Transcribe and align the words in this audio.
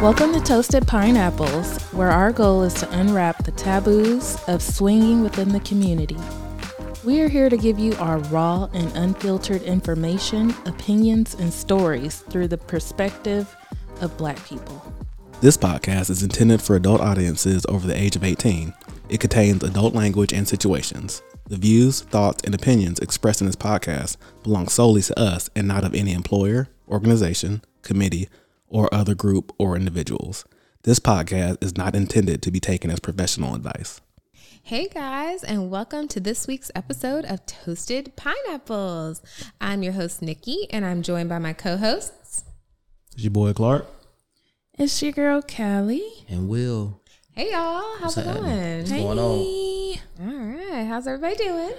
Welcome 0.00 0.32
to 0.32 0.40
Toasted 0.40 0.86
Pineapples, 0.86 1.78
where 1.92 2.08
our 2.08 2.32
goal 2.32 2.62
is 2.62 2.72
to 2.72 2.90
unwrap 2.98 3.44
the 3.44 3.50
taboos 3.50 4.42
of 4.48 4.62
swinging 4.62 5.22
within 5.22 5.50
the 5.50 5.60
community. 5.60 6.16
We 7.04 7.20
are 7.20 7.28
here 7.28 7.50
to 7.50 7.56
give 7.58 7.78
you 7.78 7.94
our 7.96 8.16
raw 8.30 8.70
and 8.72 8.90
unfiltered 8.96 9.60
information, 9.60 10.54
opinions, 10.64 11.34
and 11.34 11.52
stories 11.52 12.20
through 12.30 12.48
the 12.48 12.56
perspective 12.56 13.54
of 14.00 14.16
Black 14.16 14.42
people. 14.46 14.82
This 15.42 15.58
podcast 15.58 16.08
is 16.08 16.22
intended 16.22 16.62
for 16.62 16.76
adult 16.76 17.02
audiences 17.02 17.66
over 17.68 17.86
the 17.86 17.94
age 17.94 18.16
of 18.16 18.24
18. 18.24 18.72
It 19.10 19.20
contains 19.20 19.62
adult 19.62 19.94
language 19.94 20.32
and 20.32 20.48
situations. 20.48 21.20
The 21.46 21.58
views, 21.58 22.00
thoughts, 22.00 22.40
and 22.44 22.54
opinions 22.54 23.00
expressed 23.00 23.42
in 23.42 23.46
this 23.46 23.54
podcast 23.54 24.16
belong 24.44 24.68
solely 24.68 25.02
to 25.02 25.20
us 25.20 25.50
and 25.54 25.68
not 25.68 25.84
of 25.84 25.94
any 25.94 26.14
employer, 26.14 26.68
organization, 26.88 27.60
committee, 27.82 28.30
or 28.70 28.92
other 28.94 29.14
group 29.14 29.52
or 29.58 29.76
individuals. 29.76 30.46
This 30.84 30.98
podcast 30.98 31.62
is 31.62 31.76
not 31.76 31.94
intended 31.94 32.40
to 32.42 32.50
be 32.50 32.60
taken 32.60 32.90
as 32.90 33.00
professional 33.00 33.54
advice. 33.54 34.00
Hey 34.62 34.88
guys, 34.88 35.42
and 35.42 35.70
welcome 35.70 36.06
to 36.08 36.20
this 36.20 36.46
week's 36.46 36.70
episode 36.74 37.24
of 37.24 37.44
Toasted 37.44 38.14
Pineapples. 38.16 39.20
I'm 39.60 39.82
your 39.82 39.94
host, 39.94 40.22
Nicki, 40.22 40.66
and 40.70 40.84
I'm 40.86 41.02
joined 41.02 41.28
by 41.28 41.38
my 41.38 41.52
co 41.52 41.76
hosts. 41.76 42.44
It's 43.12 43.24
your 43.24 43.32
boy 43.32 43.52
Clark. 43.52 43.86
It's 44.78 45.02
your 45.02 45.12
girl, 45.12 45.42
Callie. 45.42 46.24
And 46.28 46.48
Will. 46.48 47.00
Hey 47.32 47.50
y'all, 47.52 47.98
how's 47.98 48.16
it 48.16 48.24
going? 48.24 48.78
What's 48.78 48.90
going 48.90 49.18
on? 49.18 49.98
All 50.20 50.26
right, 50.26 50.84
how's 50.86 51.06
everybody 51.06 51.36
doing? 51.36 51.72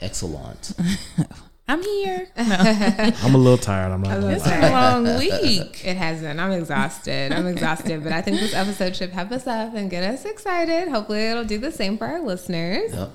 Excellent. 0.00 0.72
I'm 1.68 1.82
here. 1.82 2.28
I'm 2.36 3.34
a 3.34 3.38
little 3.38 3.58
tired. 3.58 3.90
I'm 3.90 4.00
not. 4.02 4.22
It's 4.22 4.44
been 4.44 4.62
a 4.62 4.70
long 4.70 5.18
week. 5.18 5.82
It 5.84 5.96
has 5.96 6.20
been. 6.20 6.38
I'm 6.38 6.52
exhausted. 6.52 7.32
I'm 7.32 7.46
exhausted, 7.46 8.04
but 8.04 8.12
I 8.12 8.22
think 8.22 8.38
this 8.38 8.54
episode 8.54 8.94
should 8.94 9.12
pep 9.12 9.32
us 9.32 9.46
up 9.46 9.74
and 9.74 9.90
get 9.90 10.04
us 10.04 10.24
excited. 10.24 10.88
Hopefully, 10.88 11.26
it'll 11.26 11.44
do 11.44 11.58
the 11.58 11.72
same 11.72 11.98
for 11.98 12.06
our 12.06 12.20
listeners. 12.20 12.92
Yep. 12.94 13.10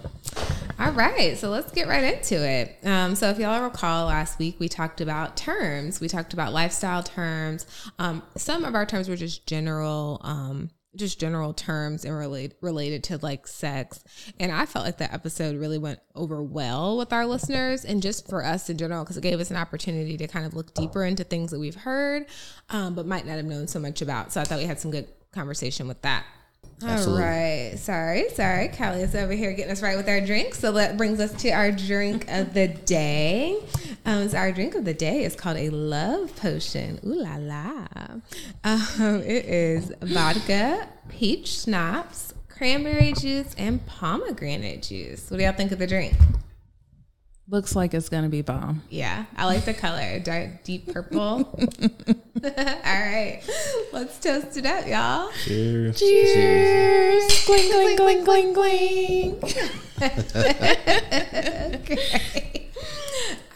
All 0.80 0.92
right, 0.94 1.38
so 1.38 1.50
let's 1.50 1.72
get 1.72 1.88
right 1.88 2.04
into 2.16 2.44
it. 2.44 2.78
Um, 2.84 3.16
so, 3.16 3.30
if 3.30 3.40
y'all 3.40 3.62
recall, 3.62 4.08
last 4.08 4.40
week 4.40 4.58
we 4.60 4.68
talked 4.68 5.00
about 5.00 5.38
terms. 5.38 6.02
We 6.02 6.08
talked 6.08 6.34
about 6.34 6.52
lifestyle 6.54 7.04
terms. 7.04 7.66
Um, 8.00 8.24
some 8.36 8.66
of 8.66 8.76
our 8.76 8.86
terms 8.86 9.08
were 9.08 9.16
just 9.16 9.46
general, 9.46 10.20
um, 10.24 10.72
just 10.96 11.20
general 11.20 11.54
terms 11.54 12.04
and 12.04 12.18
relate, 12.18 12.54
related 12.62 13.04
to 13.06 13.18
like 13.22 13.48
sex. 13.48 14.04
And 14.40 14.52
I 14.52 14.66
felt 14.66 14.86
like 14.86 14.98
that 14.98 15.14
episode 15.14 15.58
really 15.58 15.78
went 15.78 16.00
over 16.16 16.44
well 16.44 16.98
with 16.98 17.14
our 17.14 17.26
listeners 17.26 17.86
and 17.86 18.02
just 18.02 18.28
for 18.28 18.44
us 18.44 18.70
in 18.70 18.78
general 18.78 19.04
because 19.04 19.18
it 19.18 19.22
gave 19.22 19.40
us 19.40 19.52
an 19.52 19.58
opportunity 19.58 20.18
to 20.18 20.28
kind 20.28 20.46
of 20.46 20.54
look 20.54 20.74
deeper 20.74 21.04
into 21.04 21.24
things 21.24 21.52
that 21.52 21.60
we've 21.60 21.76
heard, 21.76 22.26
um, 22.70 22.96
but 22.96 23.06
might 23.06 23.26
not 23.26 23.38
have 23.38 23.46
known 23.46 23.68
so 23.68 23.80
much 23.80 24.02
about. 24.02 24.32
So 24.32 24.42
I 24.42 24.44
thought 24.44 24.60
we 24.60 24.66
had 24.66 24.80
some 24.80 24.92
good 24.92 25.08
conversation 25.32 25.88
with 25.88 26.02
that. 26.02 26.26
Absolutely. 26.84 27.24
All 27.24 27.30
right. 27.30 27.74
Sorry, 27.78 28.30
sorry. 28.30 28.68
Callie 28.70 29.02
is 29.02 29.16
over 29.16 29.34
here 29.34 29.54
getting 29.54 29.72
us 29.72 29.82
right 29.82 29.98
with 29.98 30.10
our 30.10 30.22
drink. 30.22 30.56
So 30.56 30.72
that 30.74 30.98
brings 30.98 31.20
us 31.20 31.34
to 31.42 31.50
our 31.52 31.72
drink 31.72 32.26
of 32.30 32.54
the 32.54 32.68
day. 32.68 33.60
Um, 34.06 34.28
so 34.30 34.38
our 34.38 34.52
drink 34.52 34.76
of 34.76 34.86
the 34.86 34.94
day 34.94 35.24
is 35.24 35.36
called 35.36 35.58
a 35.58 35.70
love 35.70 36.36
potion. 36.36 37.00
Ooh 37.06 37.22
la 37.22 37.36
la. 37.36 37.88
Um, 38.64 39.22
it 39.22 39.46
is 39.46 39.94
vodka, 40.02 40.88
peach 41.10 41.62
schnapps, 41.62 42.34
cranberry 42.50 43.14
juice, 43.14 43.54
and 43.58 43.86
pomegranate 43.86 44.84
juice. 44.84 45.30
What 45.30 45.38
do 45.38 45.44
y'all 45.44 45.54
think 45.54 45.72
of 45.72 45.80
the 45.80 45.88
drink? 45.88 46.16
Looks 47.52 47.76
like 47.76 47.94
it's 47.94 48.08
gonna 48.08 48.30
be 48.30 48.42
bomb. 48.42 48.82
Yeah, 48.90 49.26
I 49.36 49.46
like 49.46 49.66
the 49.66 49.74
color, 49.74 50.20
dark, 50.20 50.64
deep 50.64 50.94
purple. 50.94 51.20
All 52.46 52.50
right, 52.86 53.42
let's 53.92 54.18
toast 54.20 54.56
it 54.56 54.66
up, 54.66 54.88
y'all. 54.88 55.30
Cheers. 55.44 56.00
Cheers! 56.00 57.46
Gling, 57.46 57.70
gling, 57.70 57.98
gling, 57.98 58.24
gling, 58.24 58.54
gling. 58.54 59.44
okay. 61.76 62.70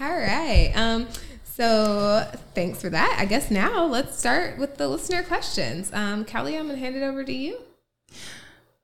All 0.01 0.17
right. 0.17 0.73
Um, 0.75 1.07
so 1.45 2.29
thanks 2.53 2.81
for 2.81 2.89
that. 2.89 3.15
I 3.17 3.23
guess 3.23 3.49
now 3.49 3.85
let's 3.85 4.19
start 4.19 4.57
with 4.57 4.75
the 4.75 4.89
listener 4.89 5.23
questions. 5.23 5.89
Um, 5.93 6.25
Callie, 6.25 6.57
I'm 6.57 6.67
gonna 6.67 6.77
hand 6.77 6.97
it 6.97 7.01
over 7.01 7.23
to 7.23 7.31
you. 7.33 7.59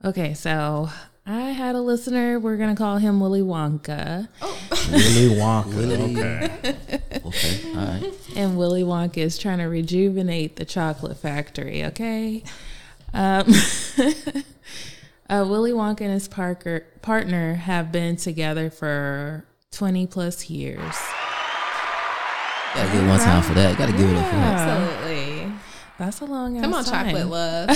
Okay, 0.05 0.33
so 0.33 0.89
I 1.25 1.51
had 1.51 1.75
a 1.75 1.81
listener. 1.81 2.39
We're 2.39 2.57
gonna 2.57 2.75
call 2.75 2.97
him 2.97 3.19
Willy 3.19 3.41
Wonka, 3.41 4.27
Willy 4.91 5.35
Wonka. 5.39 5.75
Willy. 5.75 6.17
Okay. 6.17 6.99
Okay. 7.23 7.69
All 7.69 7.75
right. 7.75 8.13
and 8.35 8.57
Willy 8.57 8.81
Wonka 8.83 9.17
is 9.19 9.37
trying 9.37 9.59
to 9.59 9.65
rejuvenate 9.65 10.55
the 10.55 10.65
chocolate 10.65 11.15
factory. 11.17 11.85
Okay. 11.85 12.43
Um, 13.13 13.45
uh, 15.29 15.45
Willy 15.47 15.71
Wonka 15.71 16.01
and 16.01 16.11
his 16.11 16.27
Parker 16.27 16.85
partner 17.03 17.53
have 17.53 17.91
been 17.91 18.15
together 18.17 18.69
for 18.71 19.45
twenty 19.71 20.07
plus 20.07 20.49
years. 20.49 20.95
Gotta 22.73 22.91
give 22.91 23.07
one 23.07 23.19
time 23.19 23.43
for 23.43 23.53
that. 23.53 23.77
Gotta 23.77 23.91
give 23.93 24.09
it 24.09 24.15
up 24.17 24.25
for 24.29 24.35
that. 24.35 24.59
Absolutely. 24.67 25.53
That's 25.99 26.21
a 26.21 26.25
long. 26.25 26.53
Time. 26.55 26.63
Come 26.63 26.73
on, 26.73 26.83
time. 26.83 27.05
chocolate 27.15 27.27
love. 27.27 27.69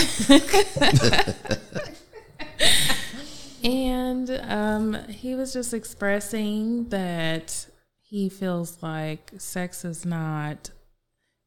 And 3.66 4.30
um, 4.44 4.94
he 5.10 5.34
was 5.34 5.52
just 5.52 5.74
expressing 5.74 6.90
that 6.90 7.66
he 8.00 8.30
feels 8.30 8.84
like 8.84 9.32
sex 9.40 9.84
is 9.84 10.06
not 10.06 10.70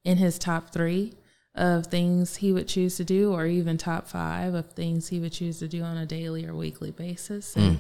in 0.05 0.19
his 0.19 0.37
top 0.39 0.71
three 0.71 1.13
of 1.55 1.87
things 1.87 2.37
he 2.37 2.53
would 2.53 2.67
choose 2.67 2.97
to 2.97 3.05
do, 3.05 3.33
or 3.33 3.47
even 3.47 3.79
top 3.79 4.09
five 4.09 4.55
of 4.55 4.73
things 4.73 5.09
he 5.09 5.21
would 5.21 5.33
choose 5.33 5.61
to 5.61 5.69
do 5.69 5.83
on 5.83 5.97
a 5.97 6.07
daily 6.07 6.45
or 6.45 6.55
weekly 6.55 6.91
basis. 6.91 7.57
And 7.57 7.79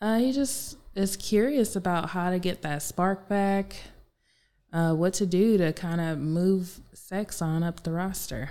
uh, 0.00 0.18
he 0.18 0.32
just 0.32 0.76
is 0.94 1.16
curious 1.16 1.76
about 1.76 2.10
how 2.10 2.30
to 2.30 2.38
get 2.38 2.62
that 2.62 2.82
spark 2.82 3.28
back, 3.28 3.76
uh, 4.72 4.92
what 4.94 5.14
to 5.14 5.26
do 5.26 5.56
to 5.58 5.72
kind 5.72 6.00
of 6.00 6.18
move 6.18 6.80
sex 6.92 7.40
on 7.40 7.62
up 7.62 7.82
the 7.82 7.92
roster. 7.92 8.50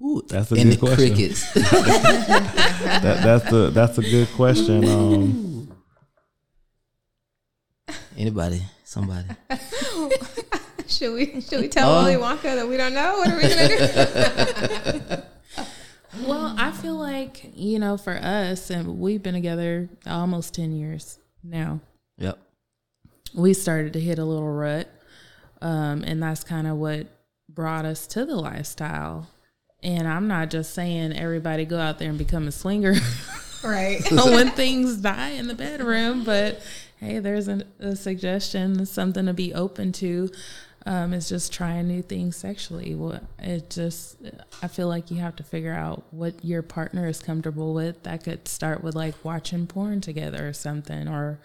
Ooh, 0.00 0.22
That's 0.28 0.52
a 0.52 0.54
and 0.54 0.70
good 0.70 0.72
the 0.72 0.86
question. 0.86 1.14
crickets. 1.14 1.52
That, 2.88 3.20
that's 3.22 3.50
the 3.50 3.70
that's 3.70 3.98
a 3.98 4.02
good 4.02 4.28
question. 4.28 4.84
Um, 4.88 5.72
Anybody? 8.16 8.62
Somebody? 8.84 9.28
should 10.88 11.14
we 11.14 11.40
should 11.40 11.60
we 11.60 11.68
tell 11.68 11.90
Oh. 11.90 12.04
Willy 12.04 12.16
Wonka 12.16 12.42
that 12.56 12.66
we 12.68 12.76
don't 12.76 12.94
know? 12.94 13.18
What 13.18 13.30
are 13.30 13.36
we 13.36 13.42
gonna 13.42 14.98
do? 15.18 15.22
Well, 16.26 16.54
I 16.58 16.72
feel 16.72 16.96
like, 16.96 17.52
you 17.54 17.78
know, 17.78 17.96
for 17.96 18.16
us, 18.16 18.70
and 18.70 18.98
we've 18.98 19.22
been 19.22 19.34
together 19.34 19.88
almost 20.06 20.54
10 20.54 20.72
years 20.72 21.18
now, 21.44 21.80
Yep. 22.16 22.38
we 23.34 23.52
started 23.54 23.92
to 23.92 24.00
hit 24.00 24.18
a 24.18 24.24
little 24.24 24.48
rut. 24.50 24.88
Um, 25.62 26.02
and 26.04 26.20
that's 26.20 26.42
kind 26.42 26.66
of 26.66 26.76
what 26.78 27.06
brought 27.48 27.84
us 27.84 28.06
to 28.08 28.24
the 28.24 28.34
lifestyle. 28.36 29.28
And 29.82 30.08
I'm 30.08 30.26
not 30.26 30.50
just 30.50 30.74
saying 30.74 31.16
everybody 31.16 31.64
go 31.64 31.78
out 31.78 31.98
there 31.98 32.08
and 32.08 32.18
become 32.18 32.48
a 32.48 32.52
swinger 32.52 32.94
right. 33.64 34.00
when 34.10 34.50
things 34.50 34.96
die 34.96 35.30
in 35.30 35.46
the 35.46 35.54
bedroom, 35.54 36.24
but 36.24 36.60
hey, 36.98 37.20
there's 37.20 37.48
a, 37.48 37.62
a 37.78 37.94
suggestion, 37.94 38.84
something 38.86 39.26
to 39.26 39.32
be 39.32 39.54
open 39.54 39.92
to. 39.92 40.30
Um, 40.86 41.12
is 41.12 41.28
just 41.28 41.52
trying 41.52 41.86
new 41.86 42.00
things 42.00 42.34
sexually. 42.36 42.94
What 42.94 43.22
it 43.38 43.68
just, 43.68 44.16
I 44.62 44.68
feel 44.68 44.88
like 44.88 45.10
you 45.10 45.18
have 45.18 45.36
to 45.36 45.42
figure 45.42 45.74
out 45.74 46.02
what 46.12 46.42
your 46.42 46.62
partner 46.62 47.06
is 47.06 47.20
comfortable 47.20 47.74
with. 47.74 48.04
That 48.04 48.24
could 48.24 48.48
start 48.48 48.82
with 48.82 48.94
like 48.94 49.22
watching 49.22 49.66
porn 49.66 50.00
together 50.00 50.48
or 50.48 50.54
something, 50.54 51.06
or 51.06 51.40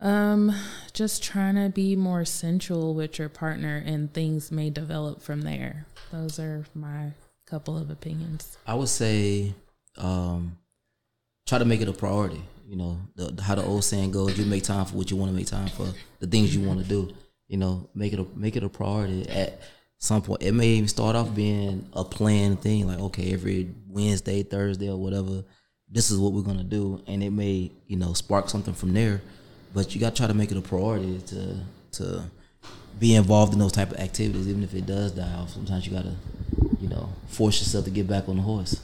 um, 0.00 0.54
just 0.92 1.22
trying 1.22 1.56
to 1.56 1.68
be 1.68 1.96
more 1.96 2.24
sensual 2.24 2.94
with 2.94 3.18
your 3.18 3.28
partner, 3.28 3.82
and 3.84 4.12
things 4.12 4.50
may 4.50 4.70
develop 4.70 5.22
from 5.22 5.42
there. 5.42 5.86
Those 6.10 6.38
are 6.38 6.64
my 6.74 7.12
couple 7.46 7.76
of 7.76 7.90
opinions. 7.90 8.56
I 8.66 8.74
would 8.74 8.88
say, 8.88 9.52
um, 9.98 10.56
try 11.46 11.58
to 11.58 11.64
make 11.64 11.80
it 11.80 11.88
a 11.88 11.92
priority. 11.92 12.42
You 12.66 12.76
know, 12.76 12.98
the, 13.16 13.42
how 13.42 13.56
the 13.56 13.64
old 13.64 13.84
saying 13.84 14.12
goes: 14.12 14.38
you 14.38 14.46
make 14.46 14.62
time 14.62 14.86
for 14.86 14.96
what 14.96 15.10
you 15.10 15.16
want 15.16 15.30
to 15.30 15.36
make 15.36 15.48
time 15.48 15.68
for, 15.68 15.88
the 16.20 16.26
things 16.26 16.54
you 16.54 16.66
want 16.66 16.80
to 16.80 16.86
do. 16.86 17.12
You 17.48 17.58
know, 17.58 17.88
make 17.94 18.12
it 18.12 18.20
a 18.20 18.26
make 18.34 18.56
it 18.56 18.62
a 18.62 18.68
priority 18.68 19.28
at 19.28 19.60
some 19.98 20.22
point. 20.22 20.42
It 20.42 20.52
may 20.52 20.68
even 20.68 20.88
start 20.88 21.16
off 21.16 21.34
being 21.34 21.88
a 21.92 22.04
planned 22.04 22.62
thing, 22.62 22.86
like 22.86 23.00
okay, 23.00 23.32
every 23.32 23.70
Wednesday, 23.88 24.44
Thursday, 24.44 24.88
or 24.88 24.96
whatever. 24.96 25.42
This 25.92 26.12
is 26.12 26.18
what 26.18 26.32
we're 26.32 26.42
gonna 26.42 26.62
do, 26.62 27.02
and 27.08 27.22
it 27.22 27.30
may 27.30 27.72
you 27.88 27.96
know 27.96 28.12
spark 28.12 28.48
something 28.48 28.74
from 28.74 28.94
there. 28.94 29.20
But 29.72 29.94
you 29.94 30.00
got 30.00 30.10
to 30.10 30.16
try 30.16 30.26
to 30.26 30.34
make 30.34 30.50
it 30.50 30.56
a 30.56 30.62
priority 30.62 31.18
to 31.26 31.56
to 31.92 32.24
be 32.98 33.14
involved 33.14 33.52
in 33.52 33.58
those 33.58 33.72
type 33.72 33.90
of 33.90 33.98
activities, 33.98 34.48
even 34.48 34.62
if 34.62 34.74
it 34.74 34.86
does 34.86 35.12
die 35.12 35.32
off. 35.34 35.50
Sometimes 35.50 35.86
you 35.86 35.92
gotta, 35.92 36.14
you 36.80 36.88
know, 36.88 37.08
force 37.28 37.60
yourself 37.60 37.84
to 37.86 37.90
get 37.90 38.06
back 38.06 38.28
on 38.28 38.36
the 38.36 38.42
horse. 38.42 38.80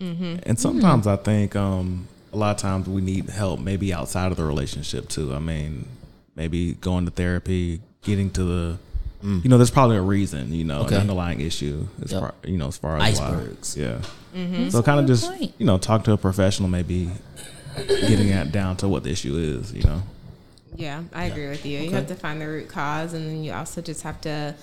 Mm-hmm. 0.00 0.40
and 0.42 0.58
sometimes 0.58 1.06
I 1.06 1.16
think 1.16 1.56
um, 1.56 2.06
a 2.30 2.36
lot 2.36 2.50
of 2.54 2.60
times 2.60 2.86
we 2.86 3.00
need 3.00 3.30
help, 3.30 3.60
maybe 3.60 3.94
outside 3.94 4.30
of 4.30 4.36
the 4.36 4.44
relationship 4.44 5.08
too. 5.08 5.34
I 5.34 5.38
mean, 5.38 5.88
maybe 6.34 6.74
going 6.74 7.06
to 7.06 7.10
therapy, 7.10 7.80
getting 8.02 8.28
to 8.32 8.44
the 8.44 8.78
mm. 9.24 9.42
you 9.42 9.48
know, 9.48 9.56
there's 9.56 9.70
probably 9.70 9.96
a 9.96 10.02
reason, 10.02 10.52
you 10.52 10.64
know, 10.64 10.82
Okay. 10.82 10.96
an 10.96 11.00
underlying 11.02 11.40
issue, 11.40 11.86
as 12.02 12.12
Yep. 12.12 12.20
far, 12.20 12.34
you 12.44 12.58
know, 12.58 12.68
as 12.68 12.76
far 12.76 12.98
as 12.98 13.18
why. 13.18 13.26
Icebergs. 13.26 13.76
Yeah. 13.76 14.00
Mm-hmm. 14.34 14.68
So 14.68 14.82
kind 14.82 15.00
of 15.00 15.06
just, 15.06 15.30
point. 15.30 15.54
you 15.58 15.64
know, 15.64 15.78
talk 15.78 16.04
to 16.04 16.12
a 16.12 16.18
professional, 16.18 16.68
maybe 16.68 17.10
getting 17.86 18.28
it 18.28 18.52
down 18.52 18.76
to 18.78 18.88
what 18.88 19.02
the 19.02 19.10
issue 19.10 19.34
is, 19.36 19.72
you 19.72 19.82
know. 19.82 20.02
Yeah, 20.76 21.04
I 21.12 21.24
agree 21.24 21.48
with 21.48 21.64
you. 21.64 21.80
You 21.80 21.90
have 21.92 22.06
to 22.08 22.14
find 22.14 22.40
the 22.40 22.46
root 22.46 22.68
cause, 22.68 23.14
and 23.14 23.26
then 23.26 23.42
you 23.42 23.52
also 23.52 23.80
just 23.80 24.02
have 24.02 24.20
to, 24.22 24.54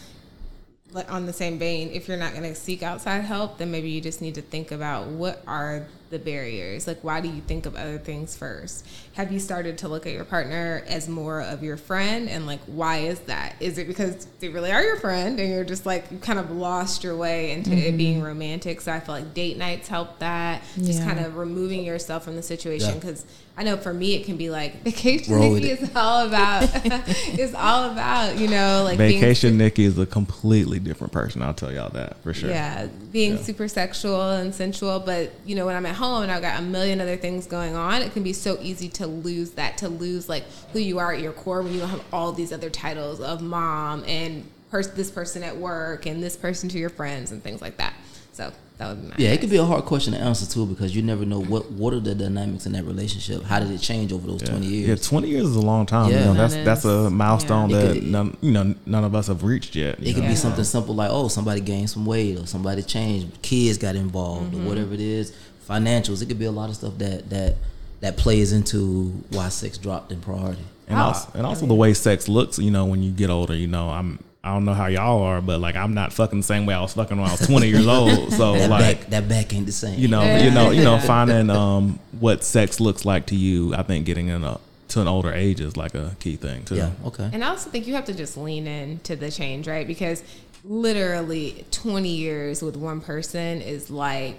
on 1.10 1.26
the 1.26 1.34
same 1.34 1.58
vein, 1.58 1.90
if 1.92 2.08
you're 2.08 2.18
not 2.18 2.32
going 2.34 2.44
to 2.44 2.56
seek 2.56 2.84
outside 2.84 3.22
help, 3.22 3.58
then 3.58 3.72
maybe 3.72 3.90
you 3.90 4.00
just 4.00 4.22
need 4.22 4.36
to 4.36 4.42
think 4.42 4.72
about 4.72 5.08
what 5.08 5.42
are 5.48 5.88
the 6.14 6.20
barriers. 6.20 6.88
Like, 6.88 7.04
why 7.04 7.20
do 7.20 7.28
you 7.28 7.42
think 7.42 7.66
of 7.66 7.76
other 7.76 7.98
things 7.98 8.38
first? 8.38 8.88
Have 9.14 9.32
you 9.32 9.40
started 9.40 9.78
to 9.80 9.90
look 9.90 10.06
at 10.06 10.14
your 10.14 10.24
partner 10.24 10.84
as 10.88 11.10
more 11.10 11.42
of 11.42 11.62
your 11.62 11.76
friend, 11.76 12.30
and 12.30 12.48
like, 12.48 12.62
why 12.68 13.00
is 13.00 13.20
that? 13.22 13.56
Is 13.60 13.78
it 13.78 13.88
because 13.88 14.26
they 14.40 14.48
really 14.48 14.72
are 14.72 14.82
your 14.82 14.96
friend, 14.98 15.40
and 15.40 15.52
you're 15.52 15.66
just 15.66 15.86
like 15.86 16.10
you 16.12 16.20
kind 16.20 16.40
of 16.40 16.52
lost 16.52 17.04
your 17.04 17.18
way 17.18 17.52
into 17.52 17.72
it 17.72 17.88
mm-hmm. 17.88 17.98
being 17.98 18.22
romantic? 18.22 18.80
So 18.80 18.94
I 18.94 19.02
feel 19.02 19.16
like 19.16 19.34
date 19.34 19.58
nights 19.58 19.90
help 19.90 20.20
that. 20.20 20.62
Just 20.78 21.04
kind 21.04 21.20
of 21.20 21.36
removing 21.36 21.84
yourself 21.84 22.24
from 22.24 22.36
the 22.36 22.44
situation 22.44 22.90
Yeah. 22.90 23.00
because 23.00 23.26
I 23.58 23.64
know 23.64 23.78
for 23.78 23.94
me 23.94 24.16
it 24.16 24.26
can 24.26 24.38
be 24.38 24.50
like 24.50 24.82
vacation 24.84 25.34
Roll 25.34 25.54
Nicki 25.54 25.72
it. 25.72 25.82
is 25.82 25.96
all 25.96 26.28
about 26.28 26.70
it's 26.86 27.54
all 27.54 27.92
about 27.92 28.38
you 28.38 28.48
know 28.48 28.84
like 28.84 28.98
Vacation 28.98 29.58
Nicki 29.58 29.84
is 29.84 29.98
a 29.98 30.06
completely 30.06 30.80
different 30.80 31.12
person. 31.12 31.42
I'll 31.42 31.54
tell 31.54 31.72
y'all 31.72 31.90
that 31.92 32.22
for 32.24 32.34
sure. 32.34 32.50
yeah 32.50 32.88
being 33.14 33.34
Yeah. 33.38 33.42
super 33.44 33.68
sexual 33.70 34.22
and 34.32 34.54
sensual 34.54 35.00
but 35.00 35.32
you 35.46 35.56
know 35.56 35.66
when 35.68 35.76
I'm 35.76 35.86
at 35.86 35.96
home 35.96 36.24
and 36.24 36.32
I've 36.32 36.42
got 36.42 36.60
a 36.60 36.64
million 36.64 37.00
other 37.00 37.16
things 37.16 37.46
going 37.46 37.76
on 37.76 38.02
it 38.02 38.12
can 38.12 38.24
be 38.24 38.34
so 38.34 38.58
easy 38.62 38.90
to 38.90 39.08
lose 39.08 39.52
that 39.52 39.78
to 39.78 39.88
lose 39.88 40.28
like 40.28 40.44
who 40.74 40.80
you 40.80 40.98
are 41.00 41.14
at 41.14 41.22
your 41.22 41.32
core 41.32 41.62
when 41.62 41.74
you 41.74 41.80
don't 41.80 41.90
have 41.90 42.04
all 42.12 42.32
these 42.34 42.52
other 42.52 42.70
titles 42.72 43.22
of 43.22 43.42
mom 43.42 44.04
and 44.08 44.44
pers- 44.72 44.88
this 44.90 45.12
person 45.12 45.44
at 45.44 45.56
work 45.56 46.06
and 46.08 46.22
this 46.24 46.36
person 46.36 46.68
to 46.70 46.78
your 46.80 46.90
friends 46.90 47.32
and 47.32 47.42
things 47.44 47.62
like 47.62 47.78
that 47.78 47.94
so 48.34 48.52
that 48.78 48.90
would 48.90 49.02
be 49.02 49.08
my 49.10 49.16
Yeah, 49.18 49.30
it 49.30 49.40
could 49.40 49.50
be 49.50 49.58
a 49.58 49.64
hard 49.66 49.86
question 49.86 50.14
to 50.14 50.20
answer 50.20 50.46
too 50.46 50.66
because 50.66 50.96
you 50.96 51.02
never 51.02 51.26
know 51.26 51.40
what 51.42 51.72
what 51.72 51.94
are 51.94 52.00
the 52.00 52.16
dynamics 52.16 52.66
in 52.66 52.72
that 52.74 52.84
relationship. 52.86 53.44
How 53.44 53.60
did 53.60 53.72
it 53.72 53.80
change 53.80 54.12
over 54.12 54.28
those 54.28 54.42
Yeah. 54.42 54.50
twenty 54.50 54.68
Yeah, 54.68 54.96
twenty 54.96 55.30
years 55.30 55.48
is 55.48 55.56
a 55.56 55.62
long 55.62 55.86
time. 55.86 56.10
You 56.12 56.18
Yeah. 56.18 56.26
know, 56.26 56.34
that's 56.34 56.54
That 56.56 56.66
that's 56.66 56.86
a 56.86 57.10
milestone 57.10 57.70
Yeah. 57.70 57.82
That 57.82 57.94
could- 57.94 58.04
none, 58.08 58.38
you 58.42 58.52
know 58.52 58.76
none 58.86 59.04
of 59.04 59.14
us 59.16 59.28
have 59.28 59.44
reached 59.44 59.76
yet. 59.76 60.00
you 60.00 60.10
It 60.10 60.14
could 60.16 60.24
know? 60.24 60.30
be 60.30 60.36
something 60.36 60.64
simple 60.64 60.96
like, 60.96 61.12
oh, 61.12 61.28
somebody 61.28 61.62
gained 61.62 61.90
some 61.90 62.06
weight 62.06 62.40
or 62.40 62.46
somebody 62.48 62.82
changed, 62.82 63.28
kids 63.42 63.78
got 63.78 63.96
involved 63.96 64.54
or 64.54 64.58
mm-hmm. 64.58 64.68
whatever 64.68 64.94
it 64.94 65.00
is. 65.02 65.32
Financials. 65.70 66.22
It 66.22 66.26
could 66.28 66.40
be 66.40 66.46
a 66.46 66.52
lot 66.52 66.70
of 66.70 66.76
stuff 66.76 66.98
that 66.98 67.30
that 67.30 67.56
that 68.02 68.18
plays 68.18 68.52
into 68.52 69.14
why 69.32 69.48
sex 69.50 69.78
dropped 69.78 70.12
in 70.12 70.20
priority. 70.20 70.62
and 70.90 71.00
also, 71.00 71.30
and 71.36 71.46
also 71.46 71.66
the 71.66 71.74
way 71.74 71.94
sex 71.94 72.28
looks. 72.28 72.60
You 72.60 72.70
know, 72.70 72.86
when 72.86 73.02
you 73.02 73.12
get 73.12 73.30
older, 73.30 73.56
you 73.56 73.68
know, 73.68 73.90
I'm 73.90 74.20
I 74.46 74.54
don't 74.54 74.66
know 74.66 74.74
how 74.74 74.88
y'all 74.88 75.22
are, 75.22 75.40
but 75.42 75.60
like 75.62 75.76
I'm 75.78 75.94
not 75.94 76.12
fucking 76.12 76.40
the 76.40 76.44
same 76.44 76.66
way 76.66 76.74
I 76.74 76.82
was 76.82 76.94
fucking 76.94 77.18
when 77.18 77.30
I 77.30 77.32
was 77.32 77.48
20 77.48 77.68
years 77.68 77.88
old. 77.88 78.34
So 78.34 78.54
That 78.54 78.70
like. 78.70 79.00
back 79.02 79.10
that 79.12 79.30
back 79.30 79.54
ain't 79.54 79.66
the 79.66 79.72
same. 79.72 79.98
You 79.98 80.08
know, 80.10 80.24
you 80.38 80.52
know, 80.52 80.72
you 80.72 80.84
know, 80.84 81.00
finding 81.00 81.50
um, 81.50 82.00
what 82.20 82.44
sex 82.44 82.80
looks 82.80 83.06
like 83.06 83.28
to 83.28 83.36
you. 83.36 83.74
I 83.74 83.84
think 83.84 84.06
getting 84.06 84.28
in 84.28 84.44
a, 84.44 84.60
to 84.90 85.02
an 85.02 85.08
older 85.08 85.32
age 85.32 85.62
is 85.62 85.78
like 85.78 85.96
a 85.96 86.16
key 86.20 86.36
thing 86.36 86.66
too. 86.66 86.76
Yeah. 86.76 86.92
Okay. 87.06 87.30
And 87.32 87.44
I 87.44 87.50
also 87.50 87.70
think 87.70 87.88
you 87.88 87.94
have 87.94 88.06
to 88.06 88.14
just 88.14 88.36
lean 88.36 88.68
in 88.68 89.00
to 89.00 89.16
the 89.16 89.32
change, 89.32 89.68
right? 89.68 89.88
Because 89.88 90.22
literally 90.66 91.66
20 91.72 92.10
years 92.10 92.62
with 92.62 92.76
one 92.76 93.00
person 93.02 93.62
is 93.62 93.90
like, 93.90 94.38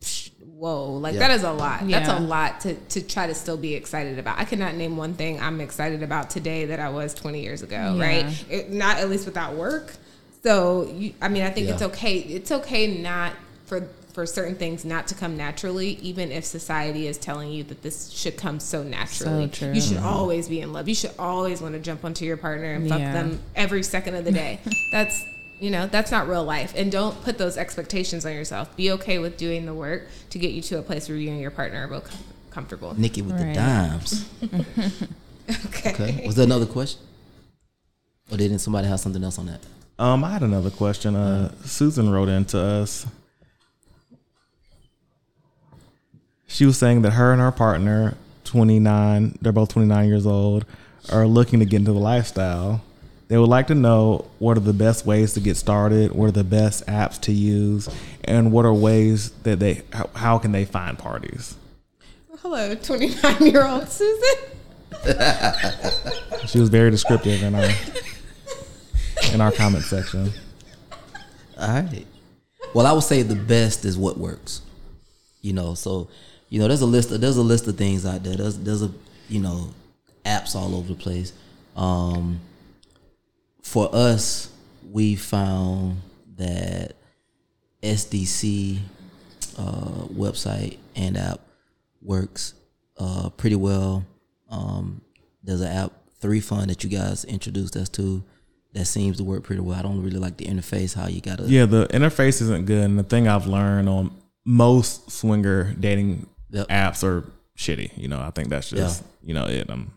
psh, 0.00 0.30
whoa, 0.56 0.92
like 0.94 1.14
Yeah. 1.14 1.20
that 1.20 1.30
is 1.32 1.42
a 1.42 1.52
lot. 1.52 1.86
That's 1.86 2.08
a 2.08 2.18
lot 2.18 2.60
to, 2.62 2.74
to 2.74 3.02
try 3.02 3.26
to 3.26 3.34
still 3.34 3.56
be 3.56 3.74
excited 3.74 4.18
about. 4.18 4.38
I 4.38 4.44
cannot 4.44 4.74
name 4.74 4.96
one 4.96 5.14
thing 5.14 5.40
I'm 5.40 5.60
excited 5.60 6.02
about 6.02 6.30
today 6.30 6.66
that 6.66 6.80
I 6.80 6.88
was 6.88 7.14
20 7.14 7.42
years 7.42 7.62
ago, 7.62 7.96
Yeah. 7.96 8.02
right? 8.02 8.44
It, 8.50 8.70
not 8.70 8.98
at 8.98 9.10
least 9.10 9.26
without 9.26 9.54
work. 9.54 9.94
So, 10.42 10.90
you, 10.94 11.12
I 11.20 11.28
mean, 11.28 11.42
I 11.42 11.50
think 11.50 11.68
it's 11.68 11.82
okay. 11.82 12.18
It's 12.18 12.52
okay 12.52 12.98
not 12.98 13.32
for 13.66 13.88
for 14.12 14.24
certain 14.24 14.54
things 14.54 14.82
not 14.82 15.08
to 15.08 15.14
come 15.14 15.36
naturally, 15.36 15.98
even 16.00 16.32
if 16.32 16.42
society 16.42 17.06
is 17.06 17.18
telling 17.18 17.52
you 17.52 17.62
that 17.64 17.82
this 17.82 18.08
should 18.08 18.34
come 18.38 18.58
so 18.58 18.82
naturally. 18.82 19.46
true. 19.48 19.72
You 19.72 19.80
should 19.82 19.98
mm-hmm. 19.98 20.06
always 20.06 20.48
be 20.48 20.62
in 20.62 20.72
love. 20.72 20.88
You 20.88 20.94
should 20.94 21.10
always 21.18 21.60
want 21.60 21.74
to 21.74 21.80
jump 21.80 22.02
onto 22.02 22.24
your 22.24 22.38
partner 22.38 22.72
and 22.72 22.88
fuck 22.88 22.98
Yeah. 22.98 23.12
them 23.12 23.40
every 23.54 23.82
second 23.82 24.14
of 24.14 24.24
the 24.24 24.32
day. 24.32 24.58
that's 24.90 25.22
you 25.58 25.70
know 25.70 25.86
that's 25.86 26.10
not 26.10 26.28
real 26.28 26.44
life. 26.44 26.72
And 26.76 26.90
don't 26.92 27.20
put 27.22 27.38
those 27.38 27.56
expectations 27.56 28.24
on 28.26 28.32
yourself. 28.32 28.76
Be 28.76 28.90
okay 28.92 29.18
with 29.18 29.36
doing 29.36 29.66
the 29.66 29.74
work 29.74 30.06
to 30.30 30.38
get 30.38 30.52
you 30.52 30.62
to 30.62 30.78
a 30.78 30.82
place 30.82 31.08
where 31.08 31.18
you 31.18 31.30
and 31.30 31.40
your 31.40 31.50
partner 31.50 31.84
are 31.84 31.88
both 31.88 32.24
comfortable. 32.50 32.94
Nicki 32.98 33.22
with 33.22 33.38
the 33.38 33.52
dimes. 33.54 34.28
Okay. 35.66 35.92
Okay. 35.92 36.26
Was 36.26 36.34
there 36.34 36.44
another 36.44 36.66
question? 36.66 37.00
Or 38.30 38.36
didn't 38.36 38.58
somebody 38.58 38.88
have 38.88 38.98
something 38.98 39.22
else 39.22 39.38
on 39.38 39.46
that? 39.46 39.60
Um, 39.98 40.24
I 40.24 40.30
had 40.32 40.42
another 40.42 40.70
question. 40.70 41.14
Uh, 41.14 41.54
Susan 41.64 42.10
wrote 42.10 42.28
in 42.28 42.44
to 42.46 42.58
us. 42.60 43.06
She 46.48 46.66
was 46.66 46.76
saying 46.78 47.02
that 47.02 47.12
her 47.12 47.32
and 47.32 47.40
her 47.40 47.52
partner, 47.52 48.16
29, 48.44 49.38
they're 49.40 49.52
both 49.52 49.68
29 49.70 50.08
years 50.08 50.26
old, 50.26 50.64
are 51.12 51.26
looking 51.26 51.60
to 51.60 51.64
get 51.64 51.76
into 51.76 51.92
the 51.92 51.98
lifestyle. 51.98 52.82
They 53.28 53.36
would 53.36 53.48
like 53.48 53.66
to 53.68 53.74
know 53.74 54.26
what 54.38 54.56
are 54.56 54.60
the 54.60 54.72
best 54.72 55.04
ways 55.04 55.32
to 55.34 55.40
get 55.40 55.56
started, 55.56 56.12
what 56.12 56.26
are 56.26 56.32
the 56.32 56.44
best 56.44 56.86
apps 56.86 57.20
to 57.22 57.32
use, 57.32 57.88
and 58.22 58.52
what 58.52 58.64
are 58.64 58.72
ways 58.72 59.30
that 59.42 59.58
they 59.58 59.82
how, 59.92 60.10
how 60.14 60.38
can 60.38 60.52
they 60.52 60.64
find 60.64 60.96
parties. 60.96 61.56
Hello, 62.38 62.74
29 62.74 63.46
year 63.46 63.66
old 63.66 63.88
Susan. 63.88 64.34
She 66.46 66.60
was 66.60 66.68
very 66.68 66.92
descriptive 66.92 67.42
in 67.42 67.56
our 67.56 67.68
in 69.32 69.40
our 69.40 69.50
comment 69.50 69.84
section. 69.84 70.30
All 71.58 71.68
right. 71.68 72.06
Well, 72.74 72.86
I 72.86 72.92
would 72.92 73.02
say 73.02 73.22
the 73.22 73.34
best 73.34 73.84
is 73.84 73.98
what 73.98 74.18
works. 74.18 74.60
You 75.42 75.52
know, 75.52 75.74
so 75.74 76.08
you 76.48 76.60
know, 76.60 76.68
there's 76.68 76.82
a 76.82 76.86
list. 76.86 77.10
Of, 77.10 77.20
there's 77.20 77.36
a 77.36 77.42
list 77.42 77.66
of 77.66 77.76
things 77.76 78.06
out 78.06 78.22
there. 78.22 78.36
There's 78.36 78.58
there's 78.58 78.82
a 78.82 78.92
you 79.28 79.40
know, 79.40 79.74
apps 80.24 80.54
all 80.54 80.76
over 80.76 80.88
the 80.88 80.94
place. 80.94 81.32
Um, 81.74 82.40
for 83.76 83.94
us, 83.94 84.48
we 84.90 85.14
found 85.16 86.00
that 86.36 86.94
SDC 87.82 88.78
uh, 89.58 90.06
website 90.14 90.78
and 90.94 91.18
app 91.18 91.40
works 92.00 92.54
uh, 92.96 93.28
pretty 93.36 93.56
well. 93.56 94.02
Um, 94.48 95.02
there's 95.42 95.60
an 95.60 95.66
app, 95.66 95.92
Three 96.20 96.40
Fun, 96.40 96.68
that 96.68 96.84
you 96.84 96.88
guys 96.88 97.26
introduced 97.26 97.76
us 97.76 97.90
to 97.90 98.24
that 98.72 98.86
seems 98.86 99.18
to 99.18 99.24
work 99.24 99.42
pretty 99.42 99.60
well. 99.60 99.78
I 99.78 99.82
don't 99.82 100.02
really 100.02 100.20
like 100.20 100.38
the 100.38 100.46
interface, 100.46 100.94
how 100.94 101.08
you 101.08 101.20
gotta. 101.20 101.42
Yeah, 101.42 101.66
the 101.66 101.86
interface 101.88 102.40
isn't 102.40 102.64
good, 102.64 102.82
and 102.82 102.98
the 102.98 103.02
thing 103.02 103.28
I've 103.28 103.46
learned 103.46 103.90
on 103.90 104.10
most 104.46 105.10
swinger 105.10 105.74
dating 105.78 106.26
Yep. 106.48 106.68
apps 106.68 107.04
are 107.04 107.30
shitty. 107.58 107.90
You 107.98 108.08
know, 108.08 108.20
I 108.22 108.30
think 108.30 108.48
that's 108.48 108.70
just 108.70 109.04
you 109.22 109.34
know 109.34 109.44
it. 109.44 109.68
I'm 109.68 109.92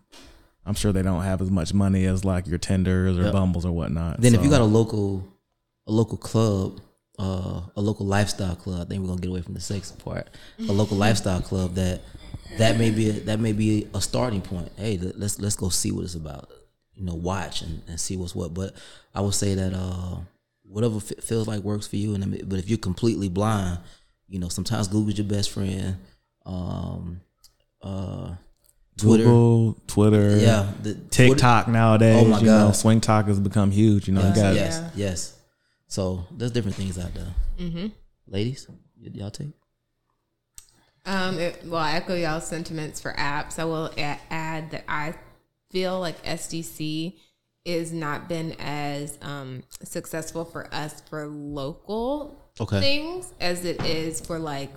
I'm 0.65 0.73
sure 0.75 0.91
they 0.91 1.01
don't 1.01 1.23
have 1.23 1.41
as 1.41 1.49
much 1.49 1.73
money 1.73 2.05
as 2.05 2.23
like 2.25 2.45
your 2.47 2.57
Tinders 2.59 3.17
or 3.17 3.23
Yep. 3.23 3.33
Bumbles 3.33 3.65
or 3.65 3.71
whatnot. 3.71 4.21
Then 4.21 4.35
if 4.35 4.43
you 4.43 4.49
got 4.49 4.61
a 4.61 4.65
local, 4.65 5.23
a 5.87 5.91
local 5.91 6.17
club, 6.17 6.79
uh, 7.17 7.61
a 7.75 7.81
local 7.81 8.05
lifestyle 8.05 8.55
club, 8.55 8.81
I 8.81 8.85
think 8.85 9.01
we're 9.01 9.07
gonna 9.09 9.21
get 9.21 9.29
away 9.29 9.41
from 9.41 9.53
the 9.55 9.59
sex 9.61 9.91
part. 9.91 10.29
A 10.59 10.71
local 10.71 10.95
lifestyle 10.97 11.41
club 11.41 11.75
that 11.75 12.01
that 12.57 12.77
may 12.77 12.91
be 12.91 13.09
a, 13.09 13.13
that 13.13 13.39
may 13.39 13.51
be 13.53 13.87
a 13.93 14.01
starting 14.01 14.41
point. 14.41 14.71
Hey, 14.77 14.97
let- 14.97 15.19
let's 15.19 15.39
let's 15.39 15.55
go 15.55 15.69
see 15.69 15.91
what 15.91 16.03
it's 16.05 16.15
about. 16.15 16.49
You 16.93 17.05
know, 17.05 17.15
watch 17.15 17.61
and, 17.61 17.81
and 17.87 17.99
see 17.99 18.15
what's 18.17 18.35
what. 18.35 18.53
But 18.53 18.73
I 19.15 19.21
would 19.21 19.33
say 19.33 19.55
that 19.55 19.73
uh, 19.73 20.17
whatever 20.63 20.97
f- 20.97 21.23
feels 21.23 21.47
like 21.47 21.61
works 21.63 21.87
for 21.87 21.95
you. 21.95 22.13
And 22.13 22.47
but 22.49 22.59
if 22.59 22.67
you're 22.69 22.77
completely 22.77 23.29
blind, 23.29 23.79
you 24.27 24.37
know, 24.39 24.49
sometimes 24.49 24.87
Google's 24.89 25.17
your 25.17 25.25
best 25.27 25.49
friend. 25.51 25.97
Um, 26.45 27.21
uh, 27.81 28.35
Twitter, 29.01 29.23
Google, 29.23 29.77
Twitter, 29.87 30.37
yeah, 30.37 30.71
the 30.81 30.93
TikTok 30.95 31.67
nowadays. 31.67 32.23
Oh 32.23 32.27
my 32.29 32.39
you 32.39 32.45
know, 32.45 32.67
God. 32.67 32.73
SwingTok 32.73 33.27
has 33.27 33.39
become 33.39 33.71
huge. 33.71 34.07
You 34.07 34.13
know, 34.13 34.21
Yes, 34.21 34.35
you 34.37 34.41
got 34.43 34.55
yes, 34.55 34.79
Yeah. 34.81 34.89
yes. 35.07 35.35
So 35.87 36.25
there's 36.31 36.51
different 36.51 36.75
things 36.77 36.97
out 36.99 37.13
there. 37.13 37.33
Mm-hmm. 37.59 37.87
Ladies, 38.27 38.67
y- 39.01 39.09
y'all 39.13 39.31
take. 39.31 39.49
Um, 41.05 41.39
it, 41.39 41.63
well, 41.65 41.81
I 41.81 41.93
echo 41.93 42.13
y'all's 42.15 42.45
sentiments 42.45 42.99
for 43.01 43.13
apps. 43.13 43.57
I 43.57 43.65
will 43.65 43.87
a- 43.97 44.19
add 44.29 44.71
that 44.71 44.83
I 44.87 45.15
feel 45.71 45.99
like 45.99 46.21
SDC 46.23 47.15
is 47.65 47.91
not 47.91 48.27
been 48.29 48.55
as 48.59 49.17
um, 49.21 49.63
successful 49.83 50.45
for 50.45 50.73
us 50.73 51.01
for 51.09 51.27
local 51.27 52.51
Okay. 52.59 52.79
things 52.79 53.33
as 53.39 53.63
it 53.65 53.81
is 53.85 54.19
for 54.21 54.37
like 54.39 54.71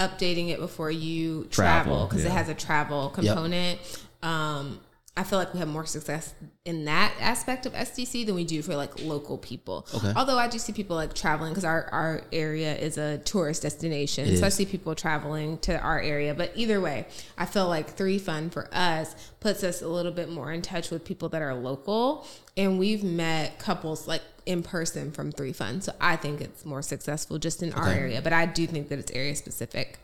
updating 0.00 0.48
it 0.48 0.58
before 0.58 0.90
you 0.90 1.44
Travel, 1.50 2.06
because 2.06 2.24
yeah. 2.24 2.30
it 2.30 2.32
has 2.32 2.48
a 2.48 2.54
travel 2.54 3.10
component. 3.10 3.78
Um, 4.22 4.80
I 5.16 5.22
feel 5.24 5.38
like 5.38 5.52
we 5.52 5.58
have 5.58 5.68
more 5.68 5.84
success 5.84 6.32
in 6.64 6.86
that 6.86 7.12
aspect 7.20 7.66
of 7.66 7.74
SDC 7.74 8.24
than 8.24 8.34
we 8.34 8.44
do 8.44 8.62
for 8.62 8.74
like 8.76 9.02
local 9.02 9.36
people. 9.36 9.86
Okay. 9.92 10.12
Although 10.16 10.38
I 10.38 10.48
do 10.48 10.58
see 10.58 10.72
people 10.72 10.96
like 10.96 11.14
traveling 11.14 11.50
because 11.52 11.64
our, 11.64 11.84
our 11.92 12.22
area 12.32 12.74
is 12.76 12.96
a 12.96 13.18
tourist 13.18 13.62
destination. 13.62 14.28
It 14.28 14.38
so 14.38 14.46
I 14.46 14.50
see 14.50 14.64
people 14.64 14.94
traveling 14.94 15.58
to 15.58 15.78
our 15.78 16.00
area. 16.00 16.32
But 16.32 16.52
either 16.54 16.80
way, 16.80 17.06
I 17.36 17.44
feel 17.44 17.68
like 17.68 17.90
Three 17.90 18.18
Fun 18.18 18.50
for 18.50 18.68
us 18.72 19.14
puts 19.40 19.62
us 19.64 19.82
a 19.82 19.88
little 19.88 20.12
bit 20.12 20.30
more 20.30 20.52
in 20.52 20.62
touch 20.62 20.90
with 20.90 21.04
people 21.04 21.28
that 21.30 21.42
are 21.42 21.54
local. 21.54 22.26
And 22.56 22.78
we've 22.78 23.02
met 23.04 23.58
couples 23.58 24.06
like 24.08 24.22
in 24.46 24.62
person 24.62 25.12
from 25.12 25.32
Three 25.32 25.52
Fun. 25.52 25.80
So 25.80 25.92
I 26.00 26.16
think 26.16 26.40
it's 26.40 26.64
more 26.64 26.82
successful 26.82 27.38
just 27.38 27.62
in 27.62 27.72
our 27.72 27.88
area. 27.88 28.20
But 28.22 28.32
I 28.32 28.46
do 28.46 28.66
think 28.66 28.88
that 28.88 28.98
it's 28.98 29.12
area 29.12 29.34
specific. 29.36 29.98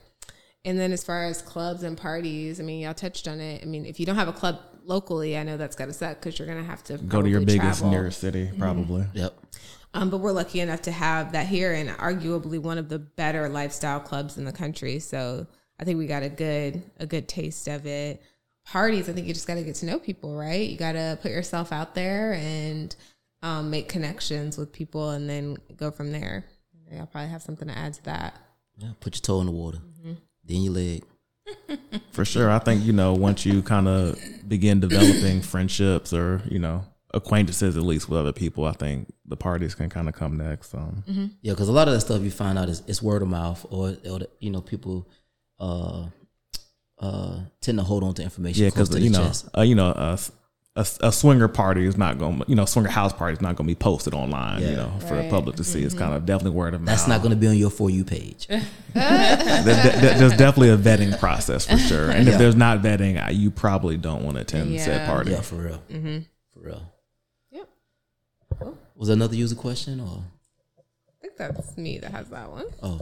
And 0.64 0.78
then 0.78 0.92
as 0.92 1.04
far 1.04 1.24
as 1.24 1.42
clubs 1.42 1.84
and 1.84 1.96
parties, 1.96 2.58
I 2.58 2.64
mean, 2.64 2.80
y'all 2.80 2.94
touched 2.94 3.28
on 3.28 3.40
it. 3.40 3.62
I 3.62 3.66
mean, 3.66 3.86
if 3.86 4.00
you 4.00 4.06
don't 4.06 4.16
have 4.16 4.26
a 4.28 4.32
club 4.32 4.58
locally, 4.84 5.36
I 5.36 5.44
know 5.44 5.56
that's 5.56 5.76
got 5.76 5.86
to 5.86 5.92
suck 5.92 6.20
because 6.20 6.38
you're 6.38 6.48
gonna 6.48 6.64
have 6.64 6.82
to 6.84 6.98
Go 6.98 7.22
to 7.22 7.28
your 7.28 7.40
biggest 7.40 7.80
travel. 7.80 7.90
nearest 7.90 8.20
city, 8.20 8.50
probably. 8.58 9.04
Yep. 9.14 9.38
Um, 9.94 10.10
but 10.10 10.18
we're 10.18 10.32
lucky 10.32 10.60
enough 10.60 10.82
to 10.82 10.92
have 10.92 11.32
that 11.32 11.46
here, 11.46 11.72
and 11.72 11.88
arguably 11.90 12.58
one 12.58 12.78
of 12.78 12.88
the 12.88 12.98
better 12.98 13.48
lifestyle 13.48 14.00
clubs 14.00 14.36
in 14.36 14.44
the 14.44 14.52
country. 14.52 14.98
So 14.98 15.46
I 15.80 15.84
think 15.84 15.98
we 15.98 16.06
got 16.06 16.22
a 16.22 16.28
good 16.28 16.82
a 16.98 17.06
good 17.06 17.28
taste 17.28 17.68
of 17.68 17.86
it. 17.86 18.22
Parties, 18.64 19.08
I 19.08 19.12
think 19.12 19.28
you 19.28 19.34
just 19.34 19.46
got 19.46 19.54
to 19.54 19.62
get 19.62 19.76
to 19.76 19.86
know 19.86 20.00
people, 20.00 20.36
right? 20.36 20.68
You 20.68 20.76
got 20.76 20.92
to 20.92 21.16
put 21.22 21.30
yourself 21.30 21.70
out 21.70 21.94
there 21.94 22.32
and 22.34 22.94
um, 23.42 23.70
make 23.70 23.88
connections 23.88 24.56
with 24.58 24.72
people, 24.72 25.10
and 25.10 25.28
then 25.28 25.56
go 25.76 25.90
from 25.90 26.12
there. 26.12 26.46
I'll 26.98 27.06
probably 27.06 27.30
have 27.30 27.42
something 27.42 27.68
to 27.68 27.76
add 27.76 27.94
to 27.94 28.04
that. 28.04 28.38
Yeah. 28.78 28.90
Put 29.00 29.16
your 29.16 29.22
toe 29.22 29.40
in 29.40 29.46
the 29.46 29.52
water. 29.52 29.78
Mm-hmm. 29.78 30.12
Then 30.44 30.62
your 30.62 30.72
leg. 30.72 31.04
For 32.12 32.24
sure. 32.24 32.50
I 32.50 32.58
think, 32.58 32.84
you 32.84 32.92
know, 32.92 33.12
once 33.14 33.44
you 33.46 33.62
kind 33.62 33.88
of 33.88 34.18
begin 34.48 34.80
developing 34.80 35.42
friendships 35.52 36.12
or, 36.12 36.42
you 36.48 36.58
know, 36.58 36.84
acquaintances 37.14 37.76
at 37.76 37.82
least 37.82 38.08
with 38.08 38.18
other 38.18 38.32
people, 38.32 38.64
I 38.64 38.72
think 38.72 39.12
the 39.24 39.36
parties 39.36 39.74
can 39.74 39.88
kind 39.88 40.08
of 40.08 40.14
come 40.14 40.36
next. 40.36 40.74
Um, 40.74 41.02
Yeah, 41.40 41.52
because 41.52 41.68
a 41.68 41.72
lot 41.72 41.88
of 41.88 41.94
that 41.94 42.00
stuff 42.00 42.22
you 42.22 42.30
find 42.30 42.58
out 42.58 42.68
is 42.68 42.82
it's 42.86 43.02
word 43.02 43.22
of 43.22 43.28
mouth, 43.28 43.64
or, 43.70 43.96
or 44.08 44.20
you 44.38 44.50
know, 44.50 44.60
people 44.60 45.08
uh, 45.58 46.06
uh, 46.98 47.40
tend 47.60 47.78
to 47.78 47.84
hold 47.84 48.04
on 48.04 48.14
to 48.14 48.22
information. 48.22 48.64
Yeah, 48.64 48.70
close 48.70 48.88
because 48.88 49.00
to 49.00 49.04
you 49.04 49.10
know, 49.10 49.26
chest. 49.26 49.48
uh, 49.56 49.62
you 49.62 49.74
know, 49.74 49.88
a, 49.90 50.18
a, 50.76 50.86
a 51.00 51.10
swinger 51.12 51.48
party 51.48 51.86
is 51.86 51.96
not 51.96 52.18
going, 52.18 52.38
to 52.40 52.44
you 52.46 52.54
know, 52.54 52.64
swinger 52.66 52.90
house 52.90 53.12
party 53.12 53.32
is 53.34 53.40
not 53.40 53.56
going 53.56 53.66
to 53.66 53.70
be 53.70 53.74
posted 53.74 54.12
online, 54.14 54.62
you 54.62 54.76
know, 54.76 54.92
for 55.08 55.16
the 55.20 55.28
public 55.30 55.56
to 55.56 55.64
see. 55.64 55.82
It's 55.82 55.94
kind 55.94 56.14
of 56.14 56.26
definitely 56.26 56.50
word 56.56 56.74
of 56.74 56.82
mouth. 56.82 56.94
That's 56.96 57.08
not 57.08 57.20
going 57.22 57.30
to 57.30 57.36
be 57.36 57.46
on 57.48 57.56
your 57.56 57.70
for 57.70 57.90
you 57.90 58.04
page. 58.04 58.46
There- 58.94 59.62
there- 59.64 60.14
there's 60.18 60.36
definitely 60.36 60.70
a 60.70 60.76
vetting 60.78 61.18
process 61.18 61.66
for 61.66 61.76
sure, 61.78 62.10
and 62.10 62.26
Yeah. 62.26 62.32
if 62.34 62.38
there's 62.38 62.56
not 62.56 62.80
vetting, 62.82 63.20
you 63.34 63.50
probably 63.50 63.96
don't 63.96 64.22
want 64.24 64.36
to 64.36 64.40
attend 64.42 64.78
said 64.80 65.06
party. 65.06 65.32
yeah, 65.32 65.40
for 65.42 65.56
real. 65.56 65.82
Mm-hmm. 65.90 66.18
For 66.54 66.60
real. 66.66 66.92
Yep. 67.50 67.68
Was 68.96 69.08
there 69.08 69.14
another 69.16 69.36
user 69.36 69.54
question 69.54 70.00
or? 70.00 70.22
I 70.78 71.12
think 71.20 71.36
that's 71.36 71.76
me 71.76 71.98
that 71.98 72.10
has 72.12 72.28
that 72.30 72.50
one. 72.50 72.66
Oh, 72.82 73.00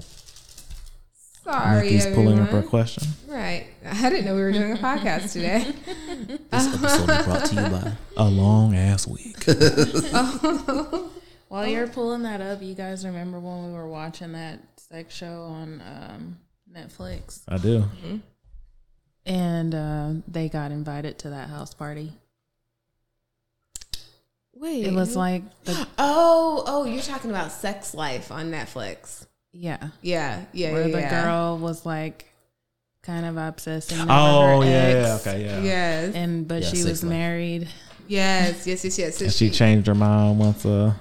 Sorry, 1.45 1.91
Nicki's 1.91 2.07
pulling 2.07 2.39
up 2.39 2.49
her 2.49 2.63
question. 2.63 3.07
Right. 3.29 3.67
I 3.85 4.09
didn't 4.09 4.25
know 4.25 4.35
we 4.35 4.41
were 4.41 4.53
doing 4.53 4.73
a 4.73 4.77
podcast 4.77 5.33
today. 5.33 5.75
this 6.51 6.75
episode 6.75 7.11
is 7.11 7.27
brought 7.27 7.45
to 7.47 7.55
you 7.55 7.69
by. 7.69 7.93
A 8.17 8.29
long 8.29 8.75
ass 8.75 9.07
week. 9.07 9.45
While 11.49 11.67
you're 11.67 11.87
pulling 11.87 12.23
that 12.23 12.41
up, 12.41 12.63
you 12.63 12.75
guys 12.75 13.05
remember 13.05 13.39
when 13.39 13.67
we 13.67 13.73
were 13.73 13.87
watching 13.87 14.33
that 14.33 14.61
sex 14.79 15.15
show 15.15 15.43
on 15.43 15.83
um, 15.83 16.39
Netflix, 16.75 17.43
I 17.47 17.59
do. 17.59 17.85
and 19.27 19.75
uh, 19.75 20.13
they 20.27 20.49
got 20.49 20.73
invited 20.73 21.19
to 21.21 21.31
that 21.31 21.51
house 21.51 21.75
party. 21.75 22.13
Wait. 24.55 24.87
It 24.87 24.95
was 24.95 25.15
like 25.15 25.43
the 25.65 25.87
Oh, 25.99 26.65
oh, 26.67 26.85
you're 26.85 27.03
talking 27.03 27.31
about 27.31 27.53
Sex 27.53 27.95
Life 27.95 28.33
on 28.33 28.51
Netflix. 28.51 29.27
Yeah, 29.55 29.89
Yeah, 30.03 30.45
yeah, 30.53 30.73
where 30.73 30.87
yeah. 30.89 30.95
the 30.97 31.01
yeah. 31.01 31.25
girl 31.25 31.59
was 31.59 31.87
like 31.87 32.31
kind 33.03 33.25
of 33.25 33.37
obsessing. 33.37 34.01
over 34.01 34.11
Oh 34.13 34.61
her 34.63 34.67
yeah, 34.69 34.73
ex, 34.73 35.27
yeah, 35.27 35.33
okay, 35.33 35.45
yeah. 35.45 35.61
Yes, 35.63 36.15
And 36.15 36.47
but 36.49 36.63
Yeah, 36.63 36.69
she 36.71 36.83
was 36.85 37.03
life. 37.03 37.11
married. 37.11 37.69
yes, 38.09 38.67
yes, 38.67 38.85
yes, 38.85 38.99
yes. 38.99 39.17
So 39.19 39.25
And 39.27 39.33
she 39.35 39.51
changed 39.51 39.87
her 39.87 39.95
mind 39.95 40.39
once. 40.39 40.67
Uh, 40.67 40.93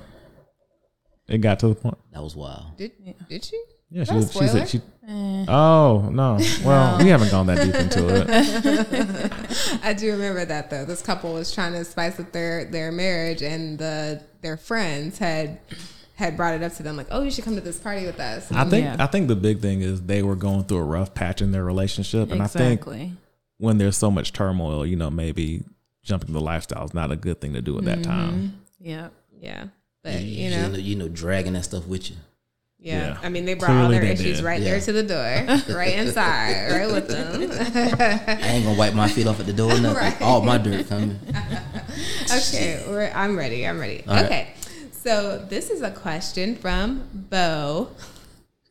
it 1.28 1.40
got 1.40 1.60
to 1.60 1.68
the 1.70 1.76
point. 1.76 1.98
That 2.12 2.22
was 2.22 2.36
wild. 2.36 2.78
did 2.78 2.92
did 3.30 3.44
she? 3.44 3.62
Yeah, 3.90 4.04
she, 4.06 4.22
she 4.24 4.48
said 4.48 4.68
she. 4.70 4.82
Eh. 5.08 5.46
Oh 5.48 6.10
no! 6.12 6.40
Well, 6.66 6.98
No. 6.98 7.04
we 7.04 7.10
haven't 7.12 7.30
gone 7.30 7.46
that 7.48 7.64
deep 7.64 7.76
into 7.76 8.08
it. 8.10 9.80
I 9.84 9.94
do 9.94 10.12
remember 10.12 10.46
that 10.46 10.70
though. 10.72 10.84
This 10.86 11.02
couple 11.02 11.34
was 11.34 11.54
trying 11.54 11.74
to 11.74 11.86
spice 11.86 12.20
up 12.20 12.32
their 12.32 12.66
their 12.66 12.92
marriage, 12.92 13.42
and 13.44 13.78
the 13.78 14.22
their 14.42 14.58
friends 14.58 15.18
had 15.20 15.60
had 16.24 16.38
brought 16.38 16.54
it 16.56 16.64
up 16.64 16.74
to 16.76 16.84
them 16.84 16.96
like, 16.98 17.08
"Oh, 17.12 17.22
you 17.22 17.32
should 17.32 17.44
come 17.44 17.56
to 17.56 17.62
this 17.62 17.78
party 17.78 18.06
with 18.06 18.20
us." 18.20 18.52
I 18.52 18.64
think 18.66 18.86
Yeah. 18.86 18.96
I 19.00 19.08
think 19.08 19.28
the 19.28 19.36
big 19.36 19.60
thing 19.60 19.82
is 19.82 20.02
they 20.02 20.24
were 20.24 20.36
going 20.36 20.64
through 20.64 20.78
a 20.78 20.84
rough 20.84 21.14
patch 21.14 21.42
in 21.42 21.52
their 21.52 21.64
relationship, 21.64 22.32
and 22.32 22.42
I 22.42 22.48
think 22.48 22.86
when 23.58 23.78
there's 23.78 23.98
so 23.98 24.10
much 24.10 24.34
turmoil, 24.34 24.86
you 24.86 24.96
know, 24.96 25.10
maybe 25.10 25.64
jumping 26.04 26.34
the 26.34 26.42
lifestyle 26.42 26.86
is 26.86 26.94
not 26.94 27.12
a 27.12 27.16
good 27.16 27.40
thing 27.40 27.54
to 27.54 27.62
do 27.62 27.78
at 27.78 27.86
that 27.86 28.00
mm-hmm. 28.00 28.12
time. 28.12 28.62
Yeah, 28.80 29.10
yeah, 29.40 29.66
but 30.04 30.22
you, 30.22 30.46
you 30.46 30.50
know, 30.50 30.76
you 30.76 30.96
know, 30.96 31.08
dragging 31.08 31.54
that 31.54 31.64
stuff 31.64 31.86
with 31.88 32.10
you. 32.10 32.18
yeah. 32.80 33.08
Yeah. 33.08 33.18
I 33.22 33.30
mean, 33.30 33.46
they 33.46 33.54
brought 33.54 33.72
all 33.72 33.90
their 33.90 34.04
issues 34.04 34.38
did. 34.38 34.46
right 34.46 34.62
Yeah. 34.62 34.72
there 34.72 34.82
to 34.82 34.92
the 34.92 35.04
door, 35.04 35.76
right 35.76 35.96
inside, 35.96 36.72
right 36.72 36.92
with 36.92 37.08
them. 37.08 37.42
I 37.52 38.48
ain't 38.48 38.66
gonna 38.66 38.78
wipe 38.78 38.94
my 38.94 39.08
feet 39.08 39.28
off 39.28 39.40
at 39.40 39.46
the 39.46 39.54
door. 39.54 39.70
Nothing. 39.80 39.94
Right. 39.94 40.22
All 40.22 40.42
my 40.42 40.58
dirt 40.58 40.88
coming. 40.90 41.20
okay, 42.32 42.84
we're, 42.88 43.12
I'm 43.14 43.38
ready. 43.38 43.68
I'm 43.68 43.80
ready. 43.80 44.04
All 44.08 44.16
right. 44.16 44.48
So 45.04 45.38
this 45.50 45.70
is 45.70 45.82
a 45.82 45.92
question 45.92 46.56
from 46.56 47.08
Bo. 47.14 47.90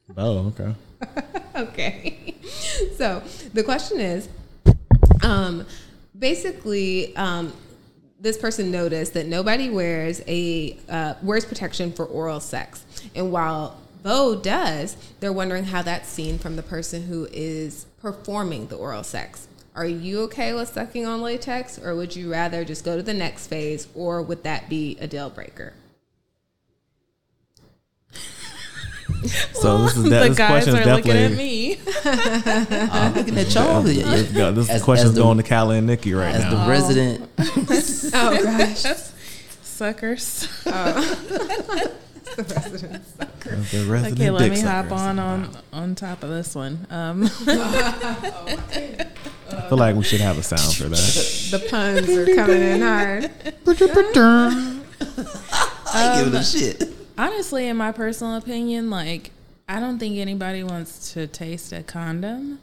Bo, 0.09 0.53
okay. 0.59 0.75
okay. 1.57 2.35
So 2.97 3.23
the 3.53 3.63
question 3.63 4.01
is, 4.01 4.29
um, 5.23 5.67
basically, 6.19 7.15
um, 7.17 7.53
this 8.19 8.39
person 8.39 8.71
noticed 8.71 9.15
that 9.15 9.27
nobody 9.27 9.69
wears 9.69 10.23
a 10.27 10.79
uh, 10.89 11.15
wears 11.23 11.45
protection 11.45 11.93
for 11.93 12.07
oral 12.07 12.41
sex, 12.41 12.87
and 13.15 13.31
while 13.31 13.79
Bo 14.03 14.35
does, 14.35 14.97
they're 15.21 15.33
wondering 15.33 15.65
how 15.65 15.83
that's 15.83 16.09
seen 16.09 16.39
from 16.39 16.57
the 16.57 16.63
person 16.63 17.03
who 17.03 17.29
is 17.31 17.85
performing 18.01 18.69
the 18.69 18.77
oral 18.77 19.05
sex. 19.05 19.49
Are 19.75 19.87
you 19.87 20.21
okay 20.23 20.53
with 20.55 20.69
sucking 20.69 21.05
on 21.07 21.21
latex, 21.21 21.79
or 21.79 21.95
would 21.95 22.17
you 22.17 22.31
rather 22.31 22.65
just 22.65 22.85
go 22.85 22.97
to 22.97 23.03
the 23.03 23.15
next 23.15 23.49
phase, 23.49 23.89
or 23.95 24.23
would 24.23 24.45
that 24.45 24.69
be 24.69 24.97
a 25.01 25.07
deal 25.07 25.29
breaker? 25.29 25.75
So 29.55 29.79
this 29.85 29.97
is 29.97 30.03
that. 30.11 30.23
the 30.23 30.29
This 30.31 30.39
guys 30.39 30.49
question 30.65 30.77
is 30.81 30.87
are 30.87 30.95
looking 30.97 31.11
at 31.13 31.31
definitely. 31.31 31.45
me. 31.45 31.79
I'm 32.91 33.15
looking 33.17 33.39
at 33.39 33.55
y'all. 33.55 33.83
This, 33.83 33.97
Yeah, 34.33 34.51
this, 34.51 34.67
this 34.67 34.71
As- 34.71 34.83
question's 34.83 35.11
as 35.11 35.15
the- 35.17 35.23
going 35.23 35.37
to 35.39 35.43
Callie 35.45 35.79
and 35.79 35.87
Nicki 35.87 36.13
right 36.15 36.35
As 36.35 36.43
now. 36.43 36.65
the 36.65 36.71
resident, 36.71 37.31
Oh 38.15 38.43
gosh, 38.43 38.85
Suckers. 39.63 40.49
the 40.65 42.45
resident. 42.55 43.03
As 43.45 43.71
the 43.73 43.85
resident 43.89 44.21
Okay, 44.21 44.31
let 44.31 44.51
me 44.51 44.61
hop 44.61 44.91
on 44.93 45.19
on 45.19 45.51
on 45.73 45.95
top 45.95 46.23
of 46.23 46.31
this 46.31 46.55
one. 46.55 46.87
Um, 46.91 47.25
I 47.25 47.29
feel 49.69 49.79
like 49.79 49.97
we 49.97 50.03
should 50.05 50.21
have 50.21 50.39
a 50.39 50.43
sound 50.43 50.75
for 50.75 50.85
that. 50.85 51.49
The 51.51 51.59
puns 51.69 52.09
are 52.09 52.35
coming 52.35 52.63
in 52.63 52.81
hard. 52.81 53.31
I 55.95 56.17
ain't 56.17 56.25
giving 56.25 56.41
a 56.41 56.45
shit. 56.45 56.89
Honestly, 57.23 57.69
in 57.69 57.77
my 57.77 57.93
personal 57.93 58.37
opinion, 58.37 58.91
like 58.91 59.31
I 59.69 59.79
don't 59.79 59.99
think 59.99 60.19
anybody 60.19 60.65
wants 60.65 61.13
to 61.13 61.27
taste 61.27 61.73
a 61.73 61.83
condom, 61.83 62.59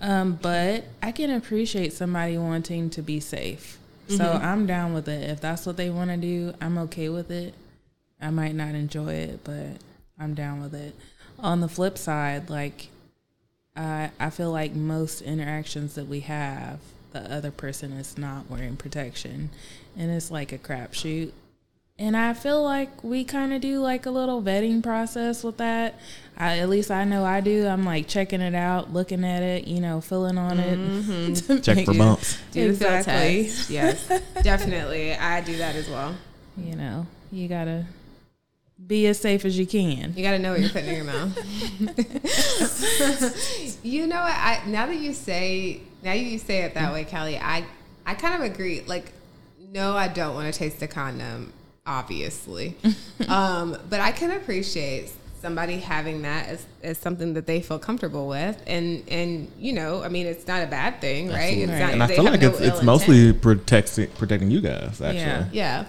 um, 0.00 0.38
but 0.40 0.84
I 1.02 1.12
can 1.12 1.30
appreciate 1.30 1.92
somebody 1.92 2.38
wanting 2.38 2.90
to 2.90 3.02
be 3.02 3.20
safe. 3.20 3.78
So 4.08 4.24
I'm 4.40 4.66
down 4.66 4.94
with 4.94 5.08
it. 5.08 5.28
If 5.28 5.40
that's 5.40 5.66
what 5.66 5.76
they 5.76 5.90
want 5.90 6.10
to 6.10 6.16
do, 6.16 6.54
I'm 6.60 6.78
okay 6.78 7.08
with 7.08 7.28
it. 7.32 7.54
I 8.20 8.30
might 8.30 8.54
not 8.54 8.76
enjoy 8.76 9.14
it, 9.14 9.40
but 9.42 9.78
I'm 10.16 10.32
down 10.32 10.62
with 10.62 10.74
it. 10.74 10.94
On 11.40 11.60
the 11.60 11.68
flip 11.68 11.98
side, 11.98 12.48
like 12.48 12.86
I 13.74 14.12
I 14.20 14.30
feel 14.30 14.52
like 14.52 14.74
most 14.76 15.22
interactions 15.22 15.96
that 15.96 16.06
we 16.06 16.20
have, 16.20 16.78
the 17.10 17.20
other 17.32 17.50
person 17.50 17.92
is 17.94 18.16
not 18.16 18.48
wearing 18.48 18.76
protection, 18.76 19.50
and 19.96 20.12
it's 20.12 20.30
like 20.30 20.52
a 20.52 20.58
crapshoot. 20.58 21.32
And 21.98 22.14
I 22.14 22.34
feel 22.34 22.62
like 22.62 23.02
we 23.02 23.24
kind 23.24 23.54
of 23.54 23.62
do 23.62 23.80
like 23.80 24.04
a 24.04 24.10
little 24.10 24.42
vetting 24.42 24.82
process 24.82 25.42
with 25.42 25.56
that. 25.56 25.98
I, 26.36 26.58
at 26.58 26.68
least 26.68 26.90
I 26.90 27.04
know 27.04 27.24
I 27.24 27.40
do. 27.40 27.66
I'm 27.66 27.84
like 27.84 28.06
checking 28.06 28.42
it 28.42 28.54
out, 28.54 28.92
looking 28.92 29.24
at 29.24 29.42
it, 29.42 29.66
you 29.66 29.80
know, 29.80 30.02
filling 30.02 30.36
on 30.36 30.60
it. 30.60 30.78
Mm-hmm. 30.78 31.32
to 31.54 31.60
Check 31.60 31.86
for 31.86 31.94
bumps. 31.94 32.38
Do 32.52 32.64
the 32.66 32.68
Exactly. 32.68 33.44
test. 33.44 33.70
Yes, 33.70 34.08
definitely. 34.42 35.14
I 35.14 35.40
do 35.40 35.56
that 35.56 35.74
as 35.74 35.88
well. 35.88 36.14
You 36.58 36.76
know, 36.76 37.06
you 37.32 37.48
gotta 37.48 37.86
be 38.86 39.06
as 39.06 39.18
safe 39.18 39.46
as 39.46 39.58
you 39.58 39.66
can. 39.66 40.12
You 40.14 40.22
got 40.22 40.32
to 40.32 40.38
know 40.38 40.52
what 40.52 40.60
you're 40.60 40.68
putting 40.70 40.90
in 40.90 40.96
your 40.96 41.04
mouth. 41.04 41.34
you 43.82 44.06
know 44.06 44.20
what? 44.20 44.34
I 44.34 44.62
now 44.66 44.86
that 44.86 44.96
you 44.96 45.12
say 45.14 45.80
now 46.02 46.12
you 46.12 46.38
say 46.38 46.62
it 46.62 46.74
that 46.74 46.92
way, 46.92 47.04
Kelly, 47.04 47.38
I 47.38 47.64
I 48.04 48.14
kind 48.14 48.34
of 48.34 48.42
agree. 48.50 48.82
Like, 48.82 49.12
no, 49.72 49.96
I 49.96 50.08
don't 50.08 50.34
want 50.34 50.52
to 50.52 50.58
taste 50.58 50.82
a 50.82 50.88
condom, 50.88 51.52
obviously. 51.86 52.76
um, 53.28 53.76
but 53.88 54.00
I 54.00 54.12
can 54.12 54.32
appreciate 54.32 55.12
somebody 55.40 55.78
having 55.78 56.22
that 56.22 56.48
as, 56.48 56.66
as 56.82 56.98
something 56.98 57.34
that 57.34 57.46
they 57.46 57.60
feel 57.60 57.78
comfortable 57.78 58.26
with. 58.26 58.60
And, 58.66 59.04
and, 59.08 59.50
you 59.58 59.72
know, 59.72 60.02
I 60.02 60.08
mean, 60.08 60.26
it's 60.26 60.46
not 60.46 60.62
a 60.62 60.66
bad 60.66 61.00
thing, 61.00 61.28
right? 61.28 61.58
It's 61.58 61.70
not, 61.70 61.92
And 61.92 62.02
I 62.02 62.06
feel 62.08 62.24
like 62.24 62.40
no 62.40 62.48
it's, 62.48 62.60
it's 62.60 62.82
mostly 62.82 63.32
protecting 63.32 64.08
protecting 64.08 64.50
you 64.50 64.60
guys. 64.60 65.00
Actually, 65.00 65.18
Yeah. 65.20 65.48
Yeah. 65.52 65.84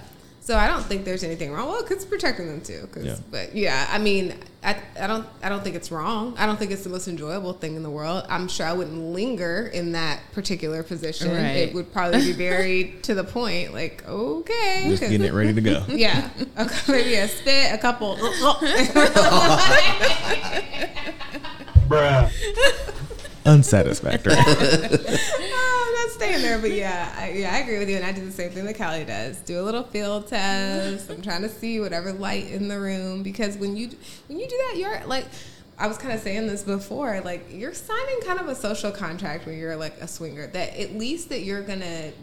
So 0.47 0.57
I 0.57 0.65
don't 0.67 0.85
think 0.85 1.03
there's 1.03 1.25
anything 1.25 1.51
wrong. 1.51 1.67
Well, 1.67 1.83
it's 1.91 2.05
protecting 2.05 2.47
them 2.47 2.61
too. 2.61 2.87
'cause- 2.93 3.03
Yeah. 3.03 3.17
But 3.29 3.53
yeah, 3.53 3.85
I 3.91 3.97
mean, 3.97 4.33
I, 4.63 4.77
I 4.97 5.05
don't 5.05 5.25
I 5.43 5.49
don't 5.49 5.61
think 5.61 5.75
it's 5.75 5.91
wrong. 5.91 6.35
I 6.37 6.45
don't 6.45 6.57
think 6.57 6.71
it's 6.71 6.83
the 6.85 6.89
most 6.89 7.09
enjoyable 7.09 7.51
thing 7.51 7.75
in 7.75 7.83
the 7.83 7.89
world. 7.89 8.23
I'm 8.29 8.47
sure 8.47 8.65
I 8.65 8.71
wouldn't 8.71 8.97
linger 9.11 9.69
in 9.73 9.91
that 9.91 10.21
particular 10.31 10.83
position. 10.83 11.31
Right. 11.31 11.57
It 11.67 11.73
would 11.73 11.91
probably 11.91 12.21
be 12.21 12.31
very 12.31 12.93
to 13.01 13.13
the 13.13 13.25
point. 13.25 13.73
Like 13.73 14.07
okay, 14.07 14.85
just 14.87 15.01
'cause- 15.01 15.11
getting 15.11 15.27
it 15.27 15.33
ready 15.33 15.53
to 15.53 15.59
go. 15.59 15.83
Yeah, 15.89 16.29
okay, 16.57 16.77
maybe 16.93 17.15
a 17.15 17.27
spit, 17.27 17.73
a 17.73 17.77
couple. 17.77 18.17
Unsatisfactory. 23.47 24.33
oh, 24.37 25.85
I'm 25.87 25.93
not 25.93 26.11
staying 26.11 26.41
there, 26.41 26.59
but 26.59 26.71
yeah, 26.71 27.13
I, 27.17 27.31
yeah, 27.31 27.53
I 27.53 27.59
agree 27.59 27.79
with 27.79 27.89
you, 27.89 27.95
and 27.95 28.05
I 28.05 28.11
do 28.11 28.25
the 28.25 28.31
same 28.31 28.51
thing 28.51 28.65
that 28.65 28.77
Callie 28.77 29.05
does. 29.05 29.37
Do 29.37 29.61
a 29.61 29.63
little 29.63 29.83
field 29.83 30.27
test. 30.27 31.09
I'm 31.09 31.21
trying 31.21 31.43
to 31.43 31.49
see 31.49 31.79
whatever 31.79 32.11
light 32.11 32.51
in 32.51 32.67
the 32.67 32.79
room 32.79 33.23
because 33.23 33.57
when 33.57 33.77
you 33.77 33.89
when 34.27 34.39
you 34.39 34.47
do 34.47 34.63
that, 34.67 34.77
you're 34.77 35.05
like. 35.07 35.25
I 35.79 35.85
was 35.85 35.99
kind 35.99 36.11
of 36.11 36.19
saying 36.21 36.47
this 36.47 36.63
before, 36.63 37.21
like 37.21 37.45
you're 37.51 37.71
signing 37.71 38.21
kind 38.25 38.39
of 38.39 38.47
a 38.47 38.55
social 38.55 38.89
contract 38.89 39.45
when 39.45 39.59
you're 39.59 39.75
like 39.75 39.95
a 40.01 40.07
swinger 40.07 40.47
that 40.47 40.75
at 40.75 40.95
least 40.95 41.29
that 41.29 41.41
you're 41.41 41.61
gonna 41.61 42.13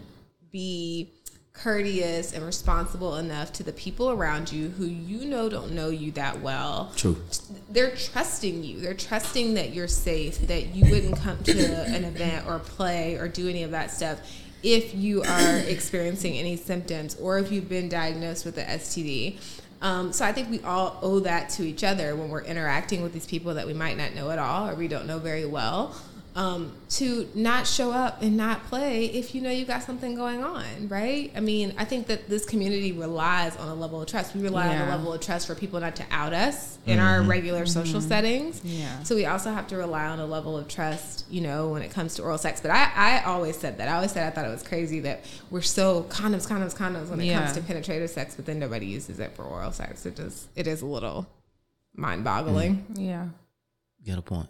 be 0.51 1.13
courteous 1.55 2.33
and 2.33 2.45
responsible 2.45 3.17
enough 3.17 3.53
to 3.53 3.63
the 3.63 3.73
people 3.73 4.11
around 4.11 4.53
you 4.53 4.69
who 4.71 4.85
you 4.85 5.25
know 5.25 5.49
don't 5.49 5.71
know 5.71 5.89
you 5.89 6.11
that 6.11 6.41
well 6.43 6.93
True. 6.97 7.17
they're 7.71 7.95
trusting 7.95 8.63
you. 8.63 8.81
They're 8.81 8.93
trusting 8.93 9.55
that 9.55 9.73
you're 9.73 9.89
safe, 9.89 10.47
that 10.49 10.75
you 10.75 10.91
wouldn't 10.91 11.17
come 11.17 11.43
to 11.45 11.87
an 11.87 12.05
event 12.05 12.47
or 12.47 12.59
play 12.59 13.17
or 13.17 13.29
do 13.29 13.49
any 13.49 13.63
of 13.63 13.71
that 13.71 13.91
stuff 13.91 14.21
if 14.63 14.95
you 14.95 15.23
are 15.23 15.57
experiencing 15.67 16.35
any 16.37 16.57
symptoms 16.57 17.17
or 17.21 17.39
if 17.39 17.51
you've 17.51 17.69
been 17.69 17.89
diagnosed 17.89 18.45
with 18.45 18.57
the 18.57 18.63
STD. 18.63 19.39
Um, 19.81 20.13
so 20.13 20.25
I 20.25 20.33
think 20.33 20.51
we 20.51 20.61
all 20.63 20.99
owe 21.03 21.21
that 21.21 21.51
to 21.51 21.63
each 21.63 21.85
other 21.85 22.17
when 22.17 22.31
we're 22.31 22.43
interacting 22.43 23.03
with 23.03 23.13
these 23.13 23.27
people 23.27 23.55
that 23.55 23.67
we 23.67 23.75
might 23.75 23.97
not 23.97 24.15
know 24.15 24.31
at 24.31 24.39
all 24.39 24.69
or 24.69 24.75
we 24.75 24.89
don't 24.89 25.07
know 25.07 25.19
very 25.19 25.47
well. 25.47 25.95
Um, 26.37 26.73
to 26.89 27.29
not 27.37 27.65
show 27.65 27.93
up 27.93 28.21
and 28.21 28.37
not 28.37 28.65
play 28.65 29.05
if 29.05 29.37
you 29.37 29.41
know 29.41 29.51
you 29.51 29.65
got 29.65 29.85
something 29.85 30.17
going 30.17 30.43
on, 30.43 30.89
right? 30.89 31.31
I 31.37 31.39
mean, 31.39 31.75
I 31.79 31.85
think 31.85 32.09
that 32.09 32.29
this 32.29 32.45
community 32.45 32.91
relies 32.91 33.57
on 33.57 33.69
a 33.69 33.75
level 33.75 34.03
of 34.03 34.09
trust. 34.09 34.35
We 34.35 34.43
rely 34.43 34.67
on 34.67 34.89
a 34.89 34.91
level 34.91 35.13
of 35.13 35.21
trust 35.21 35.47
for 35.47 35.55
people 35.55 35.79
not 35.79 35.95
to 35.97 36.05
out 36.11 36.33
us 36.33 36.79
in 36.87 36.99
our 36.99 37.21
mm-hmm. 37.21 37.31
regular 37.31 37.67
social 37.67 38.01
mm-hmm. 38.01 38.09
settings. 38.09 38.61
Yeah. 38.65 39.03
So 39.05 39.15
we 39.15 39.27
also 39.27 39.53
have 39.53 39.69
to 39.69 39.77
rely 39.77 40.07
on 40.07 40.19
a 40.19 40.27
level 40.27 40.57
of 40.57 40.67
trust, 40.67 41.25
you 41.31 41.41
know, 41.41 41.69
when 41.69 41.83
it 41.83 41.93
comes 41.93 42.17
to 42.17 42.23
oral 42.23 42.37
sex. 42.37 42.61
But 42.61 42.73
I, 42.73 42.91
I 42.95 43.23
always 43.25 43.57
said 43.57 43.79
that. 43.79 43.89
I 43.89 43.95
always 43.95 44.11
said 44.11 44.27
I 44.27 44.31
thought 44.31 44.45
it 44.45 44.51
was 44.51 44.65
crazy 44.65 44.99
that 45.01 45.25
we're 45.53 45.63
so 45.63 46.03
condoms, 46.09 46.49
condoms, 46.49 46.77
condoms 46.77 47.11
when 47.11 47.21
it 47.21 47.27
Yeah. 47.27 47.45
comes 47.45 47.53
to 47.53 47.63
penetrative 47.63 48.11
sex, 48.11 48.35
but 48.35 48.45
then 48.45 48.59
nobody 48.59 48.87
uses 48.87 49.21
it 49.21 49.37
for 49.37 49.45
oral 49.45 49.71
sex. 49.71 50.05
It 50.05 50.17
just 50.17 50.49
it 50.57 50.67
is 50.67 50.83
a 50.83 50.87
little 50.87 51.29
mind 51.95 52.25
boggling. 52.25 52.85
Mm. 52.95 53.07
Yeah. 53.07 53.29
You 54.03 54.13
got 54.13 54.19
a 54.19 54.23
point. 54.23 54.49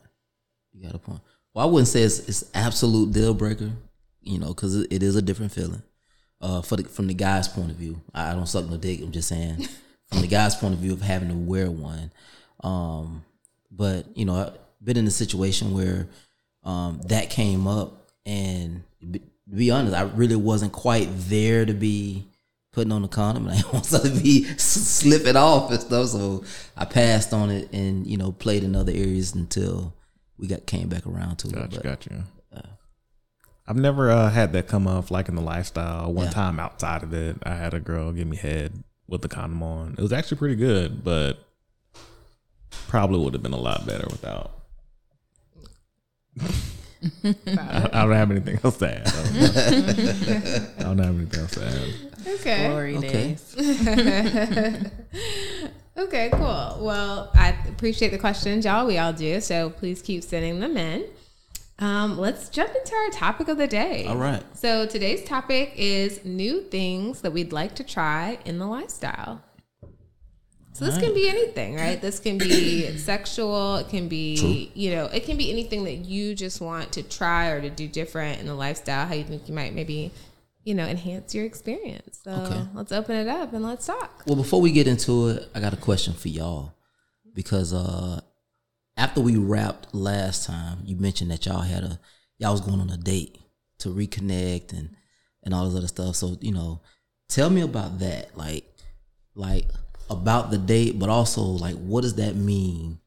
You 0.73 0.87
got 0.87 0.95
a 0.95 0.99
point. 0.99 1.21
Well, 1.55 1.67
I 1.67 1.71
wouldn't 1.71 1.89
say 1.89 2.03
it's, 2.03 2.19
it's 2.29 2.45
absolute 2.53 3.13
deal 3.13 3.33
breaker, 3.33 3.71
you 4.21 4.39
know, 4.39 4.49
because 4.49 4.75
it, 4.75 5.03
is 5.03 5.15
a 5.15 5.23
different 5.23 5.53
feeling. 5.53 5.83
Uh, 6.41 6.61
for 6.61 6.77
the, 6.77 6.85
from 6.85 7.07
the 7.07 7.15
guy's 7.15 7.47
point 7.47 7.71
of 7.71 7.77
view, 7.77 8.03
I, 8.13 8.33
I 8.33 8.35
don't 8.35 8.47
suck 8.47 8.69
no 8.69 8.77
dick. 8.77 9.01
I'm 9.01 9.13
just 9.13 9.29
saying, 9.29 9.69
from 10.11 10.21
the 10.21 10.27
guy's 10.27 10.57
point 10.57 10.75
of 10.75 10.81
view 10.81 10.93
of 10.93 11.01
having 11.01 11.29
to 11.29 11.35
wear 11.35 11.71
one. 11.71 12.11
Um, 12.63 13.25
but 13.71 14.07
you 14.17 14.25
know, 14.25 14.35
I've 14.35 14.59
been 14.85 14.97
in 14.97 15.07
a 15.07 15.13
situation 15.13 15.73
where 15.73 16.09
um, 16.65 17.01
that 17.07 17.31
came 17.31 17.69
up, 17.69 18.11
and 18.27 18.83
be- 19.11 19.21
to 19.21 19.57
be 19.57 19.71
honest, 19.71 19.95
I 19.95 20.03
really 20.03 20.37
wasn't 20.37 20.73
quite 20.73 21.09
there 21.13 21.65
to 21.65 21.73
be 21.73 22.27
putting 22.73 22.93
on 22.93 23.03
the 23.03 23.09
condom, 23.09 23.47
and 23.47 23.65
I 23.65 23.71
want 23.71 23.85
to 23.85 24.11
be 24.11 24.45
slipping 24.59 25.37
off 25.37 25.71
and 25.71 25.81
stuff. 25.81 26.09
So 26.09 26.45
I 26.77 26.85
passed 26.85 27.33
on 27.33 27.51
it, 27.51 27.73
and 27.73 28.07
you 28.07 28.17
know, 28.17 28.33
played 28.33 28.65
in 28.65 28.75
other 28.75 28.93
areas 28.93 29.35
until 29.35 29.95
we 30.39 30.47
got 30.49 30.67
came 30.67 30.89
back 30.89 31.07
around 31.07 31.37
to 31.39 31.49
it. 31.49 31.55
Gotcha, 31.55 31.77
But 31.77 31.83
gotcha. 31.83 32.25
I've 33.67 33.77
never 33.77 34.11
uh, 34.11 34.29
had 34.31 34.53
that 34.53 34.69
come 34.69 34.87
up 34.87 35.11
like 35.11 35.29
in 35.31 35.37
the 35.37 35.41
lifestyle. 35.43 36.13
One 36.13 36.27
Yeah. 36.27 36.33
time 36.33 36.61
outside 36.61 37.03
of 37.03 37.15
it, 37.15 37.39
I 37.45 37.55
had 37.55 37.73
a 37.73 37.81
girl 37.81 38.13
give 38.13 38.27
me 38.29 38.37
head 38.37 38.85
with 39.09 39.23
the 39.23 39.29
condom 39.29 39.63
on. 39.63 39.95
It 39.97 40.03
was 40.03 40.13
actually 40.13 40.37
pretty 40.37 40.57
good, 40.57 41.03
but 41.03 41.39
probably 42.89 43.21
would 43.21 43.33
have 43.33 43.43
been 43.43 43.55
a 43.55 43.59
lot 43.59 43.87
better 43.87 44.07
without. 44.11 44.51
I, 47.25 47.89
I 47.93 48.03
don't 48.03 48.13
have 48.13 48.31
anything 48.31 48.59
else 48.63 48.77
to 48.79 48.91
add. 48.91 49.07
I 50.79 50.83
don't 50.83 50.99
have 50.99 51.17
anything 51.17 51.41
else 51.41 51.53
to 51.55 51.65
add. 51.65 52.14
Okay. 52.27 52.69
Glory 52.69 52.97
Okay. 52.97 53.37
days. 53.37 53.57
Okay, 55.97 56.29
cool. 56.33 56.79
Well, 56.81 57.31
I 57.35 57.57
appreciate 57.69 58.11
the 58.11 58.19
questions, 58.19 58.65
y'all. 58.65 58.85
We 58.85 58.99
all 58.99 59.13
do. 59.13 59.41
So 59.41 59.71
please 59.71 60.03
keep 60.03 60.25
sending 60.25 60.59
them 60.59 60.77
in. 60.77 61.05
Um, 61.79 62.19
let's 62.19 62.49
jump 62.49 62.75
into 62.75 62.95
our 62.95 63.11
topic 63.11 63.49
of 63.49 63.59
the 63.59 63.67
day. 63.69 64.07
All 64.07 64.17
right. 64.17 64.43
So 64.57 64.87
today's 64.87 65.25
topic 65.25 65.73
is 65.77 66.25
new 66.25 66.63
things 66.63 67.21
that 67.21 67.33
we'd 67.33 67.53
like 67.53 67.77
to 67.77 67.85
try 67.85 68.39
in 68.45 68.59
the 68.59 68.67
lifestyle. 68.67 69.41
So 70.73 70.85
this 70.85 70.99
can 70.99 71.15
be 71.15 71.29
anything, 71.29 71.77
right? 71.77 72.01
This 72.01 72.19
can 72.19 72.37
be 72.37 72.97
sexual. 72.99 73.77
It 73.77 73.89
can 73.89 74.09
be, 74.09 74.37
True. 74.37 74.67
you 74.83 74.91
know, 74.91 75.05
it 75.07 75.25
can 75.25 75.37
be 75.37 75.49
anything 75.53 75.85
that 75.85 75.99
you 76.05 76.35
just 76.35 76.61
want 76.61 76.91
to 76.93 77.05
try 77.05 77.51
or 77.51 77.61
to 77.61 77.71
do 77.71 77.87
different 77.87 78.41
in 78.41 78.47
the 78.47 78.55
lifestyle. 78.57 79.07
How 79.07 79.15
you 79.15 79.23
think 79.23 79.49
you 79.49 79.55
might 79.55 79.73
maybe, 79.73 80.11
you 80.65 80.75
know, 80.75 80.87
enhance 80.87 81.35
your 81.35 81.45
experience. 81.45 82.21
So 82.25 82.31
Okay. 82.31 82.67
let's 82.75 82.91
open 82.93 83.17
it 83.17 83.29
up 83.29 83.53
and 83.53 83.65
let's 83.65 83.87
talk. 83.87 84.23
Well, 84.27 84.37
before 84.37 84.61
we 84.61 84.73
get 84.73 84.87
into 84.89 85.29
it, 85.29 85.49
I 85.55 85.61
got 85.61 85.73
a 85.75 85.77
question 85.79 86.15
for 86.15 86.29
y'all 86.29 86.73
because 87.35 87.73
uh 87.73 88.21
after 88.97 89.21
we 89.21 89.37
wrapped 89.37 89.93
last 89.95 90.47
time, 90.47 90.79
you 90.85 90.97
mentioned 90.97 91.31
that 91.31 91.45
y'all 91.47 91.61
had 91.61 91.83
a 91.85 92.01
y'all 92.39 92.53
was 92.53 92.61
going 92.61 92.81
on 92.81 92.91
a 92.91 92.97
date 92.97 93.39
to 93.79 93.89
reconnect 93.91 94.73
and 94.73 94.91
and 95.43 95.53
all 95.53 95.69
this 95.69 95.77
other 95.79 95.89
stuff. 95.89 96.17
So 96.17 96.39
you 96.41 96.53
know, 96.53 96.81
tell 97.29 97.51
me 97.51 97.61
about 97.61 97.99
that, 97.99 98.37
like 98.37 98.65
like 99.35 99.67
about 100.09 100.51
the 100.51 100.59
date, 100.59 100.99
but 100.99 101.09
also 101.09 101.43
like 101.43 101.77
what 101.77 102.03
does 102.03 102.15
that 102.15 102.37
mean 102.37 103.01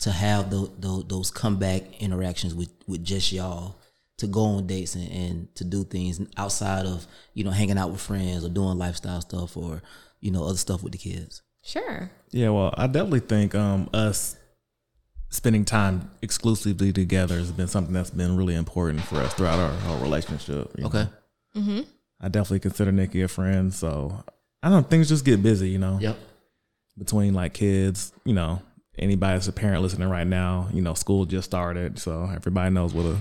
to 0.00 0.10
have 0.12 0.50
those 0.50 0.70
those, 0.78 1.04
those 1.08 1.30
comeback 1.30 2.00
interactions 2.00 2.54
with 2.54 2.70
with 2.86 3.02
just 3.02 3.32
y'all 3.32 3.76
to 4.20 4.26
go 4.26 4.42
on 4.42 4.66
dates 4.66 4.94
and, 4.94 5.10
and 5.10 5.54
to 5.56 5.64
do 5.64 5.82
things 5.82 6.20
outside 6.36 6.86
of 6.86 7.06
you 7.34 7.42
know 7.42 7.50
hanging 7.50 7.78
out 7.78 7.90
with 7.90 8.00
friends 8.00 8.44
or 8.44 8.48
doing 8.48 8.78
lifestyle 8.78 9.20
stuff 9.20 9.56
or 9.56 9.82
you 10.20 10.30
know 10.30 10.44
other 10.44 10.56
stuff 10.56 10.82
with 10.82 10.92
the 10.92 10.98
kids. 10.98 11.42
Sure. 11.62 12.10
Yeah, 12.30 12.50
well, 12.50 12.72
I 12.76 12.86
definitely 12.86 13.20
think 13.20 13.54
um, 13.54 13.90
us 13.92 14.36
spending 15.28 15.64
time 15.64 16.10
exclusively 16.22 16.92
together 16.92 17.36
has 17.36 17.52
been 17.52 17.68
something 17.68 17.92
that's 17.92 18.10
been 18.10 18.36
really 18.36 18.54
important 18.54 19.00
for 19.02 19.16
us 19.16 19.32
throughout 19.34 19.58
our 19.58 19.72
whole 19.72 19.98
relationship. 19.98 20.72
you 20.76 20.84
know. 20.84 20.88
Okay. 20.88 21.86
I 22.22 22.28
definitely 22.28 22.60
consider 22.60 22.92
Nicki 22.92 23.22
a 23.22 23.28
friend, 23.28 23.72
so 23.72 24.22
I 24.62 24.68
don't 24.68 24.82
know, 24.82 24.88
things 24.88 25.08
just 25.08 25.24
get 25.24 25.42
busy, 25.42 25.70
you 25.70 25.78
know. 25.78 25.98
Yep. 26.00 26.18
Between 26.98 27.32
like 27.34 27.54
kids, 27.54 28.12
you 28.24 28.34
know, 28.34 28.60
anybody 28.98 29.34
that's 29.34 29.48
a 29.48 29.52
parent 29.52 29.82
listening 29.82 30.08
right 30.08 30.26
now, 30.26 30.68
you 30.72 30.82
know, 30.82 30.94
school 30.94 31.24
just 31.24 31.46
started, 31.46 31.98
so 31.98 32.28
everybody 32.34 32.70
knows 32.74 32.92
what 32.92 33.06
a 33.06 33.16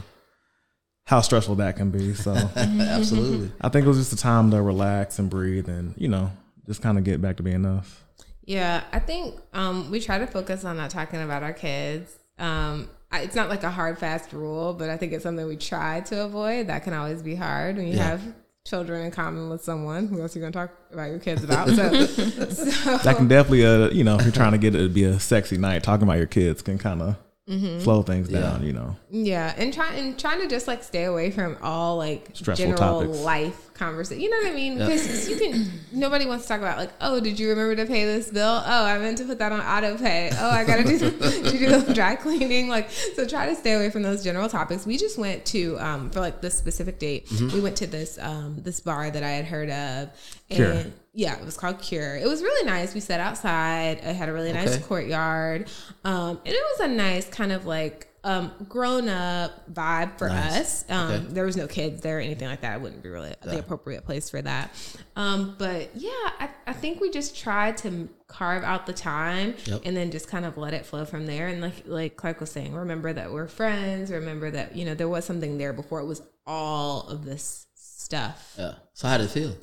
how 1.09 1.21
stressful 1.21 1.55
that 1.55 1.75
can 1.75 1.89
be. 1.89 2.13
So 2.13 2.33
Absolutely. 2.55 3.51
I 3.61 3.69
think 3.69 3.83
it 3.85 3.87
was 3.87 3.97
just 3.97 4.13
a 4.13 4.15
time 4.15 4.51
to 4.51 4.61
relax 4.61 5.17
and 5.17 5.27
breathe 5.27 5.67
and, 5.67 5.95
you 5.97 6.07
know, 6.07 6.31
just 6.67 6.83
kind 6.83 6.99
of 6.99 7.03
get 7.03 7.19
back 7.19 7.37
to 7.37 7.43
being 7.43 7.65
us. 7.65 7.99
Yeah, 8.45 8.83
I 8.93 8.99
think 8.99 9.35
um, 9.53 9.89
we 9.89 9.99
try 9.99 10.19
to 10.19 10.27
focus 10.27 10.63
on 10.65 10.77
not 10.77 10.91
talking 10.91 11.19
about 11.21 11.41
our 11.41 11.53
kids. 11.53 12.15
Um, 12.37 12.89
I, 13.11 13.21
it's 13.21 13.33
not 13.35 13.49
like 13.49 13.63
a 13.63 13.71
hard, 13.71 13.97
fast 13.97 14.33
rule, 14.33 14.73
but 14.75 14.91
I 14.91 14.97
think 14.97 15.13
it's 15.13 15.23
something 15.23 15.47
we 15.47 15.57
try 15.57 16.01
to 16.01 16.25
avoid. 16.25 16.67
That 16.67 16.83
can 16.83 16.93
always 16.93 17.23
be 17.23 17.33
hard 17.33 17.77
when 17.77 17.87
you 17.87 17.95
Yeah. 17.95 18.03
have 18.09 18.21
children 18.67 19.03
in 19.05 19.09
common 19.11 19.49
with 19.49 19.63
someone. 19.63 20.07
Who 20.09 20.21
else 20.21 20.35
are 20.35 20.39
you 20.39 20.43
going 20.43 20.53
to 20.53 20.59
talk 20.59 20.71
about 20.93 21.09
your 21.09 21.17
kids 21.17 21.43
about? 21.43 21.69
So, 21.69 22.05
so 22.05 22.97
That 23.03 23.17
can 23.17 23.27
definitely, 23.27 23.65
uh, 23.65 23.89
you 23.89 24.03
know, 24.03 24.17
if 24.17 24.23
you're 24.25 24.31
trying 24.31 24.51
to 24.51 24.59
get 24.59 24.75
it 24.75 24.79
to 24.79 24.89
be 24.89 25.05
a 25.05 25.19
sexy 25.19 25.57
night, 25.57 25.81
talking 25.81 26.03
about 26.03 26.17
your 26.19 26.27
kids 26.27 26.61
can 26.61 26.77
kind 26.77 27.01
of 27.01 27.15
slow 27.79 28.03
things 28.03 28.29
Yeah. 28.29 28.41
down. 28.41 28.63
You 28.65 28.73
know, 28.73 28.95
Yeah, 29.09 29.53
and 29.57 29.73
trying 29.73 29.99
and 29.99 30.19
trying 30.19 30.39
to 30.41 30.47
just 30.47 30.67
like 30.67 30.83
stay 30.83 31.05
away 31.05 31.31
from 31.31 31.57
all 31.61 31.97
like 31.97 32.29
Stressful 32.33 32.65
general 32.73 33.01
topics. 33.01 33.19
life 33.19 33.73
conversation. 33.73 34.21
You 34.21 34.29
know 34.29 34.37
what 34.37 34.51
I 34.51 34.55
mean? 34.55 34.77
Because 34.77 35.27
you 35.29 35.37
can. 35.37 35.65
Nobody 35.91 36.25
wants 36.25 36.43
to 36.45 36.49
talk 36.49 36.59
about 36.59 36.77
like, 36.77 36.91
oh, 37.01 37.19
did 37.19 37.39
you 37.39 37.49
remember 37.49 37.75
to 37.77 37.85
pay 37.85 38.05
this 38.05 38.29
bill? 38.29 38.61
Oh, 38.65 38.85
I 38.85 38.97
meant 38.99 39.17
to 39.19 39.23
put 39.25 39.39
that 39.39 39.51
on 39.51 39.61
auto 39.61 39.97
pay. 39.97 40.29
Oh, 40.37 40.49
I 40.49 40.63
gotta 40.63 40.83
do 40.83 40.99
to 40.99 41.09
do 41.57 41.79
the 41.81 41.93
dry 41.93 42.15
cleaning. 42.15 42.67
Like, 42.67 42.91
so 42.91 43.25
try 43.25 43.47
to 43.47 43.55
stay 43.55 43.73
away 43.73 43.89
from 43.89 44.03
those 44.03 44.23
general 44.23 44.47
topics. 44.49 44.85
We 44.85 44.97
just 44.97 45.17
went 45.17 45.45
to 45.47 45.79
um 45.79 46.09
for 46.11 46.19
like 46.19 46.41
this 46.41 46.53
specific 46.55 46.99
date. 46.99 47.27
Mm-hmm. 47.29 47.55
We 47.55 47.61
went 47.61 47.77
to 47.77 47.87
this 47.87 48.19
um 48.21 48.57
this 48.59 48.79
bar 48.79 49.09
that 49.09 49.23
I 49.23 49.29
had 49.31 49.45
heard 49.45 49.69
of. 49.69 50.09
And 50.51 50.57
Cure. 50.57 50.83
Yeah, 51.13 51.37
it 51.39 51.45
was 51.45 51.57
called 51.57 51.79
Cure. 51.79 52.15
It 52.17 52.27
was 52.27 52.41
really 52.41 52.65
nice. 52.65 52.93
We 52.93 52.99
sat 52.99 53.19
outside. 53.19 53.97
It 53.97 54.15
had 54.15 54.29
a 54.29 54.33
really 54.33 54.53
nice 54.53 54.75
Okay. 54.75 54.83
courtyard. 54.83 55.69
Um, 56.03 56.39
and 56.45 56.53
it 56.55 56.63
was 56.77 56.79
a 56.81 56.87
nice 56.87 57.27
kind 57.29 57.51
of 57.51 57.65
like 57.65 58.05
um, 58.25 58.51
grown 58.67 59.07
up 59.07 59.73
vibe 59.73 60.17
for 60.19 60.27
Nice. 60.27 60.83
us. 60.83 60.85
Um, 60.89 61.11
Okay. 61.11 61.25
There 61.29 61.45
was 61.45 61.55
no 61.55 61.67
kids 61.67 62.01
there 62.01 62.17
or 62.17 62.19
anything 62.19 62.49
like 62.49 62.59
that. 62.61 62.75
It 62.75 62.81
wouldn't 62.81 63.01
be 63.01 63.07
really 63.07 63.33
the 63.43 63.59
appropriate 63.59 64.03
place 64.05 64.29
for 64.29 64.41
that. 64.41 64.71
Um, 65.15 65.55
but 65.57 65.89
yeah, 65.95 66.09
I, 66.37 66.49
I 66.67 66.73
think 66.73 66.99
we 66.99 67.11
just 67.11 67.37
tried 67.37 67.77
to 67.77 68.09
carve 68.27 68.63
out 68.65 68.85
the 68.85 68.93
time 68.93 69.55
Yep. 69.65 69.81
and 69.85 69.95
then 69.95 70.11
just 70.11 70.27
kind 70.27 70.43
of 70.45 70.57
let 70.57 70.73
it 70.73 70.85
flow 70.85 71.05
from 71.05 71.27
there. 71.27 71.47
And 71.47 71.61
like 71.61 71.83
like 71.85 72.17
Clark 72.17 72.41
was 72.41 72.51
saying, 72.51 72.73
remember 72.73 73.13
that 73.13 73.31
we're 73.31 73.47
friends. 73.47 74.11
Remember 74.11 74.51
that 74.51 74.75
you 74.75 74.83
know 74.83 74.95
there 74.95 75.07
was 75.09 75.23
something 75.23 75.57
there 75.57 75.71
before 75.71 76.01
it 76.01 76.05
was 76.05 76.21
all 76.45 77.07
of 77.07 77.23
this 77.23 77.67
stuff. 77.75 78.55
Yeah. 78.59 78.73
So 78.93 79.07
how 79.07 79.17
did 79.17 79.27
it 79.27 79.31
feel? 79.31 79.55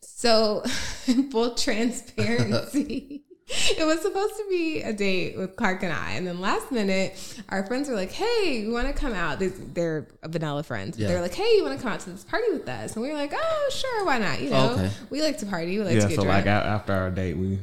So, 0.00 0.62
full 1.30 1.54
transparency. 1.54 3.22
It 3.54 3.84
was 3.84 4.00
supposed 4.00 4.34
to 4.36 4.46
be 4.48 4.80
a 4.80 4.94
date 4.94 5.36
with 5.36 5.56
Clark 5.56 5.82
and 5.82 5.92
I, 5.92 6.12
and 6.12 6.26
then 6.26 6.40
last 6.40 6.72
minute, 6.72 7.18
our 7.50 7.66
friends 7.66 7.86
were 7.86 7.94
like, 7.94 8.10
"Hey, 8.10 8.64
we 8.66 8.72
want 8.72 8.86
to 8.86 8.94
come 8.94 9.12
out." 9.12 9.40
They're, 9.40 9.50
they're 9.50 10.06
vanilla 10.24 10.62
friends. 10.62 10.96
Yeah. 10.96 11.08
They're 11.08 11.20
like, 11.20 11.34
"Hey, 11.34 11.56
you 11.56 11.62
want 11.62 11.76
to 11.76 11.82
come 11.82 11.92
out 11.92 12.00
to 12.00 12.10
this 12.10 12.24
party 12.24 12.46
with 12.50 12.66
us?" 12.66 12.94
And 12.94 13.02
we 13.02 13.10
were 13.10 13.14
like, 13.16 13.32
"Oh, 13.36 13.70
sure, 13.70 14.06
why 14.06 14.16
not?" 14.18 14.40
You 14.40 14.50
know, 14.50 14.70
Okay. 14.70 14.90
we 15.10 15.20
like 15.20 15.36
to 15.38 15.46
party. 15.46 15.76
We 15.78 15.84
like 15.84 15.96
yeah. 15.96 16.02
to 16.02 16.08
get 16.08 16.16
So 16.16 16.22
drunk. 16.22 16.46
like 16.46 16.54
after 16.54 16.94
our 16.94 17.10
date, 17.10 17.34
we 17.36 17.58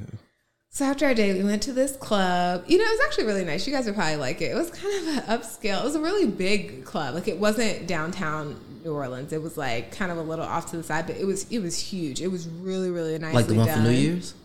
So 0.71 0.86
after 0.86 1.05
our 1.08 1.13
day, 1.15 1.34
we 1.34 1.43
went 1.43 1.63
to 1.63 1.73
this 1.73 1.95
club. 1.95 2.63
You 2.67 2.77
know, 2.77 2.84
it 2.84 2.91
was 2.91 2.99
actually 3.08 3.25
really 3.25 3.43
nice. 3.43 3.65
You 3.65 3.73
guys 3.73 3.86
would 3.86 3.95
probably 3.95 4.17
like 4.17 4.41
it. 4.41 4.51
It 4.51 4.55
was 4.55 4.69
kind 4.69 4.95
of 4.95 5.17
an 5.17 5.39
upscale. 5.39 5.82
It 5.82 5.84
was 5.84 5.95
a 5.95 5.99
really 5.99 6.27
big 6.27 6.86
club. 6.86 7.15
Like 7.15 7.27
it 7.27 7.39
wasn't 7.39 7.88
downtown 7.88 8.60
New 8.84 8.93
Orleans. 8.93 9.34
It 9.34 9.41
was 9.41 9.58
like 9.58 9.91
kind 9.91 10.12
of 10.12 10.17
a 10.17 10.21
little 10.21 10.45
off 10.45 10.69
to 10.71 10.77
the 10.77 10.84
side, 10.84 11.08
but 11.08 11.17
it 11.17 11.25
was 11.25 11.49
it 11.51 11.60
was 11.60 11.77
huge. 11.77 12.21
It 12.21 12.27
was 12.27 12.47
really 12.47 12.91
really 12.91 13.17
nice. 13.17 13.34
Like 13.34 13.47
the 13.47 13.55
one 13.55 13.67
for 13.67 13.79
New 13.79 13.89
Year's? 13.89 14.36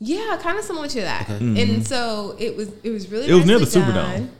Yeah, 0.00 0.36
kind 0.42 0.58
of 0.58 0.64
similar 0.64 0.88
to 0.88 1.00
that. 1.02 1.30
Okay. 1.30 1.36
And 1.36 1.56
mm-hmm. 1.56 1.80
so 1.82 2.34
it 2.38 2.56
was 2.56 2.70
it 2.82 2.90
was 2.90 3.08
really 3.08 3.28
It 3.28 3.34
was 3.34 3.46
near 3.46 3.58
nicely 3.60 3.80
the 3.80 3.86
Superdome. 3.86 3.94
done. 3.94 4.30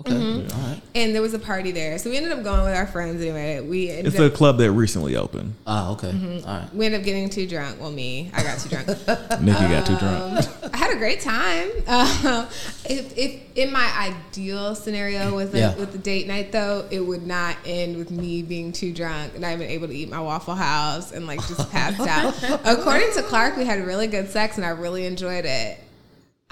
Okay. 0.00 0.10
Mm-hmm. 0.10 0.58
All 0.60 0.68
right. 0.68 0.80
And 0.96 1.14
there 1.14 1.22
was 1.22 1.34
a 1.34 1.38
party 1.38 1.70
there, 1.70 1.98
so 1.98 2.10
we 2.10 2.16
ended 2.16 2.32
up 2.32 2.42
going 2.42 2.64
with 2.64 2.74
our 2.74 2.86
friends 2.86 3.22
anyway. 3.22 3.60
We 3.60 3.88
it's 3.90 4.18
up, 4.18 4.32
a 4.32 4.34
club 4.34 4.58
that 4.58 4.72
recently 4.72 5.14
opened. 5.14 5.54
Ah, 5.68 5.92
okay. 5.92 6.10
Mm-hmm. 6.10 6.48
All 6.48 6.56
right. 6.58 6.74
we 6.74 6.86
ended 6.86 7.00
up 7.00 7.04
getting 7.04 7.30
too 7.30 7.46
drunk. 7.46 7.80
Well, 7.80 7.92
me, 7.92 8.28
I 8.34 8.42
got 8.42 8.58
too 8.58 8.68
drunk. 8.70 8.88
Nicki 9.40 9.60
got 9.68 9.86
too 9.86 9.96
drunk. 9.96 10.74
I 10.74 10.76
had 10.76 10.92
a 10.94 10.98
great 10.98 11.20
time. 11.20 11.70
Uh, 11.86 12.48
if, 12.86 13.16
if 13.16 13.40
in 13.56 13.72
my 13.72 14.12
ideal 14.32 14.74
scenario 14.74 15.34
with 15.34 15.54
a, 15.54 15.58
Yeah. 15.58 15.74
with 15.76 15.92
the 15.92 15.98
date 15.98 16.26
night 16.26 16.50
though, 16.50 16.86
it 16.90 17.00
would 17.00 17.24
not 17.24 17.56
end 17.64 17.96
with 17.96 18.10
me 18.10 18.42
being 18.42 18.72
too 18.72 18.92
drunk 18.92 19.32
and 19.34 19.42
not 19.42 19.52
even 19.52 19.68
able 19.68 19.86
to 19.86 19.94
eat 19.94 20.08
my 20.10 20.20
Waffle 20.20 20.56
House 20.56 21.12
and 21.12 21.28
like 21.28 21.38
just 21.46 21.70
passed 21.70 22.00
out. 22.00 22.34
According 22.64 23.12
to 23.14 23.22
Clark, 23.22 23.56
we 23.56 23.64
had 23.64 23.78
really 23.86 24.08
good 24.08 24.28
sex 24.28 24.56
and 24.56 24.66
I 24.66 24.70
really 24.70 25.06
enjoyed 25.06 25.44
it. 25.44 25.78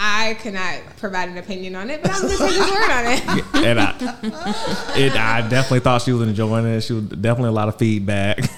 I 0.04 0.34
cannot 0.34 0.96
provide 0.96 1.28
an 1.28 1.38
opinion 1.38 1.76
on 1.76 1.88
it, 1.88 2.02
but 2.02 2.10
I'm 2.10 2.22
gonna 2.22 2.36
take 2.36 2.50
his 2.50 2.58
word 2.58 2.90
on 2.90 3.04
it. 3.06 3.54
and 3.54 3.80
I, 3.80 4.98
it, 4.98 5.12
I 5.12 5.48
definitely 5.48 5.78
thought 5.78 6.02
she 6.02 6.10
was 6.10 6.26
enjoying 6.26 6.66
it. 6.66 6.80
She 6.80 6.92
was 6.92 7.04
definitely 7.04 7.50
a 7.50 7.52
lot 7.52 7.68
of 7.68 7.78
feedback. 7.78 8.38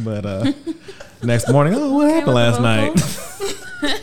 But 0.00 0.26
uh, 0.26 0.52
next 1.22 1.48
morning, 1.52 1.72
oh, 1.76 1.94
what 1.94 2.10
happened 2.10 2.34
last 2.34 2.60
night? 2.60 4.00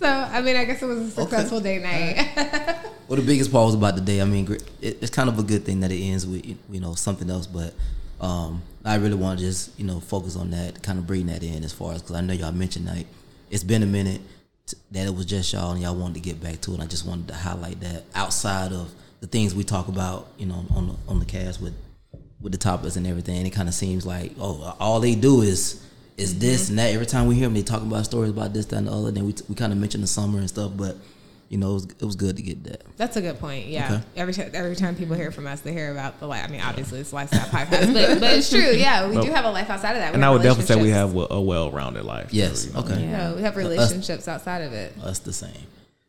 So 0.00 0.06
I 0.06 0.40
mean, 0.42 0.54
I 0.54 0.64
guess 0.64 0.80
it 0.80 0.86
was 0.86 0.98
a 0.98 1.10
successful 1.10 1.58
day, 1.58 1.78
night. 1.78 2.92
Well, 3.08 3.16
the 3.16 3.26
biggest 3.26 3.50
part 3.50 3.66
was 3.66 3.74
about 3.74 3.96
the 3.96 4.00
day. 4.00 4.20
I 4.20 4.24
mean, 4.24 4.52
it, 4.80 5.02
it's 5.02 5.10
kind 5.10 5.28
of 5.28 5.40
a 5.40 5.42
good 5.42 5.64
thing 5.64 5.80
that 5.80 5.90
it 5.90 6.00
ends 6.00 6.24
with 6.24 6.46
you 6.46 6.80
know 6.80 6.94
something 6.94 7.28
else, 7.28 7.48
but 7.48 7.74
um, 8.20 8.62
I 8.84 8.94
really 8.96 9.16
want 9.16 9.40
to 9.40 9.44
just 9.44 9.76
you 9.78 9.84
know 9.84 9.98
focus 9.98 10.36
on 10.36 10.50
that, 10.50 10.82
kind 10.84 11.00
of 11.00 11.06
bring 11.06 11.26
that 11.26 11.42
in 11.42 11.64
as 11.64 11.72
far 11.72 11.94
as 11.94 12.02
because 12.02 12.14
I 12.14 12.20
know 12.20 12.32
y'all 12.32 12.52
mentioned 12.52 12.86
like 12.86 13.06
it's 13.50 13.64
been 13.64 13.82
a 13.82 13.86
minute 13.86 14.20
t- 14.20 14.37
that 14.90 15.06
it 15.06 15.14
was 15.14 15.26
just 15.26 15.52
y'all 15.52 15.72
and 15.72 15.80
y'all 15.80 15.94
wanted 15.94 16.14
to 16.14 16.20
get 16.20 16.42
back 16.42 16.60
to 16.62 16.74
it. 16.74 16.80
I 16.80 16.86
just 16.86 17.06
wanted 17.06 17.28
to 17.28 17.34
highlight 17.34 17.80
that 17.80 18.04
outside 18.14 18.72
of 18.72 18.92
the 19.20 19.26
things 19.26 19.54
we 19.54 19.64
talk 19.64 19.88
about, 19.88 20.28
you 20.38 20.46
know, 20.46 20.64
on 20.74 20.88
the 20.88 20.94
on 21.08 21.18
the 21.18 21.24
cast 21.24 21.60
with 21.60 21.74
with 22.40 22.52
the 22.52 22.58
topics 22.58 22.96
and 22.96 23.06
everything. 23.06 23.44
It 23.46 23.50
kind 23.50 23.68
of 23.68 23.74
seems 23.74 24.06
like 24.06 24.32
oh, 24.38 24.76
all 24.80 25.00
they 25.00 25.14
do 25.14 25.42
is 25.42 25.84
is 26.16 26.38
this 26.38 26.64
mm-hmm. 26.64 26.72
and 26.72 26.78
that. 26.80 26.94
Every 26.94 27.06
time 27.06 27.26
we 27.26 27.34
hear 27.34 27.44
them, 27.44 27.54
they 27.54 27.62
talk 27.62 27.82
about 27.82 28.04
stories 28.04 28.30
about 28.30 28.52
this, 28.52 28.66
that, 28.66 28.76
and 28.76 28.88
the 28.88 28.92
other. 28.92 29.10
Then 29.10 29.26
we 29.26 29.34
we 29.48 29.54
kind 29.54 29.72
of 29.72 29.78
mention 29.78 30.00
the 30.00 30.06
summer 30.06 30.38
and 30.38 30.48
stuff, 30.48 30.72
but 30.76 30.96
you 31.48 31.56
know, 31.58 31.70
it 31.70 31.74
was, 31.74 31.84
it 31.84 32.04
was 32.04 32.16
good 32.16 32.36
to 32.36 32.42
get 32.42 32.64
that. 32.64 32.82
That's 32.96 33.16
a 33.16 33.22
good 33.22 33.38
point. 33.38 33.66
Yeah. 33.66 33.86
Okay. 33.94 34.02
Every 34.16 34.34
time 34.34 34.50
every 34.52 34.76
time 34.76 34.94
people 34.96 35.16
hear 35.16 35.30
from 35.30 35.46
us, 35.46 35.60
they 35.60 35.72
hear 35.72 35.90
about 35.92 36.20
the 36.20 36.26
life. 36.26 36.44
I 36.44 36.48
mean, 36.48 36.60
obviously 36.60 37.00
it's 37.00 37.12
lifestyle 37.12 37.46
podcast, 37.48 37.92
but 37.94 38.20
but 38.20 38.32
it's 38.36 38.50
true. 38.50 38.60
Yeah, 38.60 39.08
we 39.08 39.14
Well, 39.14 39.24
do 39.24 39.30
have 39.30 39.44
a 39.44 39.50
life 39.50 39.70
outside 39.70 39.92
of 39.92 39.98
that. 39.98 40.10
We 40.12 40.14
And 40.16 40.24
I 40.24 40.30
would 40.30 40.42
definitely 40.42 40.74
say 40.74 40.82
we 40.82 40.90
have 40.90 41.14
a 41.14 41.40
well-rounded 41.40 42.04
life. 42.04 42.32
Yes. 42.32 42.66
you 42.66 42.72
know. 42.74 42.80
Okay. 42.80 43.06
No, 43.06 43.34
we 43.36 43.42
have 43.42 43.56
relationships 43.56 44.28
outside 44.28 44.62
of 44.62 44.72
it. 44.72 44.92
Us 45.02 45.20
the 45.20 45.32
same. 45.32 45.52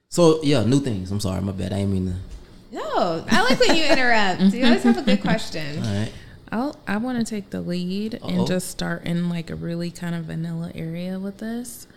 So 0.09 0.41
yeah, 0.43 0.63
new 0.63 0.79
things. 0.79 1.11
I'm 1.11 1.19
sorry, 1.19 1.41
my 1.41 1.51
bad. 1.51 1.71
I 1.73 1.77
ain't 1.77 1.91
mean 1.91 2.07
to. 2.07 2.75
No, 2.75 3.25
I 3.29 3.41
like 3.41 3.59
when 3.59 3.75
you 3.75 3.85
interrupt. 3.85 4.41
You 4.53 4.65
always 4.65 4.83
have 4.83 4.97
a 4.97 5.01
good 5.01 5.21
question. 5.21 5.77
All 5.83 5.93
right. 5.93 6.11
I'll, 6.51 6.75
I 6.87 6.97
want 6.97 7.19
to 7.19 7.23
take 7.23 7.51
the 7.51 7.61
lead 7.61 8.15
Uh-oh. 8.15 8.27
and 8.27 8.47
just 8.47 8.69
start 8.69 9.05
in 9.05 9.29
like 9.29 9.49
a 9.49 9.55
really 9.55 9.91
kind 9.91 10.15
of 10.15 10.25
vanilla 10.25 10.71
area 10.75 11.19
with 11.19 11.37
this. 11.37 11.87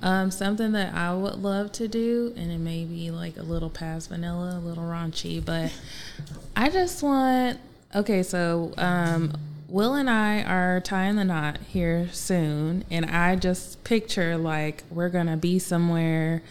Um, 0.00 0.30
something 0.30 0.72
that 0.72 0.94
I 0.94 1.14
would 1.14 1.36
love 1.36 1.70
to 1.72 1.86
do, 1.86 2.32
and 2.36 2.50
it 2.50 2.58
may 2.58 2.84
be 2.84 3.10
like 3.10 3.36
a 3.36 3.42
little 3.42 3.70
past 3.70 4.08
vanilla, 4.08 4.58
a 4.58 4.66
little 4.66 4.84
raunchy, 4.84 5.44
but 5.44 5.72
I 6.56 6.70
just 6.70 7.02
want. 7.02 7.60
Okay, 7.94 8.22
so 8.22 8.72
um, 8.78 9.32
Will 9.68 9.94
and 9.94 10.08
I 10.08 10.42
are 10.42 10.80
tying 10.80 11.16
the 11.16 11.24
knot 11.24 11.58
here 11.68 12.08
soon, 12.12 12.84
and 12.90 13.06
I 13.06 13.36
just 13.36 13.84
picture 13.84 14.36
like 14.36 14.82
we're 14.90 15.08
gonna 15.08 15.36
be 15.36 15.58
somewhere 15.58 16.42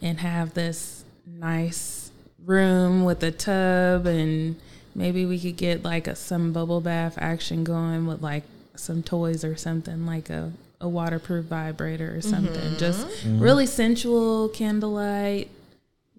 and 0.00 0.20
have 0.20 0.54
this 0.54 1.04
nice 1.26 2.10
room 2.44 3.04
with 3.04 3.22
a 3.22 3.30
tub 3.30 4.06
and 4.06 4.56
maybe 4.94 5.24
we 5.24 5.38
could 5.38 5.56
get 5.56 5.82
like 5.82 6.06
a, 6.06 6.14
some 6.14 6.52
bubble 6.52 6.80
bath 6.80 7.16
action 7.18 7.64
going 7.64 8.06
with 8.06 8.22
like 8.22 8.44
some 8.76 9.02
toys 9.02 9.44
or 9.44 9.56
something 9.56 10.06
like 10.06 10.30
a, 10.30 10.52
a 10.80 10.88
waterproof 10.88 11.44
vibrator 11.46 12.14
or 12.14 12.20
something 12.20 12.54
mm-hmm. 12.54 12.76
just 12.76 13.06
mm-hmm. 13.06 13.40
really 13.40 13.66
sensual 13.66 14.48
candlelight 14.50 15.48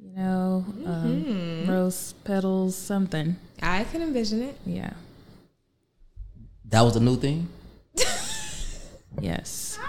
you 0.01 0.11
know 0.15 0.65
um, 0.85 1.23
mm-hmm. 1.23 1.69
rose 1.69 2.13
petals 2.23 2.75
something 2.75 3.35
I 3.61 3.83
can 3.85 4.01
envision 4.01 4.43
it. 4.43 4.57
yeah 4.65 4.91
That 6.65 6.81
was 6.81 6.95
a 6.95 6.99
new 6.99 7.15
thing. 7.15 7.47
yes 9.21 9.79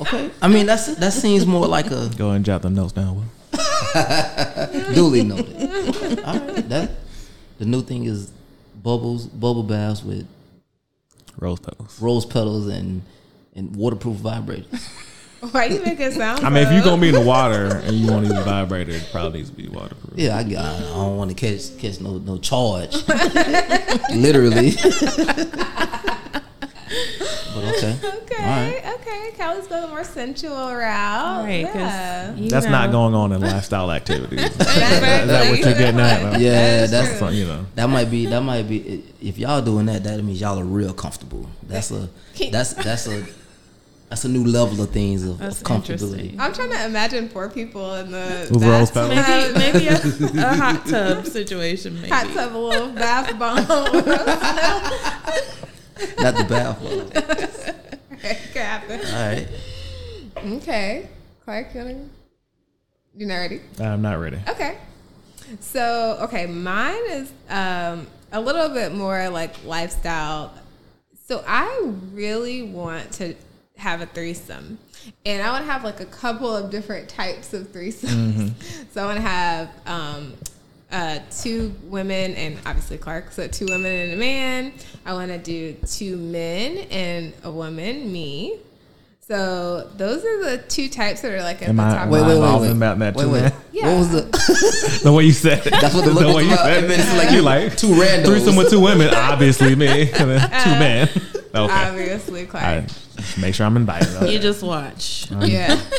Okay. 0.00 0.30
I 0.40 0.48
mean, 0.48 0.66
that's 0.66 0.94
that 0.96 1.12
seems 1.12 1.46
more 1.46 1.66
like 1.66 1.90
a 1.90 2.10
Go 2.16 2.30
and 2.30 2.44
jot 2.44 2.62
the 2.62 2.70
notes 2.70 2.92
down. 2.92 3.16
Will. 3.16 3.24
duly 4.94 5.24
noted. 5.24 6.20
All 6.24 6.38
right. 6.38 6.68
That 6.68 6.90
the 7.58 7.64
new 7.64 7.82
thing 7.82 8.04
is 8.04 8.30
bubbles, 8.80 9.26
bubble 9.26 9.64
baths 9.64 10.04
with 10.04 10.26
Rose 11.36 11.60
petals. 11.60 12.00
rose 12.00 12.26
petals 12.26 12.66
and 12.66 13.02
and 13.54 13.74
waterproof 13.76 14.16
vibrators. 14.18 14.88
Why 15.52 15.66
you 15.66 15.80
make 15.84 16.00
it 16.00 16.14
sound? 16.14 16.44
I 16.44 16.50
mean, 16.50 16.66
if 16.66 16.72
you're 16.72 16.82
gonna 16.82 17.00
be 17.00 17.08
in 17.10 17.14
the 17.14 17.20
water 17.20 17.76
and 17.84 17.94
you 17.96 18.10
want 18.10 18.26
to 18.26 18.32
use 18.32 18.40
a 18.40 18.44
vibrator, 18.48 18.90
it 18.92 19.08
probably 19.12 19.38
needs 19.38 19.50
to 19.50 19.56
be 19.56 19.68
waterproof. 19.68 20.14
Yeah, 20.16 20.36
I, 20.36 20.42
got- 20.42 20.64
I 20.64 20.80
don't 20.80 21.16
want 21.16 21.30
to 21.30 21.36
catch 21.36 21.78
catch 21.78 22.00
no 22.00 22.18
no 22.18 22.38
charge. 22.38 22.96
Literally. 24.14 24.72
But 27.60 27.76
okay. 27.76 27.96
Okay, 28.28 28.44
All 28.44 28.50
right. 28.50 29.00
okay. 29.00 29.30
Callie's 29.36 29.66
going 29.66 29.82
the 29.82 29.88
more 29.88 30.04
sensual 30.04 30.74
route. 30.74 31.44
right 31.44 31.64
'cause 31.66 31.74
yeah. 31.76 32.34
you 32.34 32.48
That's 32.50 32.66
not 32.66 32.90
going 32.90 33.14
on 33.14 33.32
in 33.32 33.40
lifestyle 33.40 33.90
activities. 33.90 34.40
Is 34.50 34.56
That's 34.56 35.26
that 35.26 35.50
what 35.50 35.58
you're 35.60 35.74
getting 35.74 36.00
at? 36.00 36.38
Yeah, 36.40 36.50
That 36.52 36.84
is 36.84 36.90
that's 36.90 37.18
true. 37.18 37.28
You 37.30 37.46
know. 37.46 37.66
That 37.74 37.86
might 37.88 38.10
be 38.10 38.26
that 38.26 38.40
might 38.42 38.68
be 38.68 39.02
if 39.22 39.38
y'all 39.38 39.62
doing 39.62 39.86
that, 39.86 40.04
that 40.04 40.22
means 40.22 40.40
y'all 40.40 40.58
are 40.58 40.64
real 40.64 40.92
comfortable. 40.92 41.48
That's 41.64 41.90
a 41.90 42.08
that's 42.50 42.74
that's 42.74 43.06
a 43.08 43.24
that's 44.08 44.24
a 44.24 44.28
new 44.28 44.44
level 44.44 44.80
of 44.82 44.90
things 44.90 45.22
of, 45.26 45.38
That's 45.38 45.60
of 45.60 45.66
comfortability. 45.66 46.34
I'm 46.38 46.52
trying 46.54 46.70
to 46.70 46.84
imagine 46.86 47.28
poor 47.28 47.48
people 47.50 47.94
in 47.96 48.10
the 48.10 48.48
With 48.50 48.62
rose 48.64 48.90
bathtub. 48.90 49.24
petals? 49.24 49.54
maybe 49.58 49.84
maybe 50.30 50.38
a, 50.40 50.46
a 50.46 50.54
hot 50.56 50.86
tub 50.86 51.26
situation 51.26 51.94
maybe 51.96 52.08
hot 52.08 52.26
tub, 52.32 52.54
a 52.54 52.58
little 52.58 52.88
bath 52.92 53.38
bomb. 53.38 53.66
Not 56.18 56.36
the 56.36 56.46
bathroom. 56.48 57.10
Could 58.20 58.62
happen. 58.62 59.00
All 59.00 59.12
right. 59.12 59.48
Okay, 60.36 61.08
Clark, 61.44 61.74
you 61.74 61.80
wanna? 61.80 62.08
You 63.16 63.26
not 63.26 63.36
ready? 63.36 63.60
I'm 63.80 64.02
not 64.02 64.20
ready. 64.20 64.38
Okay. 64.48 64.78
So 65.60 66.18
okay, 66.22 66.46
mine 66.46 67.00
is 67.08 67.32
um, 67.48 68.06
a 68.32 68.40
little 68.40 68.68
bit 68.68 68.94
more 68.94 69.28
like 69.28 69.64
lifestyle. 69.64 70.52
So 71.26 71.42
I 71.46 71.92
really 72.12 72.62
want 72.62 73.12
to 73.12 73.34
have 73.76 74.00
a 74.00 74.06
threesome, 74.06 74.78
and 75.24 75.42
I 75.42 75.50
want 75.50 75.64
to 75.64 75.70
have 75.72 75.84
like 75.84 76.00
a 76.00 76.06
couple 76.06 76.54
of 76.54 76.70
different 76.70 77.08
types 77.08 77.52
of 77.54 77.72
threesomes. 77.72 78.52
So 78.92 79.02
I 79.02 79.06
want 79.06 79.16
to 79.16 79.22
have 79.22 79.70
um, 79.86 80.32
uh, 80.90 81.18
two 81.42 81.74
women 81.84 82.34
and 82.34 82.58
obviously 82.66 82.98
Clark. 82.98 83.32
So 83.32 83.46
two 83.48 83.66
women 83.66 83.92
and 83.92 84.12
a 84.12 84.16
man. 84.16 84.72
I 85.04 85.12
want 85.12 85.30
to 85.30 85.38
do 85.38 85.74
two 85.86 86.16
men 86.16 86.78
and 86.90 87.32
a 87.44 87.50
woman, 87.50 88.10
me. 88.12 88.58
So 89.26 89.86
those 89.98 90.24
are 90.24 90.50
the 90.50 90.58
two 90.68 90.88
types 90.88 91.20
that 91.20 91.32
are 91.32 91.42
like 91.42 91.60
at 91.60 91.68
Am 91.68 91.76
the 91.76 91.82
top. 91.82 91.92
am 92.00 92.08
of 92.08 92.10
Wait, 92.12 92.22
wait, 92.22 92.40
wait, 92.40 92.60
wait. 92.62 92.70
in 92.70 92.78
that- 92.78 92.98
that 92.98 93.14
wait, 93.14 93.24
too, 93.24 93.30
wait. 93.30 93.42
man? 93.42 93.52
Yeah. 93.72 93.86
What 93.92 93.98
was 93.98 94.10
the? 94.10 95.00
the 95.04 95.12
way 95.12 95.24
you 95.24 95.32
said 95.32 95.66
it. 95.66 95.70
That's 95.70 95.94
what 95.94 96.06
the 96.06 96.12
the 96.12 96.20
look 96.20 96.36
way 96.36 96.44
you 96.44 96.48
was 96.50 96.58
said 96.60 96.84
about. 96.84 96.98
It's 96.98 97.16
like 97.18 97.30
you 97.32 97.42
like 97.42 97.76
two 97.76 97.88
randos. 97.88 98.24
threesome 98.24 98.56
with 98.56 98.70
two 98.70 98.80
women, 98.80 99.12
obviously 99.12 99.74
me, 99.76 100.10
and 100.12 100.30
then 100.30 100.40
two 100.40 100.70
men. 100.70 101.08
Okay, 101.54 101.88
Obviously, 101.88 102.46
Clark. 102.46 102.64
All 102.64 102.74
right. 102.76 102.88
Just 103.16 103.38
make 103.38 103.54
sure 103.54 103.66
I'm 103.66 103.76
invited. 103.76 104.08
Okay. 104.16 104.32
You 104.32 104.38
just 104.38 104.62
watch. 104.62 105.30
Yeah. 105.30 105.78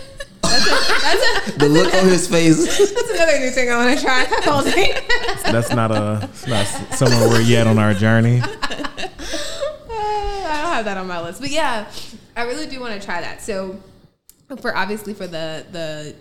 the 1.58 1.70
look 1.70 1.94
on 1.94 2.06
his 2.06 2.28
face. 2.28 2.58
that's 2.78 3.10
another 3.10 3.40
new 3.40 3.50
thing 3.50 3.70
I 3.70 3.86
want 3.86 3.98
to 3.98 4.04
try. 4.04 4.26
Cuckolding. 4.30 5.44
That's 5.44 5.72
not 5.74 5.92
a 5.92 6.20
it's 6.24 6.48
not 6.48 6.66
somewhere 6.96 7.30
we're 7.30 7.42
yet 7.42 7.68
on 7.68 7.78
our 7.78 7.94
journey. 7.94 8.42
I 9.92 10.62
don't 10.62 10.74
have 10.74 10.86
that 10.86 10.98
on 10.98 11.08
my 11.08 11.22
list, 11.22 11.42
but 11.42 11.52
yeah, 11.52 11.90
I 12.36 12.44
really 12.44 12.68
do 12.68 12.80
want 12.80 13.00
to 13.00 13.06
try 13.06 13.22
that. 13.22 13.42
So, 13.42 13.80
for 14.62 14.76
obviously 14.76 15.14
for 15.14 15.28
the 15.28 15.66
the 15.72 16.16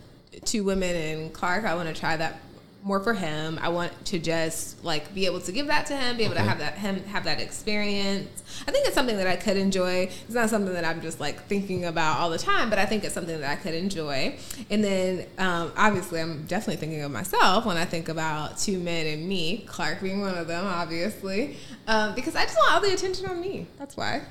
two 0.45 0.65
women 0.65 0.95
and 0.95 1.33
Clark, 1.33 1.65
I 1.65 1.75
want 1.75 1.89
to 1.95 1.99
try 1.99 2.17
that 2.17 2.41
more 2.83 3.01
for 3.01 3.15
him. 3.15 3.59
I 3.61 3.69
want 3.69 3.93
to 4.07 4.19
just 4.19 4.83
like 4.85 5.13
be 5.15 5.27
able 5.27 5.41
to 5.41 5.53
give 5.53 5.67
that 5.67 5.87
to 5.87 5.97
him, 5.97 6.17
be 6.17 6.25
able 6.25 6.35
to 6.35 6.43
have 6.43 6.59
that 6.59 6.79
him 6.79 7.03
have 7.05 7.25
that 7.25 7.41
experience. 7.41 8.43
I 8.67 8.71
think 8.71 8.87
it's 8.87 8.95
something 8.95 9.17
that 9.17 9.27
I 9.27 9.37
could 9.37 9.57
enjoy. 9.57 10.11
It's 10.27 10.35
not 10.35 10.51
something 10.51 10.73
that 10.73 10.85
I'm 10.85 11.01
just 11.01 11.21
like 11.21 11.45
thinking 11.47 11.85
about 11.85 12.19
all 12.19 12.31
the 12.31 12.39
time, 12.39 12.71
but 12.71 12.79
I 12.79 12.87
think 12.87 13.05
it's 13.05 13.15
something 13.15 13.41
that 13.41 13.51
I 13.51 13.57
could 13.57 13.75
enjoy. 13.75 14.37
And 14.71 14.83
then 14.83 15.27
um, 15.39 15.73
obviously, 15.77 16.21
I'm 16.21 16.47
definitely 16.47 16.77
thinking 16.77 17.03
of 17.03 17.11
myself 17.11 17.67
when 17.67 17.77
I 17.77 17.85
think 17.85 18.09
about 18.09 18.59
two 18.59 18.79
men 18.79 19.07
and 19.07 19.29
me, 19.29 19.65
Clark 19.67 20.01
being 20.01 20.21
one 20.21 20.37
of 20.37 20.47
them, 20.47 20.67
obviously, 20.67 21.57
um, 21.87 22.15
because 22.15 22.37
I 22.37 22.45
just 22.45 22.57
want 22.57 22.73
all 22.73 22.81
the 22.81 22.93
attention 22.93 23.27
on 23.27 23.41
me. 23.41 23.67
That's 23.79 23.97
why. 23.97 24.23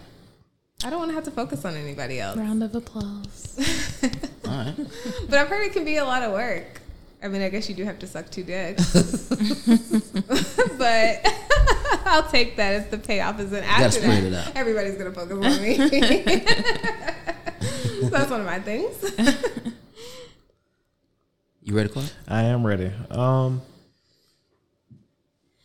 I 0.83 0.91
don't 0.91 0.99
want 0.99 1.09
to 1.09 1.15
have 1.15 1.23
to 1.23 1.31
focus 1.31 1.65
on 1.65 1.75
anybody 1.75 2.19
else. 2.19 2.37
Round 2.37 2.61
of 2.61 2.75
applause. 2.75 3.57
All 4.47 4.51
right. 4.51 4.75
But 5.27 5.39
I've 5.39 5.47
heard 5.47 5.63
it 5.63 5.73
can 5.73 5.83
be 5.83 5.97
a 5.97 6.05
lot 6.05 6.21
of 6.21 6.33
work. 6.33 6.76
I 7.21 7.27
mean, 7.29 7.41
I 7.41 7.49
guess 7.49 7.67
you 7.67 7.75
do 7.75 7.83
have 7.83 7.99
to 7.99 8.07
suck 8.07 8.29
two 8.29 8.43
dicks. 8.43 8.93
but 10.77 11.21
I'll 12.05 12.27
take 12.29 12.55
that 12.57 12.73
as 12.73 12.87
the 12.87 12.97
payoff 12.97 13.39
is 13.39 13.51
an 13.51 13.63
after 13.63 13.99
that. 14.01 14.55
Everybody's 14.55 14.95
going 14.95 15.11
to 15.11 15.19
focus 15.19 15.33
on 15.33 15.61
me. 15.61 15.75
so 18.01 18.09
that's 18.09 18.29
one 18.29 18.41
of 18.41 18.45
my 18.45 18.59
things. 18.59 18.95
You 21.63 21.75
ready, 21.75 21.89
Clark? 21.89 22.07
I 22.27 22.43
am 22.43 22.65
ready. 22.65 22.91
Um, 23.09 23.61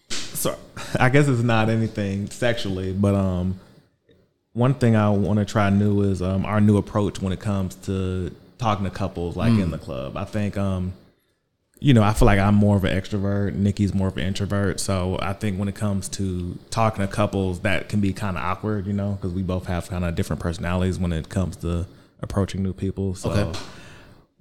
so 0.08 0.58
I 0.98 1.10
guess 1.10 1.28
it's 1.28 1.42
not 1.42 1.68
anything 1.68 2.28
sexually, 2.30 2.92
but 2.92 3.14
um, 3.14 3.60
one 4.52 4.74
thing 4.74 4.96
I 4.96 5.10
want 5.10 5.38
to 5.38 5.44
try 5.44 5.70
new 5.70 6.02
is 6.02 6.20
um 6.22 6.44
our 6.44 6.60
new 6.60 6.76
approach 6.76 7.22
when 7.22 7.32
it 7.32 7.38
comes 7.40 7.76
to 7.86 8.34
talking 8.58 8.84
to 8.84 8.90
couples 8.90 9.36
like 9.36 9.52
in 9.52 9.70
the 9.70 9.78
club. 9.78 10.16
I 10.16 10.24
think 10.24 10.56
um, 10.56 10.92
you 11.82 11.92
know, 11.92 12.02
I 12.04 12.12
feel 12.12 12.26
like 12.26 12.38
I'm 12.38 12.54
more 12.54 12.76
of 12.76 12.84
an 12.84 12.96
extrovert. 12.96 13.54
Nicki's 13.54 13.92
more 13.92 14.06
of 14.06 14.16
an 14.16 14.22
introvert. 14.22 14.78
So 14.78 15.18
I 15.20 15.32
think 15.32 15.58
when 15.58 15.66
it 15.66 15.74
comes 15.74 16.08
to 16.10 16.56
talking 16.70 17.04
to 17.04 17.12
couples, 17.12 17.60
that 17.60 17.88
can 17.88 18.00
be 18.00 18.12
kind 18.12 18.36
of 18.36 18.44
awkward, 18.44 18.86
you 18.86 18.92
know, 18.92 19.18
because 19.20 19.32
we 19.32 19.42
both 19.42 19.66
have 19.66 19.90
kind 19.90 20.04
of 20.04 20.14
different 20.14 20.40
personalities 20.40 21.00
when 21.00 21.12
it 21.12 21.28
comes 21.28 21.56
to 21.56 21.86
approaching 22.20 22.62
new 22.62 22.72
people. 22.72 23.16
So 23.16 23.32
Okay. 23.32 23.58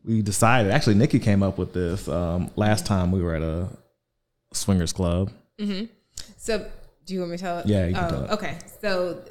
we 0.05 0.21
decided. 0.21 0.71
Actually, 0.71 0.95
Nicki 0.95 1.17
came 1.17 1.41
up 1.41 1.57
with 1.57 1.73
this 1.73 2.07
um, 2.07 2.51
last 2.55 2.85
time 2.85 3.11
we 3.11 3.23
were 3.23 3.33
at 3.33 3.41
a 3.41 3.69
swingers 4.53 4.93
club. 4.93 5.31
Mm-hmm. 5.57 5.85
So, 6.37 6.69
do 7.07 7.13
you 7.15 7.21
want 7.21 7.31
me 7.31 7.37
to 7.37 7.43
tell 7.43 7.57
it? 7.57 7.65
Yeah, 7.65 7.87
you 7.87 7.95
can 7.95 8.05
oh, 8.05 8.09
tell 8.09 8.23
it. 8.25 8.31
Okay. 8.31 8.57
So, 8.81 9.23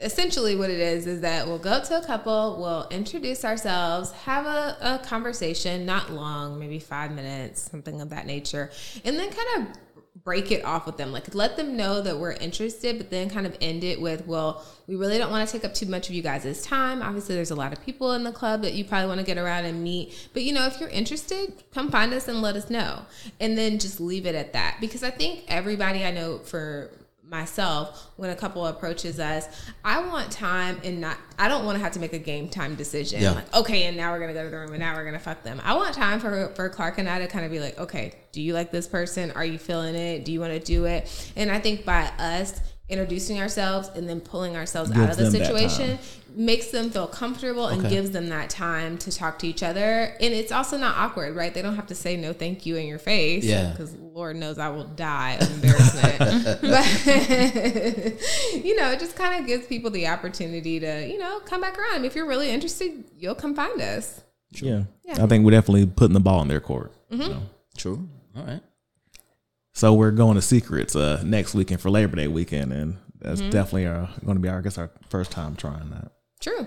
essentially, 0.00 0.56
what 0.56 0.70
it 0.70 0.80
is 0.80 1.06
is 1.06 1.20
that 1.20 1.46
we'll 1.46 1.58
go 1.58 1.82
to 1.82 1.98
a 1.98 2.04
couple, 2.04 2.58
we'll 2.60 2.88
introduce 2.90 3.44
ourselves, 3.44 4.12
have 4.12 4.46
a, 4.46 4.76
a 4.80 5.06
conversation, 5.06 5.84
not 5.84 6.10
long, 6.10 6.58
maybe 6.58 6.78
five 6.78 7.12
minutes, 7.12 7.62
something 7.70 8.00
of 8.00 8.10
that 8.10 8.26
nature, 8.26 8.70
and 9.04 9.18
then 9.18 9.30
kind 9.30 9.48
of 9.58 9.76
break 10.24 10.50
it 10.50 10.64
off 10.64 10.86
with 10.86 10.96
them. 10.96 11.12
Like, 11.12 11.34
let 11.34 11.56
them 11.56 11.76
know 11.76 12.02
that 12.02 12.18
we're 12.18 12.32
interested, 12.32 12.98
but 12.98 13.10
then 13.10 13.30
kind 13.30 13.46
of 13.46 13.56
end 13.60 13.84
it 13.84 14.00
with, 14.00 14.26
well, 14.26 14.64
we 14.86 14.96
really 14.96 15.18
don't 15.18 15.30
want 15.30 15.48
to 15.48 15.52
take 15.52 15.64
up 15.64 15.72
too 15.72 15.86
much 15.86 16.08
of 16.08 16.14
you 16.14 16.22
guys' 16.22 16.62
time. 16.62 17.00
Obviously, 17.00 17.34
there's 17.34 17.50
a 17.50 17.54
lot 17.54 17.72
of 17.72 17.82
people 17.84 18.12
in 18.12 18.22
the 18.22 18.32
club 18.32 18.62
that 18.62 18.74
you 18.74 18.84
probably 18.84 19.08
want 19.08 19.20
to 19.20 19.26
get 19.26 19.38
around 19.38 19.64
and 19.64 19.82
meet. 19.82 20.28
But, 20.34 20.42
you 20.42 20.52
know, 20.52 20.66
if 20.66 20.78
you're 20.78 20.90
interested, 20.90 21.62
come 21.72 21.90
find 21.90 22.12
us 22.12 22.28
and 22.28 22.42
let 22.42 22.56
us 22.56 22.68
know. 22.68 23.02
And 23.38 23.56
then 23.56 23.78
just 23.78 24.00
leave 24.00 24.26
it 24.26 24.34
at 24.34 24.52
that. 24.52 24.76
Because 24.80 25.02
I 25.02 25.10
think 25.10 25.44
everybody 25.48 26.04
I 26.04 26.10
know 26.10 26.38
for 26.38 26.90
myself 27.30 28.10
when 28.16 28.30
a 28.30 28.34
couple 28.34 28.66
approaches 28.66 29.20
us 29.20 29.46
i 29.84 30.04
want 30.04 30.30
time 30.32 30.80
and 30.82 31.00
not 31.00 31.16
i 31.38 31.46
don't 31.46 31.64
want 31.64 31.78
to 31.78 31.82
have 31.82 31.92
to 31.92 32.00
make 32.00 32.12
a 32.12 32.18
game 32.18 32.48
time 32.48 32.74
decision. 32.74 33.22
Yeah. 33.22 33.32
like 33.32 33.54
okay 33.54 33.84
and 33.84 33.96
now 33.96 34.12
we're 34.12 34.18
gonna 34.18 34.34
go 34.34 34.42
to 34.42 34.50
the 34.50 34.56
room 34.56 34.70
and 34.70 34.80
now 34.80 34.96
we're 34.96 35.04
gonna 35.04 35.18
fuck 35.20 35.42
them. 35.44 35.60
I 35.64 35.74
want 35.74 35.94
time 35.94 36.18
for 36.18 36.48
for 36.56 36.68
clark 36.68 36.98
and 36.98 37.08
i 37.08 37.20
to 37.20 37.28
kind 37.28 37.44
of 37.44 37.52
be 37.52 37.60
like 37.60 37.78
okay 37.78 38.14
do 38.32 38.40
you 38.40 38.54
like 38.54 38.70
this 38.70 38.86
person? 38.86 39.32
Are 39.32 39.44
you 39.44 39.58
feeling 39.58 39.96
it? 39.96 40.24
Do 40.24 40.30
you 40.30 40.38
want 40.38 40.52
to 40.52 40.60
do 40.60 40.84
it? 40.84 41.32
And 41.36 41.50
i 41.50 41.58
think 41.60 41.84
by 41.84 42.10
us 42.18 42.60
introducing 42.90 43.40
ourselves 43.40 43.88
and 43.94 44.08
then 44.08 44.20
pulling 44.20 44.56
ourselves 44.56 44.90
out 44.92 45.10
of 45.10 45.16
the 45.16 45.30
situation 45.30 45.98
makes 46.36 46.68
them 46.70 46.90
feel 46.90 47.06
comfortable 47.08 47.66
and 47.66 47.80
Okay. 47.80 47.90
gives 47.90 48.10
them 48.12 48.28
that 48.28 48.50
time 48.50 48.96
to 48.98 49.10
talk 49.10 49.38
to 49.40 49.48
each 49.48 49.62
other 49.64 50.14
and 50.20 50.32
it's 50.32 50.52
also 50.52 50.76
not 50.76 50.96
awkward 50.96 51.34
right 51.34 51.52
they 51.54 51.60
don't 51.62 51.74
have 51.74 51.88
to 51.88 51.94
say 51.94 52.16
no 52.16 52.32
thank 52.32 52.64
you 52.66 52.76
in 52.76 52.86
your 52.86 53.00
face 53.00 53.42
Yeah. 53.44 53.70
because 53.72 53.94
lord 53.96 54.36
knows 54.36 54.56
i 54.58 54.68
will 54.68 54.84
die 54.84 55.38
of 55.40 55.50
embarrassment 55.54 56.18
but 56.60 57.04
you 58.64 58.76
know 58.76 58.90
it 58.92 59.00
just 59.00 59.16
kind 59.16 59.40
of 59.40 59.46
gives 59.46 59.66
people 59.66 59.90
the 59.90 60.06
opportunity 60.06 60.78
to 60.78 61.06
you 61.08 61.18
know 61.18 61.40
come 61.46 61.60
back 61.60 61.76
around 61.78 62.04
if 62.04 62.14
you're 62.14 62.26
really 62.26 62.50
interested 62.50 63.04
you'll 63.18 63.34
come 63.34 63.54
find 63.56 63.80
us 63.80 64.22
Yeah. 64.52 64.84
Yeah. 65.04 65.24
I 65.24 65.26
think 65.26 65.44
we're 65.44 65.50
definitely 65.52 65.86
putting 65.86 66.14
the 66.14 66.20
ball 66.20 66.42
in 66.42 66.48
their 66.48 66.60
court. 66.60 66.92
Mm-hmm. 67.10 67.22
you 67.22 67.28
know. 67.28 67.42
True. 67.76 68.08
All 68.36 68.44
right. 68.44 68.60
So 69.80 69.94
we're 69.94 70.10
going 70.10 70.34
to 70.34 70.42
Secrets 70.42 70.94
uh, 70.94 71.22
next 71.24 71.54
weekend 71.54 71.80
for 71.80 71.88
Labor 71.88 72.14
Day 72.16 72.28
weekend, 72.28 72.70
and 72.70 72.98
that's 73.18 73.40
Mm-hmm. 73.40 73.48
definitely 73.50 73.86
uh, 73.86 74.08
going 74.26 74.36
to 74.36 74.40
be, 74.42 74.48
our, 74.50 74.58
I 74.58 74.60
guess, 74.60 74.76
our 74.76 74.90
first 75.08 75.30
time 75.30 75.56
trying 75.56 75.88
that. 75.88 76.12
true 76.38 76.66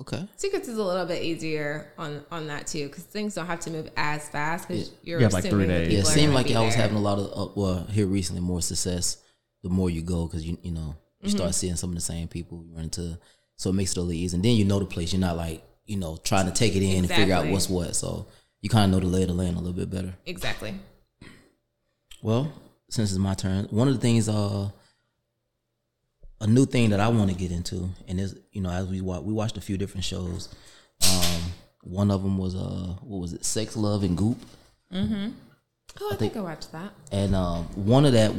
Okay. 0.00 0.28
secrets 0.36 0.68
is 0.68 0.78
a 0.78 0.84
little 0.84 1.04
bit 1.04 1.22
easier 1.24 1.92
on 1.98 2.24
on 2.30 2.46
that 2.46 2.68
too 2.68 2.86
because 2.86 3.02
things 3.02 3.34
don't 3.34 3.46
have 3.46 3.58
to 3.60 3.70
move 3.70 3.90
as 3.96 4.28
fast 4.28 4.68
because 4.68 4.92
you're 5.02 5.18
You 5.18 5.24
have, 5.24 5.32
like, 5.32 5.44
three 5.44 5.66
days. 5.66 5.92
Yeah, 5.92 5.98
it 6.00 6.06
seemed 6.06 6.34
like 6.34 6.46
be 6.46 6.54
I 6.54 6.60
was 6.64 6.76
having 6.76 6.96
a 6.96 7.00
lot 7.00 7.18
of 7.18 7.26
uh, 7.36 7.52
well 7.56 7.84
here 7.90 8.06
recently 8.06 8.40
more 8.42 8.62
success. 8.62 9.16
The 9.64 9.68
more 9.68 9.90
you 9.90 10.02
go, 10.02 10.26
because 10.28 10.46
you 10.46 10.56
you 10.62 10.70
know 10.70 10.94
you 11.20 11.28
Mm-hmm. 11.30 11.36
start 11.38 11.54
seeing 11.56 11.74
some 11.76 11.90
of 11.90 11.96
the 11.96 12.00
same 12.00 12.28
people 12.28 12.64
you 12.64 12.74
run 12.74 12.84
into, 12.84 13.18
so 13.56 13.70
it 13.70 13.74
makes 13.74 13.90
it 13.92 13.96
a 13.96 14.00
little 14.02 14.12
easier. 14.12 14.36
And 14.36 14.44
then 14.44 14.54
you 14.56 14.64
know 14.64 14.78
the 14.78 14.86
place. 14.86 15.12
You're 15.12 15.20
not 15.20 15.36
like 15.36 15.64
you 15.84 15.96
know 15.96 16.16
trying 16.16 16.46
to 16.46 16.52
take 16.52 16.76
it 16.76 16.82
in 16.84 16.98
and 17.04 17.08
figure 17.08 17.34
out 17.34 17.46
what's 17.48 17.68
what. 17.68 17.96
So 17.96 18.28
you 18.60 18.68
kind 18.70 18.84
of 18.86 18.90
know 19.02 19.08
the 19.08 19.12
lay 19.14 19.22
of 19.22 19.28
the 19.28 19.34
land 19.34 19.56
a 19.56 19.60
little 19.60 19.72
bit 19.76 19.90
better. 19.90 20.14
exactly 20.26 20.74
Well, 22.22 22.52
since 22.88 23.10
it's 23.10 23.18
my 23.18 23.34
turn, 23.34 23.66
one 23.70 23.88
of 23.88 23.94
the 23.94 24.00
things, 24.00 24.28
uh, 24.28 24.70
a 26.40 26.46
new 26.46 26.66
thing 26.66 26.90
that 26.90 27.00
I 27.00 27.08
want 27.08 27.30
to 27.30 27.36
get 27.36 27.50
into, 27.52 27.88
and 28.08 28.20
is 28.20 28.38
you 28.52 28.60
know, 28.62 28.70
as 28.70 28.86
we 28.86 29.00
watch, 29.00 29.22
we 29.22 29.32
watched 29.32 29.56
a 29.56 29.60
few 29.60 29.76
different 29.76 30.04
shows. 30.04 30.48
Um, 31.10 31.42
one 31.82 32.10
of 32.10 32.22
them 32.22 32.38
was 32.38 32.54
uh, 32.54 32.94
what 33.02 33.20
was 33.20 33.32
it, 33.32 33.44
Sex, 33.44 33.76
Love, 33.76 34.04
and 34.04 34.16
Goop, 34.16 34.38
mhm 34.92 35.32
oh 36.00 36.10
i 36.10 36.16
think 36.16 36.36
i 36.36 36.40
watched 36.40 36.72
that. 36.72 36.90
And 37.10 37.34
um, 37.34 37.64
one 37.74 38.06
of 38.06 38.12
that, 38.12 38.30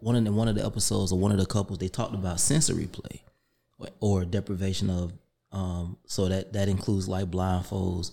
one 0.00 0.16
of 0.16 0.24
the 0.24 0.32
one 0.32 0.48
of 0.48 0.54
the 0.54 0.64
episodes 0.64 1.12
or 1.12 1.18
one 1.18 1.32
of 1.32 1.38
the 1.38 1.46
couples, 1.46 1.78
they 1.78 1.88
talked 1.88 2.14
about 2.14 2.40
sensory 2.40 2.86
play, 2.86 3.22
or, 3.78 3.88
or 4.00 4.24
deprivation 4.24 4.90
of, 4.90 5.12
um, 5.52 5.96
so 6.06 6.28
that 6.28 6.52
that 6.52 6.68
includes 6.68 7.08
like 7.08 7.30
blindfolds, 7.30 8.12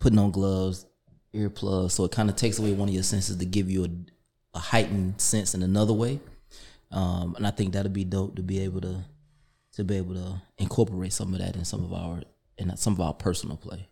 putting 0.00 0.18
on 0.18 0.30
gloves, 0.30 0.86
earplugs, 1.34 1.92
so 1.92 2.04
it 2.04 2.12
kind 2.12 2.28
of 2.30 2.36
takes 2.36 2.58
away 2.58 2.72
one 2.72 2.88
of 2.88 2.94
your 2.94 3.04
senses 3.04 3.36
to 3.36 3.44
give 3.44 3.70
you 3.70 3.84
a, 3.84 3.88
a 4.56 4.58
heightened 4.58 5.20
sense 5.20 5.54
in 5.54 5.62
another 5.62 5.92
way. 5.92 6.18
Um, 6.90 7.34
and 7.36 7.46
I 7.46 7.50
think 7.50 7.72
that'd 7.74 7.92
be 7.92 8.04
dope 8.04 8.36
to 8.36 8.42
be 8.42 8.60
able 8.60 8.80
to 8.80 9.04
to 9.74 9.84
be 9.84 9.96
able 9.98 10.14
to 10.14 10.42
incorporate 10.58 11.12
some 11.12 11.34
of 11.34 11.40
that 11.40 11.54
in 11.54 11.64
some 11.64 11.84
of 11.84 11.92
our 11.92 12.22
in 12.58 12.74
some 12.76 12.94
of 12.94 13.00
our 13.00 13.12
personal 13.12 13.56
play. 13.56 13.86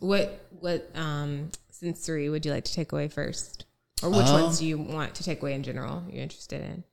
what 0.00 0.46
what 0.60 0.90
um 0.94 1.50
sensory 1.70 2.28
would 2.28 2.44
you 2.44 2.52
like 2.52 2.64
to 2.64 2.72
take 2.72 2.92
away 2.92 3.08
first 3.08 3.64
or 4.02 4.10
which 4.10 4.26
Um, 4.26 4.42
ones 4.42 4.58
do 4.58 4.66
you 4.66 4.78
want 4.78 5.14
to 5.16 5.22
take 5.24 5.42
away 5.42 5.54
in 5.54 5.62
general 5.62 6.02
you're 6.10 6.22
interested 6.22 6.60
in 6.62 6.84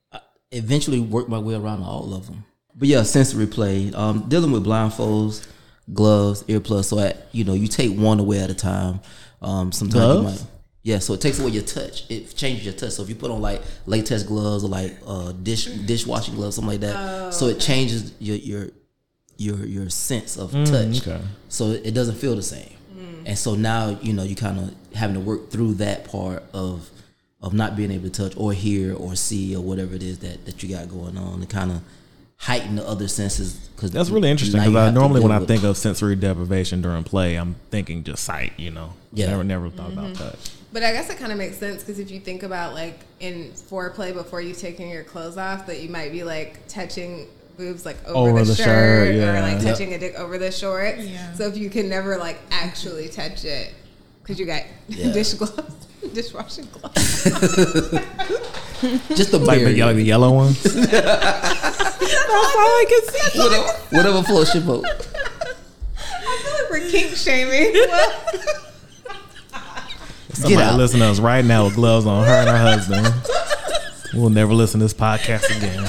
Eventually, 0.54 1.00
work 1.00 1.30
my 1.30 1.38
way 1.38 1.54
around 1.54 1.82
all 1.82 2.12
of 2.12 2.26
them. 2.26 2.44
But 2.74 2.86
yeah, 2.88 3.04
sensory 3.04 3.46
play, 3.46 3.90
um, 3.94 4.28
dealing 4.28 4.52
with 4.52 4.66
blindfolds, 4.66 5.46
gloves, 5.94 6.42
earplugs. 6.42 6.84
So 6.84 6.98
at, 6.98 7.26
you 7.32 7.44
know, 7.44 7.54
you 7.54 7.68
take 7.68 7.96
one 7.98 8.20
away 8.20 8.38
at 8.38 8.50
a 8.50 8.54
time. 8.54 9.00
Um, 9.40 9.72
sometimes 9.72 10.14
you 10.14 10.22
might 10.22 10.44
Yeah, 10.84 10.98
so 10.98 11.14
it 11.14 11.20
takes 11.20 11.38
away 11.38 11.52
your 11.52 11.62
touch. 11.62 12.10
It 12.10 12.34
changes 12.34 12.64
your 12.64 12.74
touch. 12.74 12.92
So 12.92 13.04
if 13.04 13.08
you 13.08 13.14
put 13.14 13.30
on 13.30 13.40
like 13.40 13.62
latex 13.86 14.24
gloves 14.24 14.64
or 14.64 14.68
like 14.68 14.96
uh, 15.06 15.30
dish 15.30 15.66
dishwashing 15.66 16.34
gloves, 16.34 16.56
something 16.56 16.72
like 16.72 16.80
that, 16.80 16.96
oh, 16.96 17.30
so 17.30 17.46
it 17.46 17.60
changes 17.60 18.12
your 18.18 18.36
your 18.36 18.68
your 19.36 19.64
your 19.64 19.90
sense 19.90 20.36
of 20.36 20.50
mm, 20.50 20.66
touch. 20.66 21.06
okay. 21.06 21.24
So 21.48 21.70
it 21.70 21.94
doesn't 21.94 22.16
feel 22.16 22.34
the 22.34 22.42
same. 22.42 22.74
Mm. 22.96 23.22
And 23.26 23.38
so 23.38 23.54
now 23.54 23.96
you 24.02 24.12
know 24.12 24.24
you 24.24 24.34
kind 24.34 24.58
of 24.58 24.74
having 24.94 25.14
to 25.14 25.20
work 25.20 25.50
through 25.50 25.74
that 25.74 26.04
part 26.04 26.42
of 26.52 26.90
of 27.40 27.54
not 27.54 27.76
being 27.76 27.92
able 27.92 28.08
to 28.08 28.10
touch 28.10 28.36
or 28.36 28.52
hear 28.52 28.94
or 28.94 29.14
see 29.14 29.54
or 29.54 29.62
whatever 29.62 29.94
it 29.94 30.02
is 30.02 30.18
that 30.18 30.44
that 30.46 30.64
you 30.64 30.68
got 30.68 30.88
going 30.88 31.16
on 31.16 31.40
to 31.40 31.46
kind 31.46 31.70
of 31.70 31.80
heighten 32.38 32.74
the 32.74 32.86
other 32.88 33.06
senses. 33.06 33.70
Cause 33.76 33.92
That's 33.92 34.10
really 34.10 34.30
interesting 34.30 34.60
because 34.60 34.74
I 34.74 34.90
normally 34.90 35.20
when 35.20 35.30
I 35.30 35.38
think 35.44 35.62
of 35.62 35.76
sensory 35.76 36.16
deprivation 36.16 36.82
during 36.82 37.04
play, 37.04 37.36
I'm 37.36 37.54
thinking 37.70 38.02
just 38.02 38.24
sight. 38.24 38.52
You 38.58 38.72
know, 38.72 38.94
Yeah. 39.12 39.28
Never, 39.28 39.44
never 39.44 39.70
thought 39.70 39.90
mm-hmm. 39.90 39.98
about 39.98 40.14
touch. 40.16 40.50
But 40.72 40.82
I 40.82 40.92
guess 40.92 41.10
it 41.10 41.18
kind 41.18 41.30
of 41.32 41.38
makes 41.38 41.58
sense 41.58 41.82
because 41.82 41.98
if 41.98 42.10
you 42.10 42.18
think 42.20 42.42
about 42.42 42.72
like 42.74 42.98
in 43.20 43.50
foreplay 43.52 44.14
before 44.14 44.40
you 44.40 44.54
taking 44.54 44.88
your 44.90 45.04
clothes 45.04 45.36
off, 45.36 45.66
that 45.66 45.80
you 45.80 45.90
might 45.90 46.12
be 46.12 46.24
like 46.24 46.66
touching 46.66 47.26
boobs 47.58 47.84
like 47.84 47.98
over, 48.08 48.30
Over 48.30 48.38
the, 48.40 48.44
the 48.46 48.54
shirt, 48.54 48.64
shirt, 48.66 49.08
or 49.08 49.12
yeah. 49.12 49.42
like 49.42 49.62
Yep. 49.62 49.72
touching 49.72 49.92
a 49.92 49.98
dick 49.98 50.14
over 50.18 50.38
the 50.38 50.50
shorts. 50.50 51.04
Yeah. 51.04 51.32
So 51.34 51.46
if 51.46 51.58
you 51.58 51.68
can 51.68 51.90
never 51.90 52.16
like 52.16 52.38
actually 52.50 53.08
touch 53.10 53.44
it 53.44 53.74
because 54.22 54.38
you 54.40 54.46
got 54.46 54.62
Yeah. 54.88 55.12
dish 55.12 55.34
gloves, 55.34 55.74
dishwashing 56.14 56.66
gloves. 56.72 57.24
just 59.14 59.30
the 59.30 59.38
Like 59.38 59.58
the, 59.58 59.64
barrier. 59.66 59.84
like 59.86 59.96
the 59.96 60.02
yellow 60.04 60.32
ones. 60.32 60.62
That's 60.62 60.86
all 61.04 62.66
I 62.66 62.84
can 62.88 63.02
see. 63.30 63.38
whatever, 63.38 63.68
whatever 63.90 64.22
floats 64.22 64.54
your 64.54 64.64
boat. 64.64 64.84
I 64.86 66.38
feel 66.42 66.52
like 66.54 66.70
we're 66.70 66.90
kink 66.90 67.14
shaming. 67.14 67.74
Somebody 70.42 70.62
out. 70.62 70.76
listen 70.76 71.00
to 71.00 71.06
us 71.06 71.18
right 71.20 71.44
now 71.44 71.64
with 71.64 71.74
gloves 71.74 72.06
on, 72.06 72.24
her 72.26 72.32
and 72.32 72.48
her 72.48 72.58
husband. 72.58 73.06
We'll 74.14 74.30
never 74.30 74.52
listen 74.52 74.78
to 74.80 74.84
this 74.84 74.94
podcast 74.94 75.56
again. 75.56 75.84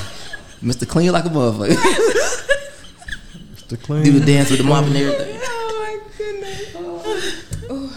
Mr. 0.63 0.87
Clean 0.87 1.11
like 1.11 1.25
a 1.25 1.29
motherfucker. 1.29 1.77
To 3.69 3.77
clean. 3.77 4.03
Do 4.03 4.19
the 4.19 4.25
dance 4.25 4.49
with 4.49 4.59
the 4.59 4.65
mop 4.65 4.85
and 4.85 4.95
everything. 4.95 5.39
oh 5.41 5.79
my 5.81 5.99
goodness. 6.17 6.71
Oh, 6.75 7.01
oh, 7.69 7.93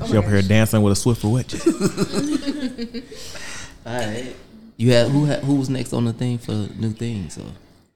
oh 0.00 0.06
She 0.06 0.12
my 0.12 0.18
up 0.18 0.24
here 0.26 0.42
dancing 0.42 0.82
with 0.82 0.92
a 0.92 0.96
Swiffer 1.00 1.30
wet 1.32 1.48
chick. 1.48 1.66
All 3.86 3.96
right. 3.96 4.34
You 4.76 4.92
had 4.92 5.08
who 5.10 5.24
had 5.24 5.42
who 5.44 5.54
was 5.56 5.68
next 5.70 5.92
on 5.92 6.04
the 6.04 6.12
thing 6.12 6.38
for 6.38 6.52
new 6.52 6.90
things? 6.92 7.34
So 7.34 7.42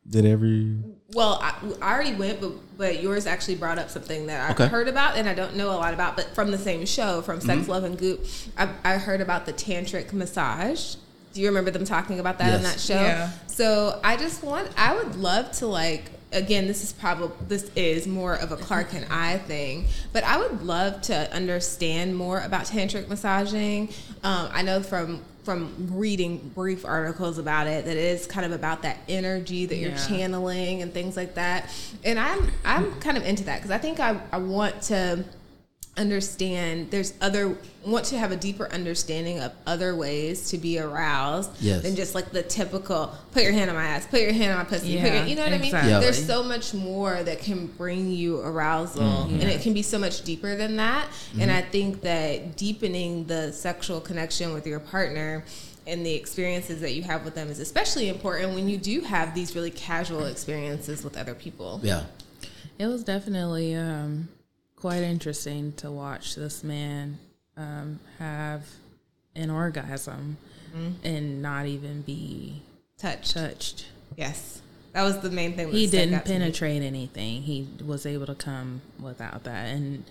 Did 0.08 0.24
every 0.26 0.76
Well, 1.14 1.38
I, 1.42 1.54
I 1.80 1.92
already 1.94 2.14
went, 2.14 2.40
but 2.40 2.52
but 2.78 3.02
yours 3.02 3.26
actually 3.26 3.56
brought 3.56 3.78
up 3.78 3.90
something 3.90 4.26
that 4.26 4.50
I've 4.50 4.58
Okay. 4.60 4.68
heard 4.68 4.88
about, 4.88 5.16
and 5.16 5.28
I 5.28 5.34
don't 5.34 5.56
know 5.56 5.68
a 5.70 5.76
lot 5.76 5.94
about, 5.94 6.16
but 6.16 6.34
from 6.34 6.50
the 6.50 6.58
same 6.58 6.84
show, 6.86 7.20
from 7.22 7.40
Sex, 7.40 7.62
Mm-hmm. 7.62 7.70
Love, 7.70 7.84
and 7.84 7.98
Goop, 7.98 8.24
I, 8.56 8.68
I 8.84 8.96
heard 8.98 9.20
about 9.20 9.46
the 9.46 9.52
tantric 9.52 10.12
massage. 10.12 10.96
Do 11.34 11.40
you 11.40 11.48
remember 11.48 11.70
them 11.70 11.84
talking 11.84 12.18
about 12.20 12.38
that 12.38 12.54
on 12.54 12.62
that 12.62 12.78
show? 12.80 12.94
Yeah. 13.00 13.30
So 13.46 14.00
I 14.04 14.16
just 14.16 14.42
want, 14.42 14.68
I 14.76 14.94
would 14.96 15.16
love 15.16 15.52
to 15.52 15.66
like. 15.66 16.04
Again, 16.34 16.66
this 16.66 16.82
is 16.82 16.94
probably 16.94 17.36
this 17.46 17.70
is 17.76 18.06
more 18.06 18.34
of 18.36 18.52
a 18.52 18.56
Clark 18.56 18.94
and 18.94 19.04
I 19.10 19.36
thing, 19.36 19.84
but 20.14 20.24
I 20.24 20.38
would 20.38 20.62
love 20.62 21.02
to 21.02 21.30
understand 21.30 22.16
more 22.16 22.40
about 22.40 22.64
tantric 22.64 23.06
massaging. 23.08 23.90
Um, 24.24 24.48
I 24.50 24.62
know 24.62 24.82
from 24.82 25.20
from 25.44 25.88
reading 25.90 26.38
brief 26.54 26.84
articles 26.84 27.38
about 27.38 27.66
it 27.66 27.84
that 27.84 27.96
it 27.96 28.04
is 28.04 28.26
kind 28.26 28.46
of 28.46 28.52
about 28.52 28.82
that 28.82 28.98
energy 29.08 29.66
that 29.66 29.76
you're 29.76 29.96
channeling 29.96 30.82
and 30.82 30.92
things 30.92 31.16
like 31.16 31.34
that. 31.34 31.68
And 32.04 32.18
I'm 32.18 32.50
I'm 32.64 33.00
kind 33.00 33.16
of 33.16 33.24
into 33.24 33.44
that 33.44 33.56
because 33.56 33.70
I 33.70 33.78
think 33.78 33.98
I, 33.98 34.20
I 34.30 34.38
want 34.38 34.82
to 34.82 35.24
understand 35.96 36.90
there's 36.90 37.12
other 37.20 37.54
want 37.84 38.04
to 38.06 38.16
have 38.16 38.32
a 38.32 38.36
deeper 38.36 38.66
understanding 38.72 39.38
of 39.40 39.52
other 39.66 39.94
ways 39.94 40.48
to 40.48 40.56
be 40.56 40.78
aroused 40.78 41.50
Yes. 41.60 41.82
than 41.82 41.94
just 41.96 42.14
like 42.14 42.30
the 42.30 42.42
typical 42.42 43.12
put 43.32 43.42
your 43.42 43.52
hand 43.52 43.68
on 43.68 43.76
my 43.76 43.84
ass, 43.84 44.06
put 44.06 44.20
your 44.20 44.32
hand 44.32 44.52
on 44.52 44.58
my 44.58 44.64
pussy, 44.64 44.98
put 45.00 45.12
your, 45.12 45.24
you 45.24 45.36
know 45.36 45.42
what 45.44 45.52
I 45.52 45.58
mean? 45.58 45.70
Yeah. 45.72 46.00
There's 46.00 46.24
so 46.24 46.42
much 46.42 46.72
more 46.72 47.22
that 47.22 47.40
can 47.40 47.66
bring 47.66 48.10
you 48.10 48.40
arousal 48.40 49.24
and 49.24 49.42
it 49.42 49.60
can 49.60 49.74
be 49.74 49.82
so 49.82 49.98
much 49.98 50.22
deeper 50.22 50.56
than 50.56 50.76
that. 50.76 51.08
And 51.38 51.50
I 51.50 51.60
think 51.60 52.00
that 52.02 52.56
deepening 52.56 53.26
the 53.26 53.52
sexual 53.52 54.00
connection 54.00 54.54
with 54.54 54.66
your 54.66 54.80
partner 54.80 55.44
and 55.86 56.06
the 56.06 56.14
experiences 56.14 56.80
that 56.80 56.94
you 56.94 57.02
have 57.02 57.24
with 57.24 57.34
them 57.34 57.48
is 57.50 57.58
especially 57.58 58.08
important 58.08 58.54
when 58.54 58.68
you 58.68 58.78
do 58.78 59.00
have 59.00 59.34
these 59.34 59.54
really 59.54 59.70
casual 59.72 60.24
experiences 60.26 61.04
with 61.04 61.16
other 61.18 61.34
people. 61.34 61.80
yeah. 61.82 62.04
It 62.78 62.86
was 62.86 63.04
definitely 63.04 63.74
um, 63.74 64.28
quite 64.82 65.04
interesting 65.04 65.72
to 65.74 65.88
watch 65.92 66.34
this 66.34 66.64
man 66.64 67.16
um, 67.56 68.00
have 68.18 68.66
an 69.36 69.48
orgasm 69.48 70.36
and 71.04 71.40
not 71.40 71.66
even 71.66 72.02
be 72.02 72.60
Touch. 72.98 73.32
touched. 73.32 73.86
Yes. 74.16 74.60
That 74.92 75.04
was 75.04 75.20
the 75.20 75.30
main 75.30 75.54
thing. 75.54 75.70
He 75.70 75.86
didn't 75.86 76.14
out 76.14 76.24
to 76.26 76.32
me. 76.32 76.38
penetrate 76.38 76.82
anything. 76.82 77.42
He 77.42 77.68
was 77.86 78.04
able 78.06 78.26
to 78.26 78.34
come 78.34 78.82
without 79.00 79.44
that. 79.44 79.66
And 79.66 80.02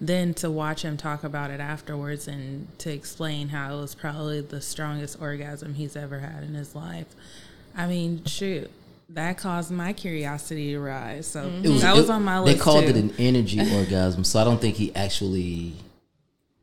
then 0.00 0.32
to 0.34 0.48
watch 0.48 0.82
him 0.82 0.96
talk 0.96 1.24
about 1.24 1.50
it 1.50 1.58
afterwards 1.58 2.28
and 2.28 2.68
to 2.78 2.92
explain 2.92 3.48
how 3.48 3.76
it 3.76 3.80
was 3.80 3.96
probably 3.96 4.42
the 4.42 4.60
strongest 4.60 5.20
orgasm 5.20 5.74
he's 5.74 5.96
ever 5.96 6.20
had 6.20 6.44
in 6.44 6.54
his 6.54 6.76
life. 6.76 7.08
I 7.76 7.88
mean, 7.88 8.24
shoot, 8.26 8.70
that 9.14 9.38
caused 9.38 9.70
my 9.70 9.92
curiosity 9.92 10.72
to 10.72 10.80
rise. 10.80 11.26
So 11.26 11.44
mm-hmm. 11.44 11.64
It 11.64 11.68
was, 11.68 11.82
that 11.82 11.94
was 11.96 12.08
it- 12.08 12.12
on 12.12 12.24
my 12.24 12.40
list. 12.40 12.56
They 12.58 12.62
called 12.62 12.84
too. 12.84 12.90
it 12.90 12.96
an 12.96 13.12
energy 13.18 13.60
orgasm, 13.76 14.24
so 14.24 14.40
I 14.40 14.44
don't 14.44 14.60
think 14.60 14.76
he 14.76 14.94
actually, 14.94 15.74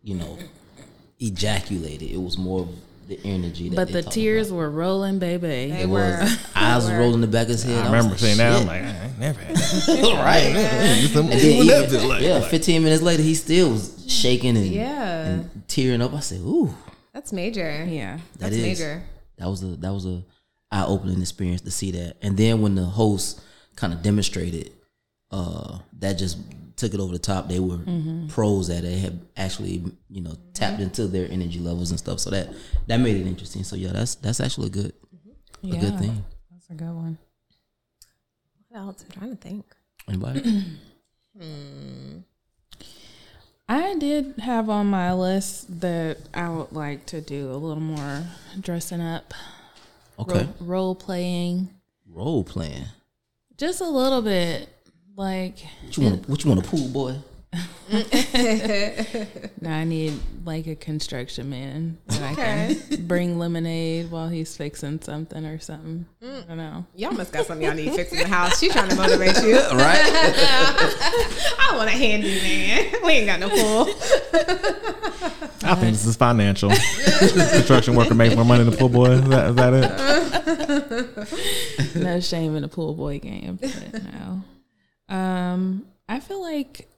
you 0.04 0.16
know, 0.16 0.38
ejaculated. 1.20 2.10
It 2.12 2.22
was 2.22 2.38
more 2.38 2.62
of 2.62 2.70
the 3.08 3.20
energy. 3.24 3.70
That 3.70 3.76
But 3.76 3.88
they 3.92 4.02
the 4.02 4.10
tears 4.10 4.48
about. 4.48 4.58
were 4.58 4.70
rolling, 4.70 5.20
baby. 5.20 5.48
They 5.48 5.82
It 5.84 5.90
were. 5.90 6.20
was 6.22 6.38
eyes 6.56 6.84
was 6.84 6.92
rolling 6.94 7.22
the 7.22 7.28
back 7.28 7.44
of 7.44 7.50
his 7.52 7.64
head. 7.64 7.78
I 7.78 7.82
was 7.84 7.92
remember 7.92 8.18
seeing 8.18 8.38
that. 8.38 8.54
I'm 8.62 8.68
like, 8.68 8.84
I 8.84 9.06
ain't 9.06 9.20
never 9.20 9.40
had 9.42 9.56
that. 9.56 10.24
right. 10.26 10.44
And 10.44 11.10
then 11.14 11.26
What 11.26 11.68
that 11.68 11.94
even- 11.94 12.08
like? 12.10 12.22
yeah, 12.22 12.42
15 12.42 12.84
minutes 12.84 13.02
later, 13.02 13.24
he 13.24 13.34
still 13.36 13.72
was 13.72 14.04
shaking 14.08 14.58
and, 14.58 14.68
Yeah. 14.68 15.26
and 15.26 15.64
tearing 15.68 16.02
up. 16.02 16.14
I 16.14 16.20
said, 16.20 16.40
"Ooh, 16.42 16.74
That's 17.14 17.32
major. 17.34 17.86
Yeah. 17.86 18.18
that 18.18 18.40
That's 18.40 18.56
is 18.56 18.62
major. 18.62 19.04
that 19.38 19.48
was 19.48 19.64
a 19.64 19.68
that 19.78 19.94
was 19.94 20.06
a 20.06 20.24
eye 20.72 20.86
opening 20.86 21.22
experience 21.22 21.62
to 21.62 21.72
see 21.72 21.92
that." 21.92 22.18
And 22.22 22.38
then 22.38 22.62
when 22.62 22.76
the 22.76 22.86
host 22.86 23.42
kind 23.76 23.94
of 23.94 24.02
demonstrated, 24.02 24.72
uh, 25.32 25.80
that 26.00 26.18
just 26.18 26.38
took 26.76 26.94
it 26.94 27.00
over 27.00 27.12
the 27.14 27.20
top. 27.20 27.48
They 27.50 27.60
were 27.60 27.78
Mm-hmm. 27.78 28.28
pros 28.28 28.70
at 28.70 28.80
it. 28.80 28.82
They 28.84 28.98
had 29.00 29.20
actually 29.36 29.84
you 30.10 30.22
know 30.22 30.36
tapped 30.54 30.80
into 30.82 31.08
their 31.08 31.28
energy 31.32 31.60
levels 31.60 31.90
and 31.92 32.00
stuff. 32.00 32.20
So 32.20 32.30
that 32.32 32.50
that 32.88 32.98
made 32.98 33.16
it 33.18 33.28
interesting. 33.28 33.64
So 33.64 33.76
yeah, 33.76 33.92
that's 33.94 34.16
that's 34.16 34.40
actually 34.40 34.68
a 34.68 34.72
good 34.72 34.94
a 35.64 35.68
good 35.78 35.98
thing. 36.00 36.24
That's 36.52 36.70
a 36.70 36.74
good 36.76 36.94
one. 36.94 37.18
What 38.70 38.80
else? 38.80 39.04
I'm 39.06 39.12
trying 39.20 39.30
to 39.32 39.36
think. 39.38 39.66
Anybody? 40.08 40.64
I 43.70 43.96
did 43.96 44.36
have 44.40 44.70
on 44.70 44.88
my 44.88 45.14
list 45.14 45.82
that 45.82 46.18
I 46.34 46.50
would 46.50 46.72
like 46.72 47.06
to 47.08 47.20
do 47.22 47.52
a 47.52 47.58
little 47.58 47.84
more 47.84 48.24
dressing 48.60 49.02
up, 49.02 49.34
Okay, 50.20 50.48
role, 50.60 50.68
role 50.68 50.96
playing, 50.96 51.70
role 52.12 52.44
playing. 52.44 52.86
just 53.58 53.82
a 53.82 53.88
little 53.88 54.22
bit. 54.22 54.70
Like, 55.16 55.58
What 55.84 55.98
you 55.98 56.04
want? 56.04 56.30
What 56.30 56.44
you 56.44 56.52
want? 56.52 56.66
A 56.66 56.70
pool 56.70 56.88
boy? 56.90 57.16
now 59.62 59.78
I 59.78 59.84
need 59.86 60.14
like 60.46 60.68
a 60.68 60.76
construction 60.76 61.50
man 61.50 61.98
that 62.08 62.22
I 62.22 62.36
can 62.36 63.06
bring 63.08 63.40
lemonade 63.40 64.12
while 64.12 64.28
he's 64.28 64.56
fixing 64.56 65.02
something 65.02 65.46
or 65.46 65.58
something. 65.60 66.06
Mm. 66.22 66.44
I 66.44 66.48
don't 66.48 66.58
know. 66.58 66.86
Y'all 66.96 67.14
must 67.14 67.32
got 67.32 67.46
something 67.46 67.66
y'all 67.66 67.76
need 67.76 67.94
fixing 67.94 68.20
in 68.20 68.30
the 68.30 68.36
house. 68.36 68.60
She's 68.60 68.74
trying 68.74 68.90
to 68.90 68.96
motivate 68.96 69.42
you. 69.44 69.56
Right. 69.72 70.02
I 71.60 71.74
want 71.76 71.90
a 71.90 71.94
handyman. 71.94 73.02
We 73.06 73.12
ain't 73.14 73.28
got 73.28 73.40
no 73.40 73.50
pool. 73.50 73.86
I 75.68 75.76
think 75.76 75.94
this 75.94 76.06
is 76.06 76.16
financial. 76.16 76.70
Construction 76.70 77.96
worker 77.96 78.14
makes 78.16 78.36
more 78.36 78.46
money 78.46 78.64
than 78.64 78.72
the 78.72 78.78
pool 78.78 78.90
boy. 78.90 79.12
Is 79.12 79.28
that, 79.30 79.50
is 79.50 79.56
that 79.56 79.74
it? 81.94 81.96
no 81.96 82.20
shame 82.20 82.56
in 82.56 82.62
the 82.62 82.68
pool 82.68 82.94
boy 82.94 83.20
game. 83.20 83.60
No. 84.14 84.44
Um, 85.16 85.86
I 86.10 86.20
feel 86.20 86.42
like 86.42 86.90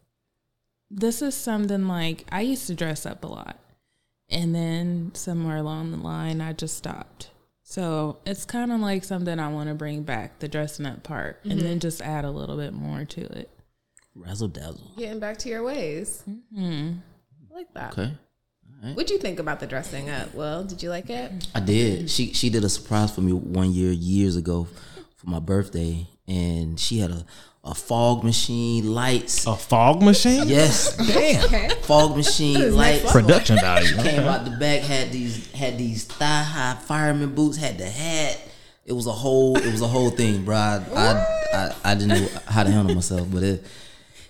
this 0.89 1.21
is 1.21 1.35
something 1.35 1.87
like 1.87 2.25
I 2.31 2.41
used 2.41 2.67
to 2.67 2.75
dress 2.75 3.05
up 3.05 3.23
a 3.23 3.27
lot, 3.27 3.59
and 4.29 4.53
then 4.53 5.11
somewhere 5.13 5.57
along 5.57 5.91
the 5.91 5.97
line, 5.97 6.41
I 6.41 6.53
just 6.53 6.77
stopped. 6.77 7.29
So 7.63 8.17
it's 8.25 8.45
kind 8.45 8.71
of 8.71 8.79
like 8.79 9.03
something 9.03 9.39
I 9.39 9.49
want 9.49 9.69
to 9.69 9.75
bring 9.75 10.01
back 10.03 10.39
the 10.39 10.47
dressing 10.47 10.87
up 10.87 11.03
part, 11.03 11.39
and 11.43 11.61
then 11.61 11.79
just 11.79 12.01
add 12.01 12.25
a 12.25 12.31
little 12.31 12.57
bit 12.57 12.73
more 12.73 13.05
to 13.05 13.21
it. 13.21 13.49
Razzle 14.15 14.47
dazzle. 14.47 14.91
Getting 14.97 15.19
back 15.19 15.37
to 15.39 15.49
your 15.49 15.63
ways. 15.63 16.23
Hmm. 16.53 16.93
I 17.51 17.55
like 17.55 17.73
that. 17.75 17.91
Okay. 17.97 18.11
What'd 18.81 19.09
you 19.09 19.17
think 19.17 19.39
about 19.39 19.59
the 19.59 19.67
dressing 19.67 20.09
up? 20.09 20.33
Well, 20.33 20.63
did 20.63 20.81
you 20.81 20.89
like 20.89 21.09
it? 21.09 21.47
I 21.53 21.59
did. 21.59 22.09
She 22.09 22.33
she 22.33 22.49
did 22.49 22.63
a 22.63 22.69
surprise 22.69 23.11
for 23.13 23.21
me 23.21 23.33
one 23.33 23.73
year 23.73 23.91
years 23.91 24.35
ago 24.37 24.67
for 25.17 25.29
my 25.29 25.39
birthday, 25.39 26.07
and 26.27 26.79
she 26.79 26.99
had 26.99 27.11
a, 27.11 27.25
a 27.65 27.75
fog 27.75 28.23
machine, 28.23 28.93
lights. 28.93 29.45
A 29.45 29.55
fog 29.55 30.01
machine? 30.01 30.43
Yes, 30.47 30.97
Okay. 31.01 31.69
fog 31.81 32.15
machine, 32.15 32.73
lights. 32.73 33.11
Production 33.11 33.57
value. 33.57 33.95
Came 33.97 34.21
out 34.23 34.45
the 34.45 34.51
back, 34.51 34.81
had 34.81 35.11
these 35.11 35.51
had 35.51 35.77
these 35.77 36.05
thigh 36.05 36.43
high 36.43 36.75
fireman 36.75 37.35
boots, 37.35 37.57
had 37.57 37.77
the 37.77 37.89
hat. 37.89 38.39
It 38.85 38.93
was 38.93 39.07
a 39.07 39.11
whole 39.11 39.57
it 39.57 39.71
was 39.71 39.81
a 39.81 39.87
whole 39.87 40.09
thing, 40.09 40.45
bro. 40.45 40.55
I 40.55 40.83
I, 40.95 41.25
I, 41.53 41.75
I 41.83 41.95
didn't 41.95 42.09
know 42.21 42.27
how 42.47 42.63
to 42.63 42.71
handle 42.71 42.95
myself, 42.95 43.27
but 43.29 43.43
it 43.43 43.65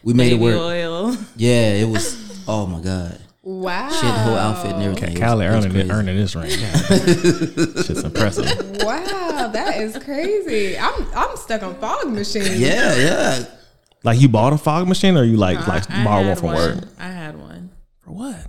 we 0.03 0.13
made 0.15 0.33
it 0.33 0.39
work. 0.39 0.55
oil. 0.57 1.15
Yeah, 1.35 1.73
it 1.73 1.87
was. 1.87 2.43
Oh 2.47 2.65
my 2.65 2.81
god, 2.81 3.21
Wow. 3.49 3.89
she 3.89 4.05
had 4.05 4.13
the 4.15 4.19
whole 4.19 4.35
outfit 4.37 4.73
and 4.73 4.83
everything. 4.83 5.09
It 5.17 5.19
was- 5.19 5.27
Callie 5.27 5.45
earning, 5.47 5.75
it, 5.75 5.89
earning 5.91 6.15
this 6.17 6.35
ring. 6.35 6.49
Shit's 6.51 8.03
impressive. 8.03 8.45
Wow, 8.83 9.49
that 9.51 9.77
is 9.77 9.97
crazy. 10.03 10.77
I'm 10.77 11.07
I'm 11.15 11.35
stuck 11.35 11.63
on 11.63 11.73
fog 11.79 12.07
machine. 12.11 12.43
Yeah, 12.61 12.95
yeah. 12.95 13.45
Like 14.03 14.19
you 14.21 14.29
bought 14.29 14.53
a 14.53 14.57
fog 14.57 14.87
machine, 14.87 15.17
or 15.17 15.23
you 15.23 15.35
like 15.37 15.67
like 15.67 15.89
I 15.89 16.03
borrowed 16.03 16.25
one 16.25 16.27
had 16.27 16.39
from 16.39 16.47
work? 16.49 16.83
I 16.99 17.07
had 17.07 17.37
one. 17.39 17.71
For 18.01 18.11
what? 18.11 18.47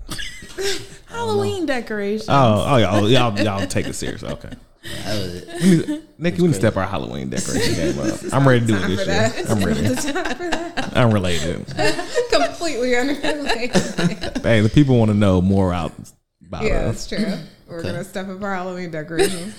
Halloween 1.07 1.64
decoration. 1.66 2.26
Oh, 2.28 2.64
oh, 2.68 2.76
y'all, 2.76 3.09
y'all, 3.09 3.38
y'all 3.40 3.66
take 3.66 3.86
it 3.86 3.94
serious. 3.94 4.22
Okay. 4.22 4.51
That 4.83 5.14
was 5.20 5.35
it. 5.35 5.62
We 5.62 5.70
need, 5.95 6.03
Nicki, 6.18 6.41
we 6.41 6.47
need 6.49 6.55
to 6.55 6.59
step 6.59 6.76
our 6.76 6.87
Halloween 6.87 7.28
decoration 7.31 7.74
game 7.74 7.99
up. 7.99 8.18
I'm 8.33 8.47
ready 8.49 8.61
to 8.61 8.66
do 8.66 8.76
it 8.76 8.87
this 8.89 9.07
year. 9.07 9.45
I'm 9.49 9.62
ready. 9.64 9.81
It's 9.81 10.05
time 10.05 10.37
for 10.37 10.51
that. 10.51 10.97
I'm 10.97 11.12
related. 11.12 11.66
Completely 12.33 12.97
unrelated. 12.97 14.43
Hey, 14.43 14.61
the 14.61 14.70
people 14.72 14.99
want 14.99 15.11
to 15.11 15.16
know 15.16 15.41
more 15.43 15.72
out 15.74 15.93
about 16.47 16.62
Yeah, 16.64 16.87
us. 16.87 17.07
that's 17.07 17.22
true. 17.22 17.39
We're 17.68 17.83
gonna 17.85 18.03
step 18.05 18.26
up 18.28 18.43
our 18.43 18.53
Halloween 18.55 18.91
decorations. 18.91 19.55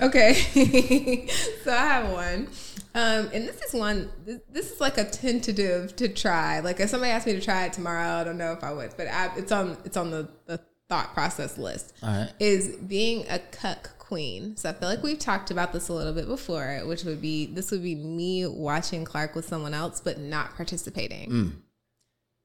okay, 0.00 0.32
so 1.64 1.70
I 1.70 1.76
have 1.84 2.10
one, 2.10 2.48
um, 2.94 3.28
and 3.34 3.46
this 3.46 3.60
is 3.60 3.74
one. 3.74 4.08
This, 4.24 4.40
this 4.50 4.72
is 4.72 4.80
like 4.80 4.96
a 4.96 5.04
tentative 5.04 5.94
to 5.96 6.08
try. 6.08 6.60
Like 6.60 6.80
if 6.80 6.88
somebody 6.88 7.12
asked 7.12 7.26
me 7.26 7.34
to 7.34 7.42
try 7.42 7.66
it 7.66 7.74
tomorrow, 7.74 8.20
I 8.20 8.24
don't 8.24 8.38
know 8.38 8.52
if 8.52 8.64
I 8.64 8.72
would, 8.72 8.94
but 8.96 9.06
I, 9.08 9.32
it's 9.36 9.52
on 9.52 9.76
it's 9.84 9.98
on 9.98 10.10
the, 10.10 10.28
the 10.46 10.60
thought 10.88 11.12
process 11.12 11.58
list. 11.58 11.92
All 12.02 12.08
right. 12.08 12.32
is 12.38 12.68
being 12.76 13.26
a 13.28 13.38
cuck 13.38 13.98
queen. 14.12 14.54
So 14.58 14.68
I 14.68 14.74
feel 14.74 14.90
like 14.90 15.02
we've 15.02 15.18
talked 15.18 15.50
about 15.50 15.72
this 15.72 15.88
a 15.88 15.94
little 15.94 16.12
bit 16.12 16.26
before, 16.28 16.82
which 16.84 17.02
would 17.04 17.22
be 17.22 17.46
this 17.46 17.70
would 17.70 17.82
be 17.82 17.94
me 17.94 18.46
watching 18.46 19.06
Clark 19.06 19.34
with 19.34 19.48
someone 19.48 19.72
else, 19.72 20.02
but 20.02 20.18
not 20.18 20.54
participating. 20.54 21.30
Mm. 21.30 21.52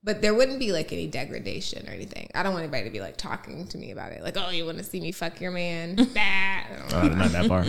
But 0.02 0.22
there 0.22 0.34
wouldn't 0.34 0.60
be 0.60 0.72
like 0.72 0.94
any 0.94 1.08
degradation 1.08 1.86
or 1.86 1.92
anything. 1.92 2.30
I 2.34 2.44
don't 2.44 2.54
want 2.54 2.64
anybody 2.64 2.86
to 2.86 2.90
be 2.90 3.02
like 3.02 3.18
talking 3.18 3.68
to 3.68 3.78
me 3.78 3.92
about 3.92 4.14
it. 4.14 4.24
Like, 4.24 4.38
oh, 4.38 4.50
you 4.50 4.66
want 4.66 4.78
to 4.78 4.84
see 4.86 5.02
me 5.02 5.12
fuck 5.12 5.42
your 5.42 5.52
man? 5.52 5.96
Nah, 6.16 6.22
I 6.22 6.66
don't, 6.90 6.94
Uh, 6.94 7.16
not 7.16 7.32
that 7.32 7.46
far. 7.48 7.60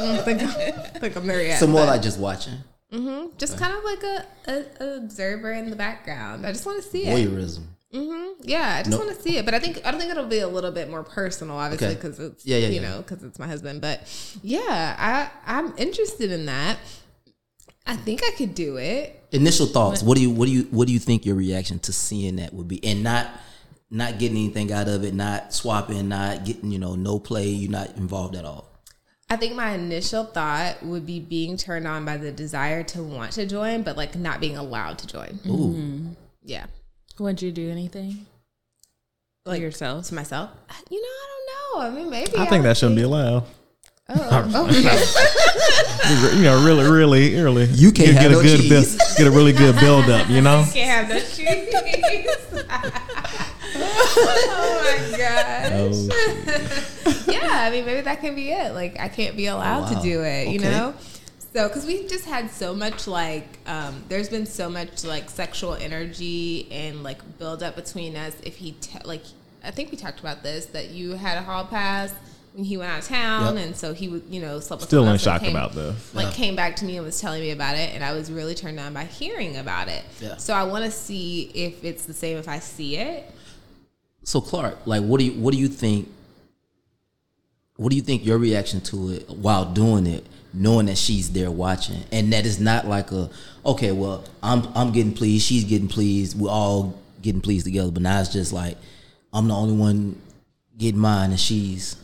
I 0.00 0.14
don't 0.14 0.24
think, 0.24 0.42
I 0.42 0.98
think 1.00 1.16
I'm 1.16 1.26
there 1.26 1.42
yet. 1.42 1.60
So 1.60 1.66
more 1.66 1.82
but- 1.82 1.88
like 1.88 2.02
just 2.02 2.18
watching 2.18 2.54
mm-hmm. 2.90 3.36
just 3.36 3.56
uh. 3.56 3.58
kind 3.58 3.76
of 3.76 3.84
like 3.84 4.02
a, 4.02 4.26
a, 4.46 4.64
a 4.84 4.96
observer 4.96 5.52
in 5.52 5.68
the 5.68 5.76
background. 5.76 6.46
I 6.46 6.52
just 6.52 6.64
want 6.64 6.82
to 6.82 6.88
see 6.88 7.04
it. 7.04 7.14
voyeurism. 7.14 7.64
Mm-hmm. 7.94 8.42
Yeah, 8.42 8.76
I 8.76 8.82
just 8.82 8.90
Nope. 8.90 9.06
want 9.06 9.16
to 9.16 9.22
see 9.22 9.38
it, 9.38 9.44
but 9.46 9.54
I 9.54 9.58
think 9.58 9.80
I 9.84 9.90
don't 9.90 9.98
think 9.98 10.10
it'll 10.10 10.26
be 10.26 10.40
a 10.40 10.48
little 10.48 10.70
bit 10.70 10.90
more 10.90 11.02
personal, 11.02 11.56
obviously, 11.56 11.86
Okay. 11.88 11.94
because 11.96 12.20
it's 12.20 12.44
Yeah, 12.44 12.58
yeah, 12.58 12.68
you 12.68 12.80
yeah. 12.80 12.88
know 12.90 12.98
because 12.98 13.22
it's 13.24 13.38
my 13.38 13.46
husband. 13.46 13.80
But 13.80 14.02
yeah, 14.42 14.94
I 14.98 15.30
I'm 15.46 15.72
interested 15.78 16.30
in 16.30 16.46
that. 16.46 16.78
I 17.86 17.96
think 17.96 18.22
I 18.22 18.32
could 18.36 18.54
do 18.54 18.76
it. 18.76 19.24
Initial 19.32 19.64
thoughts. 19.66 20.02
What 20.02 20.16
do 20.16 20.22
you 20.22 20.30
what 20.30 20.46
do 20.46 20.52
you 20.52 20.62
what 20.70 20.86
do 20.86 20.92
you 20.92 20.98
think 20.98 21.24
your 21.24 21.36
reaction 21.36 21.78
to 21.80 21.92
seeing 21.92 22.36
that 22.36 22.52
would 22.52 22.68
be, 22.68 22.84
and 22.84 23.02
not 23.02 23.28
not 23.90 24.18
getting 24.18 24.36
anything 24.36 24.70
out 24.70 24.86
of 24.88 25.02
it, 25.04 25.14
not 25.14 25.54
swapping, 25.54 26.08
not 26.08 26.44
getting 26.44 26.70
you 26.70 26.78
know 26.78 26.94
no 26.94 27.18
play. 27.18 27.48
You're 27.48 27.70
not 27.70 27.96
involved 27.96 28.36
at 28.36 28.44
all. 28.44 28.68
I 29.30 29.36
think 29.36 29.54
my 29.54 29.70
initial 29.70 30.24
thought 30.24 30.82
would 30.82 31.06
be 31.06 31.20
being 31.20 31.56
turned 31.56 31.86
on 31.86 32.04
by 32.04 32.18
the 32.18 32.32
desire 32.32 32.82
to 32.84 33.02
want 33.02 33.32
to 33.32 33.46
join, 33.46 33.82
but 33.82 33.96
like 33.96 34.14
not 34.14 34.40
being 34.40 34.58
allowed 34.58 34.98
to 34.98 35.06
join. 35.06 35.38
Ooh, 35.46 35.50
mm-hmm. 35.74 36.12
Yeah, 36.44 36.66
Would 37.18 37.42
you 37.42 37.52
do 37.52 37.70
anything? 37.70 38.26
like 39.48 39.60
yourself? 39.60 40.06
to 40.06 40.14
myself. 40.14 40.50
Uh, 40.68 40.74
you 40.90 41.00
know, 41.00 41.08
I 41.08 41.26
don't 41.28 41.46
know. 41.48 41.80
I 41.86 41.90
mean, 41.90 42.10
maybe 42.10 42.32
I 42.36 42.44
think 42.46 42.62
would 42.62 42.68
that 42.68 42.76
shouldn't 42.76 42.96
be 42.96 43.02
allowed. 43.02 43.44
Oh, 44.10 44.68
okay. 44.70 46.36
You 46.36 46.44
know, 46.44 46.64
really, 46.64 46.88
really, 46.88 47.34
really. 47.42 47.64
You 47.66 47.92
can't 47.92 48.12
get, 48.12 48.22
have 48.22 48.30
get 48.30 48.30
a 48.30 48.34
no 48.34 48.42
good 48.42 48.68
build, 48.68 48.86
get 49.16 49.26
a 49.26 49.30
really 49.30 49.52
good 49.52 49.78
build 49.78 50.08
up. 50.08 50.28
You 50.28 50.40
know. 50.40 50.60
you 50.66 50.72
Can't 50.72 51.08
have 51.08 51.08
no 51.08 51.18
cheese. 51.18 51.68
oh 54.20 54.80
my 54.84 55.18
god. 55.18 55.72
Oh, 55.72 55.92
yeah, 57.30 57.66
I 57.66 57.70
mean, 57.70 57.84
maybe 57.84 58.00
that 58.02 58.20
can 58.20 58.34
be 58.34 58.50
it. 58.50 58.72
Like, 58.74 58.98
I 58.98 59.08
can't 59.08 59.36
be 59.36 59.46
allowed 59.46 59.90
wow. 59.90 59.96
to 59.96 60.02
do 60.02 60.22
it, 60.22 60.48
you 60.48 60.58
Okay. 60.60 60.70
know? 60.70 60.94
So, 61.54 61.66
because 61.66 61.86
we've 61.86 62.08
just 62.08 62.26
had 62.26 62.50
so 62.50 62.74
much, 62.74 63.06
like, 63.06 63.46
um, 63.66 64.04
there's 64.08 64.28
been 64.28 64.46
so 64.46 64.68
much, 64.68 65.04
like, 65.04 65.30
sexual 65.30 65.74
energy 65.74 66.68
and, 66.70 67.02
like, 67.02 67.38
build 67.38 67.62
up 67.62 67.74
between 67.74 68.16
us. 68.16 68.36
If 68.42 68.56
he, 68.56 68.72
te- 68.72 69.04
like, 69.04 69.22
I 69.64 69.70
think 69.70 69.90
we 69.90 69.96
talked 69.96 70.20
about 70.20 70.42
this, 70.42 70.66
that 70.66 70.90
you 70.90 71.12
had 71.12 71.38
a 71.38 71.42
hall 71.42 71.64
pass 71.64 72.12
when 72.52 72.64
he 72.64 72.76
went 72.76 72.90
out 72.92 72.98
of 73.00 73.06
town. 73.06 73.56
Yep. 73.56 73.64
And 73.64 73.76
so 73.76 73.94
he 73.94 74.08
would, 74.08 74.24
you 74.28 74.40
know, 74.40 74.60
slept 74.60 74.82
Still 74.82 75.00
someone 75.00 75.14
in 75.14 75.18
shock 75.18 75.40
came- 75.40 75.50
about 75.50 75.74
this. 75.74 76.14
Like, 76.14 76.34
came 76.34 76.54
back 76.54 76.76
to 76.76 76.84
me 76.84 76.96
and 76.96 77.06
was 77.06 77.20
telling 77.20 77.40
me 77.40 77.50
about 77.50 77.76
it. 77.76 77.94
And 77.94 78.04
I 78.04 78.12
was 78.12 78.30
really 78.30 78.54
turned 78.54 78.78
on 78.78 78.92
by 78.92 79.04
hearing 79.04 79.56
about 79.56 79.88
it. 79.88 80.04
Yeah. 80.20 80.36
So, 80.36 80.52
I 80.54 80.64
want 80.64 80.84
to 80.84 80.90
see 80.90 81.50
if 81.54 81.82
it's 81.82 82.04
the 82.04 82.14
same 82.14 82.36
if 82.36 82.46
I 82.48 82.58
see 82.58 82.96
it. 82.96 83.30
So 84.24 84.42
Clark, 84.42 84.80
like, 84.84 85.02
what 85.02 85.18
do 85.20 85.24
you 85.24 85.32
what 85.40 85.54
do 85.54 85.58
you 85.58 85.68
think? 85.68 86.06
What 87.76 87.88
do 87.88 87.96
you 87.96 88.02
think 88.02 88.26
your 88.26 88.36
reaction 88.36 88.82
to 88.82 89.12
it 89.12 89.30
while 89.30 89.64
doing 89.64 90.06
it, 90.06 90.26
knowing 90.52 90.86
that 90.86 90.98
she's 90.98 91.30
there 91.32 91.50
watching, 91.50 92.02
and 92.12 92.32
that 92.32 92.46
is 92.46 92.58
not 92.60 92.86
like 92.86 93.12
a 93.12 93.30
okay, 93.64 93.92
well, 93.92 94.24
I'm 94.42 94.68
I'm 94.74 94.92
getting 94.92 95.14
pleased, 95.14 95.46
she's 95.46 95.64
getting 95.64 95.88
pleased, 95.88 96.38
we're 96.38 96.50
all 96.50 96.98
getting 97.22 97.40
pleased 97.40 97.66
together, 97.66 97.90
but 97.90 98.02
now 98.02 98.20
it's 98.20 98.32
just 98.32 98.52
like 98.52 98.76
I'm 99.32 99.48
the 99.48 99.54
only 99.54 99.74
one 99.74 100.20
getting 100.76 101.00
mine, 101.00 101.30
and 101.30 101.40
she's 101.40 101.96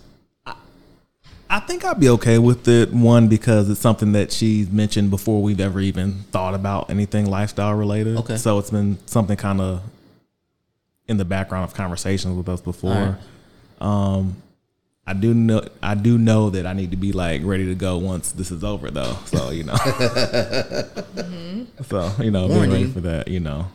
I 1.54 1.60
think 1.60 1.84
I'd 1.84 2.00
be 2.00 2.08
okay 2.10 2.38
with 2.38 2.66
it. 2.66 2.92
One 2.92 3.28
because 3.28 3.70
it's 3.70 3.80
something 3.80 4.12
that 4.12 4.32
she's 4.32 4.70
mentioned 4.70 5.10
before 5.10 5.40
we've 5.40 5.60
ever 5.60 5.78
even 5.80 6.24
thought 6.32 6.54
about 6.54 6.90
anything 6.90 7.26
lifestyle 7.26 7.74
related. 7.74 8.16
Okay. 8.18 8.36
so 8.36 8.58
it's 8.58 8.70
been 8.70 8.98
something 9.06 9.36
kind 9.36 9.60
of 9.60 9.82
in 11.06 11.16
the 11.16 11.24
background 11.24 11.64
of 11.64 11.74
conversations 11.74 12.36
with 12.36 12.48
us 12.48 12.60
before. 12.60 13.18
Um, 13.80 14.42
I 15.14 15.18
do 15.20 15.32
know 15.32 15.62
I 15.82 15.94
do 15.94 16.18
know 16.18 16.50
that 16.50 16.66
I 16.66 16.72
need 16.72 16.90
to 16.90 16.96
be 16.96 17.12
like 17.12 17.42
ready 17.44 17.66
to 17.66 17.74
go 17.76 17.98
once 17.98 18.32
this 18.32 18.50
is 18.50 18.64
over 18.64 18.90
though. 18.90 19.16
So 19.26 19.50
you 19.50 19.62
know, 19.64 19.74
so 21.82 22.10
you 22.20 22.30
know, 22.32 22.48
being 22.48 22.70
ready 22.70 22.86
for 22.86 23.00
that. 23.02 23.28
You 23.28 23.38
know, 23.40 23.66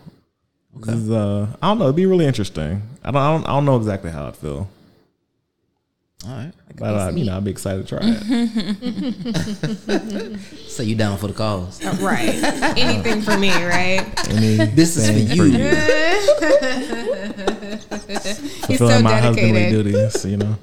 this 0.76 0.96
is, 0.96 1.10
uh, 1.10 1.48
I 1.62 1.68
don't 1.70 1.80
know. 1.80 1.86
It'd 1.86 1.96
be 1.96 2.06
really 2.06 2.26
interesting. 2.26 2.82
I 3.04 3.12
don't, 3.12 3.22
I 3.22 3.32
don't 3.32 3.46
I 3.46 3.52
don't 3.54 3.64
know 3.66 3.78
exactly 3.78 4.12
how 4.12 4.28
I'd 4.28 4.36
feel, 4.36 4.68
all 6.26 6.32
right. 6.36 6.52
but 6.78 6.94
uh, 6.94 7.12
you 7.16 7.24
know, 7.26 7.38
I'd 7.38 7.46
be 7.46 7.52
excited 7.52 7.88
to 7.88 7.98
try 7.98 8.00
it. 8.04 8.20
So 10.70 10.84
you 10.84 10.96
down 10.96 11.18
for 11.18 11.28
the 11.28 11.34
cause? 11.34 11.84
Right. 12.00 12.30
Anything 12.78 13.22
for 13.22 13.38
me, 13.38 13.50
right? 13.52 14.06
Any- 14.30 14.66
This 14.72 14.96
is 14.96 15.06
for 15.08 15.12
Anything 15.12 15.38
you. 15.38 15.44
He's 18.70 18.78
fulfilling 18.78 18.98
so 18.98 19.02
my 19.04 19.18
husbandly 19.20 19.60
dedicated. 19.64 19.94
duties, 19.94 20.26
you 20.26 20.38
know. 20.38 20.56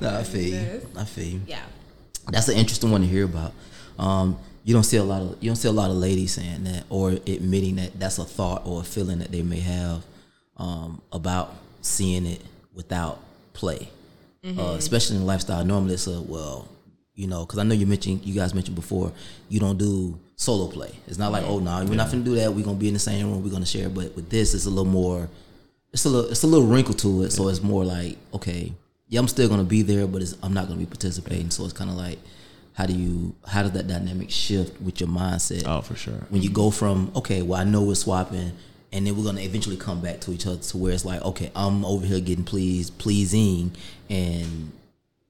No, 0.00 0.18
I 0.18 0.22
feel 0.24 0.54
you. 0.54 0.80
I 0.96 1.04
feel 1.04 1.24
you. 1.26 1.40
Yeah. 1.46 1.62
That's 2.30 2.48
an 2.48 2.56
interesting 2.56 2.90
one 2.90 3.02
to 3.02 3.06
hear 3.06 3.24
about. 3.24 3.52
Um, 3.98 4.38
you 4.64 4.72
don't 4.74 4.84
see 4.84 4.96
a 4.96 5.04
lot 5.04 5.20
of 5.22 5.36
you 5.40 5.48
don't 5.50 5.56
see 5.56 5.68
a 5.68 5.72
lot 5.72 5.90
of 5.90 5.96
ladies 5.96 6.32
saying 6.32 6.64
that 6.64 6.84
or 6.90 7.10
admitting 7.10 7.76
that 7.76 7.98
that's 7.98 8.18
a 8.18 8.24
thought 8.24 8.62
or 8.66 8.80
a 8.80 8.84
feeling 8.84 9.18
that 9.18 9.30
they 9.30 9.42
may 9.42 9.60
have 9.60 10.02
um, 10.56 11.00
about 11.12 11.54
seeing 11.82 12.26
it 12.26 12.40
without 12.74 13.18
play, 13.52 13.88
uh, 14.44 14.74
especially 14.78 15.16
in 15.16 15.26
lifestyle. 15.26 15.64
Normally, 15.64 15.94
it's 15.94 16.06
a 16.06 16.20
well, 16.20 16.68
you 17.14 17.26
know, 17.26 17.44
because 17.44 17.58
I 17.58 17.62
know 17.62 17.74
you 17.74 17.86
mentioned 17.86 18.24
you 18.24 18.34
guys 18.34 18.54
mentioned 18.54 18.76
before 18.76 19.12
you 19.48 19.60
don't 19.60 19.78
do 19.78 20.18
solo 20.36 20.68
play. 20.68 20.92
It's 21.06 21.18
not 21.18 21.32
like 21.32 21.44
oh 21.44 21.58
no, 21.58 21.84
we're 21.84 21.94
not 21.96 22.10
gonna 22.10 22.22
do 22.22 22.36
that. 22.36 22.52
We're 22.52 22.64
gonna 22.64 22.78
be 22.78 22.88
in 22.88 22.94
the 22.94 23.00
same 23.00 23.30
room. 23.30 23.42
We're 23.42 23.50
gonna 23.50 23.66
share. 23.66 23.88
But 23.88 24.14
with 24.16 24.30
this, 24.30 24.54
it's 24.54 24.66
a 24.66 24.70
little 24.70 24.84
more. 24.84 25.28
It's 25.92 26.04
a 26.04 26.08
little. 26.08 26.30
It's 26.30 26.42
a 26.42 26.46
little 26.46 26.66
wrinkle 26.66 26.94
to 26.94 27.22
it. 27.22 27.30
So 27.30 27.48
it's 27.48 27.62
more 27.62 27.84
like 27.84 28.16
okay, 28.34 28.72
yeah, 29.10 29.18
I'm 29.18 29.28
still 29.28 29.48
gonna 29.48 29.64
be 29.64 29.82
there, 29.82 30.06
but 30.06 30.22
it's, 30.22 30.36
I'm 30.42 30.54
not 30.54 30.68
gonna 30.68 30.78
be 30.78 30.86
participating. 30.86 31.50
So 31.50 31.64
it's 31.64 31.72
kind 31.72 31.90
of 31.90 31.96
like, 31.96 32.18
how 32.74 32.86
do 32.86 32.94
you? 32.94 33.34
How 33.46 33.62
does 33.62 33.72
that 33.72 33.88
dynamic 33.88 34.30
shift 34.30 34.80
with 34.80 35.00
your 35.00 35.08
mindset? 35.08 35.64
Oh, 35.66 35.80
for 35.82 35.96
sure. 35.96 36.26
when 36.28 36.42
you 36.42 36.48
mm-hmm. 36.48 36.54
go 36.54 36.70
from 36.70 37.10
okay, 37.16 37.42
well 37.42 37.60
I 37.60 37.64
know 37.64 37.82
we're 37.82 37.96
swapping, 37.96 38.52
and 38.92 39.06
then 39.06 39.16
we're 39.16 39.24
gonna 39.24 39.40
eventually 39.40 39.76
come 39.76 40.00
back 40.00 40.20
to 40.20 40.32
each 40.32 40.46
other 40.46 40.58
to 40.58 40.76
where 40.78 40.92
it's 40.92 41.04
like 41.04 41.22
okay, 41.22 41.50
I'm 41.56 41.84
over 41.84 42.06
here 42.06 42.20
getting 42.20 42.44
pleased, 42.44 42.96
pleasing, 42.98 43.72
and 44.08 44.70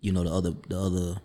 you 0.00 0.12
know 0.12 0.24
the 0.24 0.30
other 0.30 0.54
the 0.68 0.78
other 0.78 1.20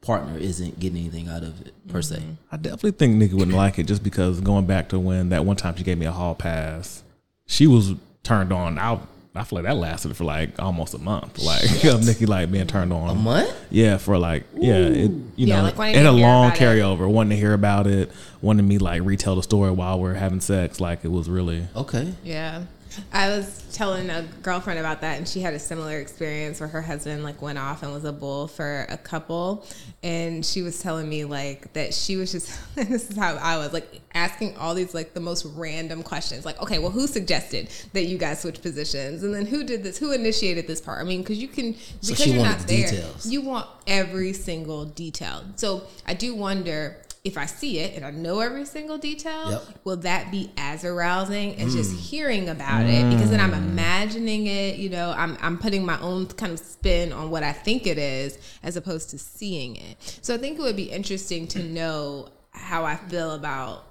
partner 0.00 0.38
isn't 0.38 0.80
getting 0.80 0.98
anything 0.98 1.28
out 1.28 1.42
of 1.42 1.60
it 1.66 1.74
per 1.88 2.00
se. 2.00 2.16
Mm-hmm. 2.16 2.32
I 2.50 2.56
definitely 2.56 2.92
think 2.92 3.16
Nicki 3.16 3.34
wouldn't 3.34 3.56
like 3.56 3.78
it 3.78 3.84
just 3.84 4.02
because 4.02 4.40
going 4.40 4.64
back 4.64 4.88
to 4.88 4.98
when 4.98 5.28
that 5.28 5.44
one 5.44 5.56
time 5.56 5.76
she 5.76 5.84
gave 5.84 5.98
me 5.98 6.06
a 6.06 6.12
hall 6.12 6.34
pass, 6.34 7.02
she 7.44 7.66
was 7.66 7.94
turned 8.22 8.52
on. 8.52 8.78
I 8.78 8.98
I 9.34 9.44
feel 9.44 9.58
like 9.58 9.66
that 9.66 9.76
lasted 9.76 10.16
for 10.16 10.24
like 10.24 10.60
almost 10.60 10.92
a 10.94 10.98
month. 10.98 11.38
Like 11.38 11.84
of 11.84 12.04
Nicki 12.04 12.26
like 12.26 12.50
being 12.50 12.66
turned 12.66 12.92
on. 12.92 13.10
A 13.10 13.14
month? 13.14 13.54
Yeah, 13.70 13.96
for 13.96 14.18
like 14.18 14.44
yeah, 14.56 14.74
it 14.74 15.10
you 15.10 15.46
Yeah, 15.46 15.56
know, 15.58 15.62
like 15.62 15.78
wanting 15.78 15.94
it 15.94 15.98
had 15.98 16.02
to 16.04 16.10
a 16.10 16.12
long 16.12 16.46
about 16.48 16.60
it. 16.60 16.64
carryover. 16.64 17.08
Wanting 17.08 17.30
to 17.30 17.36
hear 17.36 17.52
about 17.54 17.86
it, 17.86 18.10
wanting 18.42 18.66
me 18.66 18.78
like 18.78 19.02
retell 19.02 19.36
the 19.36 19.42
story 19.42 19.70
while 19.70 20.00
we're 20.00 20.14
having 20.14 20.40
sex. 20.40 20.80
Like 20.80 21.04
it 21.04 21.10
was 21.12 21.28
really 21.28 21.68
Okay. 21.76 22.12
Yeah. 22.24 22.64
I 23.12 23.28
was 23.28 23.64
telling 23.72 24.10
a 24.10 24.22
girlfriend 24.42 24.78
about 24.80 25.00
that 25.02 25.18
and 25.18 25.28
she 25.28 25.40
had 25.40 25.54
a 25.54 25.58
similar 25.58 25.98
experience 25.98 26.60
where 26.60 26.68
her 26.68 26.82
husband 26.82 27.22
like 27.22 27.40
went 27.40 27.58
off 27.58 27.82
and 27.82 27.92
was 27.92 28.04
a 28.04 28.12
bull 28.12 28.48
for 28.48 28.86
a 28.88 28.96
couple. 28.96 29.64
And 30.02 30.44
she 30.44 30.62
was 30.62 30.80
telling 30.82 31.08
me 31.08 31.24
like 31.24 31.72
that 31.74 31.94
she 31.94 32.16
was 32.16 32.32
just 32.32 32.58
this 32.74 33.10
is 33.10 33.16
how 33.16 33.36
I 33.36 33.58
was 33.58 33.72
like 33.72 34.00
asking 34.14 34.56
all 34.56 34.74
these 34.74 34.94
like 34.94 35.14
the 35.14 35.20
most 35.20 35.44
random 35.56 36.02
questions 36.02 36.44
like 36.44 36.60
okay 36.60 36.78
well 36.78 36.90
who 36.90 37.06
suggested 37.06 37.68
that 37.92 38.04
you 38.04 38.18
guys 38.18 38.40
switch 38.40 38.60
positions? 38.62 39.22
And 39.22 39.34
then 39.34 39.46
who 39.46 39.64
did 39.64 39.82
this 39.82 39.98
who 39.98 40.12
initiated 40.12 40.66
this 40.66 40.80
part? 40.80 41.00
I 41.00 41.04
mean 41.04 41.20
because 41.22 41.38
you 41.38 41.48
can 41.48 41.74
So 41.74 42.12
because 42.12 42.24
she 42.24 42.32
you're 42.32 42.42
not 42.44 42.58
the 42.60 42.66
there 42.66 42.90
details. 42.90 43.26
you 43.26 43.42
want 43.42 43.66
every 43.86 44.32
single 44.32 44.84
detail. 44.84 45.44
So 45.56 45.82
I 46.06 46.14
do 46.14 46.34
wonder 46.34 46.96
if 47.22 47.36
I 47.36 47.46
see 47.46 47.78
it 47.78 47.94
and 47.96 48.04
I 48.04 48.10
know 48.10 48.40
every 48.40 48.64
single 48.64 48.96
detail, 48.96 49.50
Yep. 49.50 49.62
will 49.84 49.96
that 49.98 50.30
be 50.30 50.50
as 50.56 50.84
arousing 50.84 51.56
as 51.60 51.74
just 51.74 51.92
mm. 51.92 51.98
hearing 51.98 52.48
about 52.48 52.86
it? 52.86 53.10
Because 53.10 53.30
then 53.30 53.40
I'm 53.40 53.52
mm. 53.52 53.58
imagining 53.58 54.46
it, 54.46 54.76
you 54.76 54.88
know, 54.88 55.12
I'm, 55.16 55.36
I'm 55.42 55.58
putting 55.58 55.84
my 55.84 56.00
own 56.00 56.26
kind 56.28 56.52
of 56.52 56.58
spin 56.58 57.12
on 57.12 57.30
what 57.30 57.42
I 57.42 57.52
think 57.52 57.86
it 57.86 57.98
is 57.98 58.38
as 58.62 58.76
opposed 58.76 59.10
to 59.10 59.18
seeing 59.18 59.76
it. 59.76 60.18
So 60.22 60.34
I 60.34 60.38
think 60.38 60.58
it 60.58 60.62
would 60.62 60.76
be 60.76 60.90
interesting 60.90 61.46
to 61.48 61.62
know 61.62 62.28
how 62.52 62.84
I 62.84 62.96
feel 62.96 63.32
about 63.32 63.84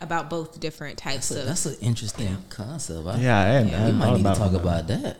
about 0.00 0.28
both 0.28 0.58
different 0.58 0.98
types 0.98 1.26
So 1.26 1.38
of 1.38 1.46
that's 1.46 1.64
an 1.64 1.76
interesting 1.80 2.36
concept. 2.48 3.06
I, 3.06 3.18
yeah. 3.18 3.38
I 3.38 3.44
hadn't, 3.44 3.68
I 3.68 3.70
We 3.70 3.76
hadn't 3.76 3.96
might 3.98 4.06
thought 4.06 4.16
need 4.16 4.24
to 4.24 4.34
talk 4.34 4.52
it. 4.52 4.56
about 4.60 4.86
that. 4.88 5.16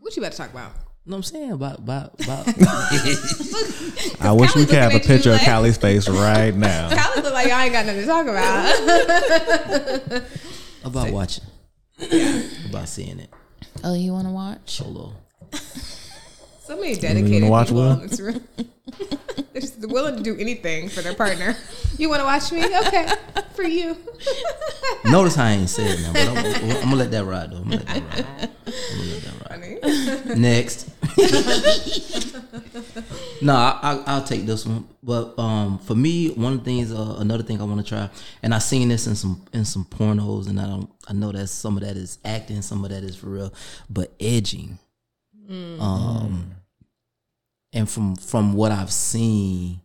what 0.00 0.16
you 0.16 0.22
about 0.22 0.32
to 0.32 0.38
talk 0.38 0.50
about. 0.50 0.72
You 1.06 1.10
know 1.12 1.18
what 1.18 1.26
I'm 1.28 1.34
saying? 1.34 1.52
About 1.52 1.78
about 1.78 2.20
about 2.20 2.48
I 2.48 4.32
wish 4.32 4.50
Callie 4.50 4.64
we 4.64 4.66
could 4.66 4.74
have 4.74 4.90
a 4.90 4.94
looking 4.94 4.96
at 4.96 5.02
you 5.02 5.08
picture 5.08 5.30
of 5.30 5.36
like- 5.36 5.44
Callie's 5.46 5.76
face 5.76 6.08
right 6.08 6.52
now. 6.52 6.88
Callie 7.00 7.22
look 7.22 7.32
like 7.32 7.46
y'all 7.46 7.60
ain't 7.60 7.72
got 7.72 7.86
nothing 7.86 8.00
to 8.00 8.06
talk 8.08 8.26
about. 8.26 10.22
about 10.84 11.12
watching. 11.12 11.44
about 12.68 12.88
seeing 12.88 13.20
it. 13.20 13.30
Oh, 13.84 13.94
you 13.94 14.10
want 14.12 14.26
to 14.26 14.32
watch? 14.32 14.58
Solo. 14.64 15.12
So 16.66 16.76
many 16.76 16.96
dedicated 16.96 17.48
watch 17.48 17.68
people 17.68 17.82
Will? 17.82 17.92
in 18.00 18.08
this 18.08 18.18
room. 18.18 18.42
They're 19.52 19.60
just 19.60 19.78
willing 19.88 20.16
to 20.16 20.22
do 20.22 20.36
anything 20.36 20.88
for 20.88 21.00
their 21.00 21.14
partner. 21.14 21.56
You 21.96 22.08
want 22.08 22.20
to 22.20 22.24
watch 22.24 22.50
me? 22.50 22.64
Okay, 22.64 23.06
for 23.54 23.62
you. 23.62 23.96
Notice 25.04 25.36
how 25.36 25.44
I 25.44 25.52
ain't 25.52 25.70
said 25.70 26.00
now, 26.00 26.12
but 26.12 26.28
I'm, 26.28 26.36
I'm 26.38 26.80
gonna 26.80 26.96
let 26.96 27.12
that 27.12 27.24
ride 27.24 27.52
though. 27.52 27.58
I'm 27.58 27.70
gonna 27.70 27.76
let 27.76 27.86
that 27.86 28.02
ride. 28.02 28.50
I'm 28.66 28.98
gonna 28.98 29.12
let 29.12 29.22
that 29.22 29.32
ride. 29.48 29.80
Funny. 30.26 30.40
Next. 30.40 30.90
no, 33.42 33.54
I, 33.54 33.78
I, 33.82 34.02
I'll 34.06 34.24
take 34.24 34.44
this 34.44 34.66
one. 34.66 34.88
But 35.04 35.38
um, 35.38 35.78
for 35.78 35.94
me, 35.94 36.30
one 36.30 36.54
of 36.54 36.58
the 36.58 36.64
things, 36.64 36.92
uh, 36.92 37.16
another 37.20 37.44
thing 37.44 37.60
I 37.60 37.64
want 37.64 37.78
to 37.78 37.88
try, 37.88 38.10
and 38.42 38.52
I've 38.52 38.64
seen 38.64 38.88
this 38.88 39.06
in 39.06 39.14
some 39.14 39.46
in 39.52 39.64
some 39.64 39.84
pornos, 39.84 40.48
and 40.48 40.58
I 40.58 40.66
don't, 40.66 40.90
I 41.06 41.12
know 41.12 41.30
that 41.30 41.46
some 41.46 41.76
of 41.76 41.84
that 41.84 41.96
is 41.96 42.18
acting, 42.24 42.60
some 42.60 42.84
of 42.84 42.90
that 42.90 43.04
is 43.04 43.14
for 43.14 43.28
real, 43.28 43.54
but 43.88 44.12
edging. 44.18 44.80
Um, 45.48 46.52
and 47.72 47.88
from 47.88 48.16
from 48.16 48.54
what 48.54 48.72
I've 48.72 48.92
seen, 48.92 49.80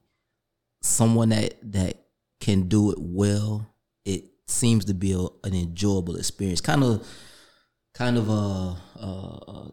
someone 0.82 1.30
that 1.30 1.56
that 1.74 1.98
can 2.40 2.68
do 2.68 2.92
it 2.92 2.98
well, 3.00 3.68
it 4.06 4.26
seems 4.48 4.86
to 4.86 4.94
be 4.94 5.14
a, 5.14 5.20
an 5.46 5.54
enjoyable 5.54 6.16
experience. 6.16 6.62
Kind 6.62 6.84
of, 6.84 7.08
kind 7.94 8.18
of 8.18 8.30
uh, 8.30 8.72
uh, 9.00 9.38
uh 9.48 9.68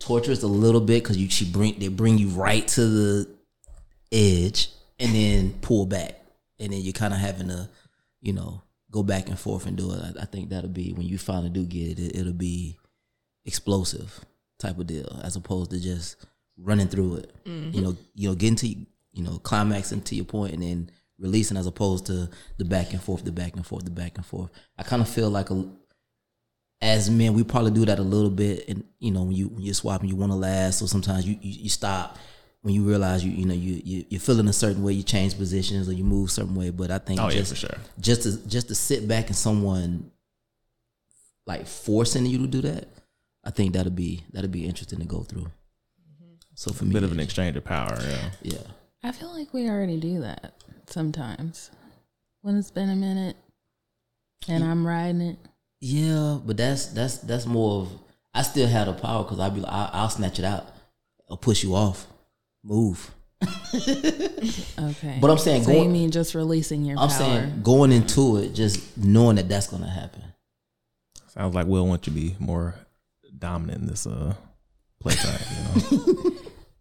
torturous 0.00 0.42
a 0.42 0.48
little 0.48 0.80
bit 0.80 1.02
because 1.02 1.16
you 1.16 1.30
she 1.30 1.44
bring 1.44 1.78
they 1.78 1.88
bring 1.88 2.18
you 2.18 2.28
right 2.28 2.66
to 2.68 2.86
the 2.86 3.28
edge 4.12 4.68
and 4.98 5.14
then 5.14 5.54
pull 5.62 5.86
back, 5.86 6.20
and 6.58 6.72
then 6.72 6.80
you're 6.80 6.92
kind 6.92 7.14
of 7.14 7.20
having 7.20 7.48
to, 7.48 7.68
you 8.20 8.32
know, 8.32 8.62
go 8.90 9.02
back 9.02 9.28
and 9.28 9.38
forth 9.38 9.66
and 9.66 9.76
do 9.76 9.92
it. 9.92 10.00
I, 10.00 10.22
I 10.22 10.24
think 10.26 10.50
that'll 10.50 10.70
be 10.70 10.92
when 10.92 11.06
you 11.06 11.18
finally 11.18 11.50
do 11.50 11.64
get 11.64 11.98
it, 11.98 12.00
it, 12.00 12.16
it'll 12.16 12.32
be 12.32 12.78
explosive 13.44 14.24
type 14.66 14.78
of 14.78 14.86
deal 14.86 15.20
as 15.22 15.36
opposed 15.36 15.70
to 15.70 15.80
just 15.80 16.16
running 16.56 16.88
through 16.88 17.16
it. 17.16 17.32
You 17.44 17.80
know, 17.82 17.96
you 18.14 18.28
know, 18.28 18.34
getting 18.34 18.56
to 18.56 18.68
you 18.68 19.22
know 19.22 19.38
climaxing 19.38 20.02
to 20.02 20.14
your 20.14 20.24
point 20.24 20.54
and 20.54 20.62
then 20.62 20.90
releasing 21.18 21.56
as 21.56 21.66
opposed 21.66 22.06
to 22.06 22.28
the 22.58 22.64
back 22.64 22.92
and 22.92 23.02
forth, 23.02 23.24
the 23.24 23.32
back 23.32 23.54
and 23.56 23.64
forth, 23.66 23.84
the 23.84 23.90
back 23.90 24.16
and 24.16 24.26
forth. 24.26 24.50
I 24.78 24.82
kind 24.82 25.02
of 25.02 25.08
feel 25.08 25.30
like 25.30 25.50
a 25.50 25.64
as 26.80 27.08
men, 27.08 27.32
we 27.34 27.44
probably 27.44 27.70
do 27.70 27.84
that 27.86 27.98
a 27.98 28.02
little 28.02 28.30
bit, 28.30 28.68
and 28.68 28.84
you 28.98 29.10
know, 29.10 29.22
when 29.22 29.32
you 29.36 29.48
when 29.48 29.62
you're 29.62 29.74
swapping, 29.74 30.08
you 30.08 30.16
want 30.16 30.32
to 30.32 30.36
last, 30.36 30.78
so 30.80 30.86
sometimes 30.86 31.26
you, 31.26 31.38
you 31.40 31.62
you 31.64 31.68
stop 31.68 32.18
when 32.62 32.74
you 32.74 32.82
realize 32.82 33.22
you 33.24 33.30
you 33.30 33.44
know 33.46 33.54
you, 33.54 33.80
you 33.84 34.04
you're 34.08 34.20
feeling 34.20 34.48
a 34.48 34.52
certain 34.52 34.82
way, 34.82 34.92
you 34.92 35.02
change 35.02 35.36
positions 35.36 35.88
or 35.88 35.92
you 35.92 36.02
move 36.04 36.28
a 36.28 36.32
certain 36.32 36.54
way. 36.54 36.70
But 36.70 36.90
I 36.90 36.98
think 36.98 37.20
Oh 37.20 37.28
yeah, 37.28 37.42
for 37.44 37.54
sure. 37.54 37.78
just 38.00 38.22
to 38.22 38.48
just 38.48 38.68
to 38.68 38.74
sit 38.74 39.06
back 39.06 39.26
and 39.28 39.36
someone 39.36 40.10
like 41.46 41.66
forcing 41.66 42.26
you 42.26 42.38
to 42.38 42.46
do 42.46 42.60
that, 42.62 42.88
I 43.44 43.50
think 43.50 43.74
that'll 43.74 43.92
be 43.92 44.24
that'll 44.32 44.50
be 44.50 44.64
interesting 44.66 45.00
to 45.00 45.04
go 45.06 45.22
through. 45.22 45.42
Mm-hmm. 45.42 46.34
So 46.54 46.72
for 46.72 46.84
me, 46.84 46.92
Bit 46.94 47.02
of 47.02 47.12
an 47.12 47.20
exchange 47.20 47.56
of 47.56 47.64
power. 47.64 47.96
Yeah. 48.00 48.30
yeah, 48.42 48.58
I 49.02 49.12
feel 49.12 49.32
like 49.32 49.52
we 49.52 49.68
already 49.68 49.98
do 49.98 50.20
that 50.20 50.54
sometimes 50.86 51.70
when 52.42 52.56
it's 52.56 52.70
been 52.70 52.90
a 52.90 52.96
minute 52.96 53.36
and 54.48 54.62
I'm 54.64 54.86
riding 54.86 55.20
it. 55.20 55.38
yeah, 55.80 56.38
but 56.44 56.56
that's 56.56 56.86
that's 56.86 57.18
that's 57.18 57.46
more 57.46 57.82
of 57.82 57.92
I 58.34 58.42
still 58.42 58.66
have 58.66 58.86
the 58.86 58.92
power 58.94 59.22
because 59.24 59.38
I'll 59.40 59.50
be 59.50 59.60
like, 59.60 59.72
I'll, 59.72 59.90
I'll 59.92 60.10
snatch 60.10 60.38
it 60.38 60.44
out 60.44 60.66
or 61.28 61.36
push 61.38 61.62
you 61.62 61.74
off, 61.74 62.06
move. 62.62 63.10
Okay. 64.78 65.18
But 65.20 65.30
I'm 65.30 65.38
saying 65.38 65.64
so 65.64 65.70
you 65.70 65.78
going- 65.78 65.92
mean 65.92 66.10
just 66.10 66.34
releasing 66.34 66.84
your 66.84 66.98
I'm 66.98 67.08
power? 67.08 67.18
saying 67.18 67.60
going 67.62 67.92
into 67.92 68.36
it, 68.38 68.54
just 68.54 68.96
knowing 68.96 69.36
that 69.36 69.48
that's 69.48 69.66
gonna 69.68 69.88
happen. 69.90 70.22
Sounds 71.28 71.54
like 71.54 71.66
Will 71.66 71.86
wants 71.86 72.06
you 72.06 72.12
to 72.12 72.18
be 72.20 72.36
more 72.38 72.74
dominant 73.44 73.82
in 73.82 73.86
this 73.88 74.06
uh 74.06 74.34
playtime. 75.00 75.38
You 75.90 75.98
know. 75.98 76.32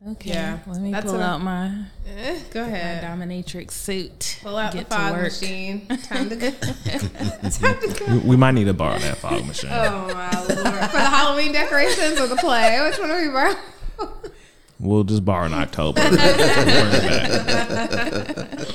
okay. 0.13 0.29
Yeah, 0.29 0.59
Let 0.65 0.81
me 0.81 0.91
that's 0.91 1.05
pull 1.05 1.15
what 1.15 1.21
I- 1.23 1.27
out 1.27 1.41
my, 1.41 1.85
Eh, 2.07 2.39
go 2.51 2.61
my 2.61 2.67
ahead. 2.67 3.03
dominatrix 3.03 3.71
suit. 3.71 4.39
Pull 4.43 4.55
out 4.57 4.71
Get 4.73 4.87
the 4.89 4.95
to 4.95 5.01
fog 5.01 5.11
work. 5.13 5.23
machine. 5.23 5.85
Time 6.03 6.29
to 6.29 6.35
go. 6.37 6.51
Time 7.49 7.79
to 7.81 7.95
go. 7.99 8.05
we, 8.13 8.17
we 8.29 8.35
might 8.37 8.51
need 8.53 8.65
to 8.65 8.73
borrow 8.73 8.97
that 8.99 9.17
fog 9.17 9.45
machine. 9.45 9.71
Oh 9.73 10.07
my 10.13 10.31
lord! 10.39 10.47
For 10.91 10.97
the 10.97 11.09
Halloween 11.17 11.51
decorations 11.51 12.19
or 12.19 12.27
the 12.27 12.37
play? 12.37 12.79
Which 12.87 12.97
one 12.99 13.11
are 13.11 13.21
we 13.21 13.27
borrowing? 13.27 13.57
We'll 14.79 15.03
just 15.05 15.23
borrow 15.25 15.45
in 15.45 15.53
October. 15.53 16.01
Bring 16.01 16.13
it 16.19 17.45
back. 17.47 18.69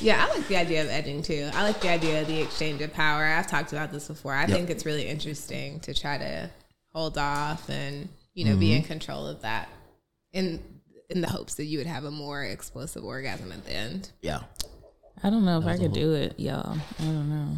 Yeah, 0.00 0.26
I 0.28 0.34
like 0.34 0.48
the 0.48 0.56
idea 0.56 0.82
of 0.82 0.88
edging 0.90 1.22
too. 1.22 1.48
I 1.54 1.62
like 1.62 1.80
the 1.80 1.88
idea 1.90 2.22
of 2.22 2.26
the 2.26 2.40
exchange 2.40 2.82
of 2.82 2.92
power. 2.92 3.22
I've 3.24 3.46
talked 3.46 3.72
about 3.72 3.92
this 3.92 4.08
before. 4.08 4.34
I 4.34 4.46
think 4.46 4.68
it's 4.68 4.84
really 4.84 5.06
interesting 5.06 5.78
to 5.80 5.94
try 5.94 6.18
to 6.18 6.50
hold 6.92 7.18
off 7.18 7.68
and 7.68 8.08
you 8.34 8.44
know 8.44 8.56
be 8.56 8.72
in 8.72 8.82
control 8.82 9.26
of 9.26 9.42
that, 9.42 9.68
in 10.32 10.62
in 11.08 11.20
the 11.20 11.28
hopes 11.28 11.54
that 11.54 11.64
you 11.64 11.78
would 11.78 11.86
have 11.86 12.04
a 12.04 12.10
more 12.10 12.42
explosive 12.42 13.04
orgasm 13.04 13.52
at 13.52 13.64
the 13.64 13.72
end. 13.72 14.10
Yeah, 14.20 14.42
I 15.22 15.30
don't 15.30 15.44
know 15.44 15.58
if 15.58 15.66
I 15.66 15.76
could 15.76 15.92
do 15.92 16.14
it, 16.14 16.38
y'all. 16.38 16.78
I 16.98 17.04
don't 17.04 17.28
know. 17.28 17.56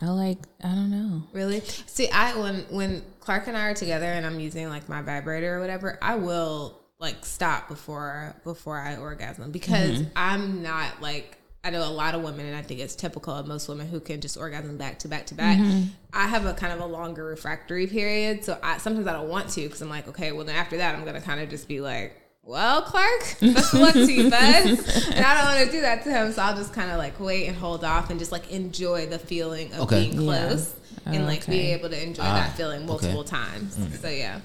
I 0.00 0.06
like. 0.06 0.38
I 0.62 0.68
don't 0.68 0.90
know. 0.90 1.22
Really? 1.32 1.60
See, 1.60 2.10
I 2.10 2.38
when 2.38 2.66
when 2.70 3.02
Clark 3.20 3.46
and 3.46 3.56
I 3.56 3.68
are 3.68 3.74
together 3.74 4.06
and 4.06 4.26
I'm 4.26 4.40
using 4.40 4.68
like 4.68 4.88
my 4.88 5.02
vibrator 5.02 5.56
or 5.56 5.60
whatever, 5.60 5.98
I 6.02 6.16
will 6.16 6.80
like 6.98 7.24
stop 7.24 7.68
before 7.68 8.34
before 8.44 8.78
I 8.78 8.96
orgasm 8.96 9.50
because 9.50 10.00
mm-hmm. 10.00 10.10
I'm 10.16 10.62
not 10.62 11.00
like 11.00 11.38
I 11.64 11.70
know 11.70 11.82
a 11.88 11.90
lot 11.90 12.14
of 12.14 12.22
women 12.22 12.44
and 12.46 12.54
I 12.54 12.62
think 12.62 12.80
it's 12.80 12.94
typical 12.94 13.32
of 13.34 13.46
most 13.46 13.68
women 13.68 13.88
who 13.88 13.98
can 13.98 14.20
just 14.20 14.36
orgasm 14.36 14.76
back 14.76 14.98
to 15.00 15.08
back 15.08 15.26
to 15.26 15.34
back. 15.34 15.58
Mm-hmm. 15.58 15.88
I 16.12 16.26
have 16.26 16.44
a 16.44 16.52
kind 16.52 16.72
of 16.72 16.80
a 16.80 16.86
longer 16.86 17.24
refractory 17.24 17.86
period, 17.86 18.44
so 18.44 18.58
I 18.62 18.78
sometimes 18.78 19.06
I 19.06 19.14
don't 19.14 19.28
want 19.28 19.48
to 19.50 19.62
because 19.62 19.80
I'm 19.80 19.88
like, 19.88 20.06
okay, 20.08 20.32
well 20.32 20.44
then 20.44 20.56
after 20.56 20.76
that 20.76 20.94
I'm 20.94 21.04
gonna 21.04 21.20
kind 21.22 21.40
of 21.40 21.48
just 21.48 21.66
be 21.66 21.80
like. 21.80 22.20
Well, 22.46 22.82
Clark, 22.82 23.36
best 23.40 23.72
of 23.72 23.80
luck 23.80 23.94
to 23.94 24.12
you, 24.12 24.28
bud. 24.28 24.36
And 24.36 25.24
I 25.24 25.34
don't 25.34 25.54
want 25.54 25.64
to 25.64 25.72
do 25.72 25.80
that 25.80 26.04
to 26.04 26.10
him, 26.10 26.30
so 26.30 26.42
I'll 26.42 26.54
just 26.54 26.74
kind 26.74 26.90
of 26.90 26.98
like 26.98 27.18
wait 27.18 27.46
and 27.46 27.56
hold 27.56 27.82
off 27.84 28.10
and 28.10 28.18
just 28.18 28.32
like 28.32 28.50
enjoy 28.52 29.06
the 29.06 29.18
feeling 29.18 29.72
of 29.72 29.80
Okay. 29.84 30.10
being 30.10 30.20
Yeah. 30.20 30.58
Close 31.04 31.16
and 31.16 31.26
like 31.26 31.46
be 31.46 31.72
able 31.72 31.88
to 31.90 32.02
enjoy 32.02 32.22
Ah, 32.24 32.34
that 32.34 32.56
feeling 32.56 32.86
multiple 32.86 33.20
okay. 33.20 33.28
times. 33.30 33.78
So 34.00 34.08
yeah, 34.08 34.40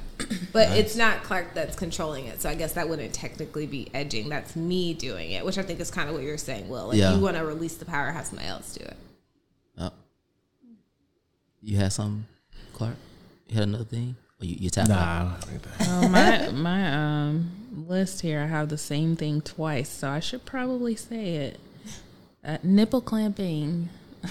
but 0.53 0.70
it's 0.78 0.95
not 0.95 1.24
Clark 1.24 1.53
that's 1.53 1.76
controlling 1.76 2.26
it. 2.26 2.41
So 2.41 2.49
I 2.49 2.55
guess 2.55 2.74
that 2.74 2.88
wouldn't 2.89 3.14
technically 3.14 3.66
be 3.66 3.89
edging. 3.93 4.30
That's 4.30 4.55
me 4.55 4.93
doing 4.93 5.32
it, 5.32 5.43
which 5.45 5.57
I 5.57 5.64
think 5.64 5.80
is 5.80 5.89
kind 5.91 6.07
of 6.10 6.16
what 6.16 6.24
you're 6.24 6.38
saying. 6.38 6.70
Will 6.70 6.88
like 6.88 6.97
Yeah. 6.97 7.16
you 7.16 7.22
want 7.22 7.38
to 7.38 7.45
release 7.45 7.76
the 7.76 7.86
power, 7.86 8.12
have 8.12 8.26
somebody 8.28 8.47
else 8.49 8.74
do 8.74 8.84
it. 8.86 8.97
Uh, 9.78 9.89
you 11.62 11.78
had 11.78 11.91
something, 11.93 12.26
Clark? 12.74 12.95
You 13.47 13.55
had 13.55 13.64
another 13.68 13.84
thing? 13.86 14.16
Or 14.41 14.45
you, 14.45 14.55
you 14.60 14.70
tapped 14.70 14.89
out? 14.89 14.99
I 14.99 15.30
don't 15.32 15.43
think 15.43 15.62
that. 15.64 15.88
Oh, 15.89 16.07
my 16.07 16.49
my 16.51 16.93
um 17.28 17.51
list 17.88 18.22
here. 18.22 18.41
I 18.41 18.47
have 18.47 18.70
the 18.70 18.78
same 18.78 19.16
thing 19.16 19.41
twice, 19.41 19.89
so 19.89 20.10
I 20.10 20.20
should 20.20 20.45
probably 20.45 20.95
say 20.95 21.36
it. 21.36 21.60
Uh, 22.43 22.57
nipple 22.64 23.01
clamping. 23.01 23.89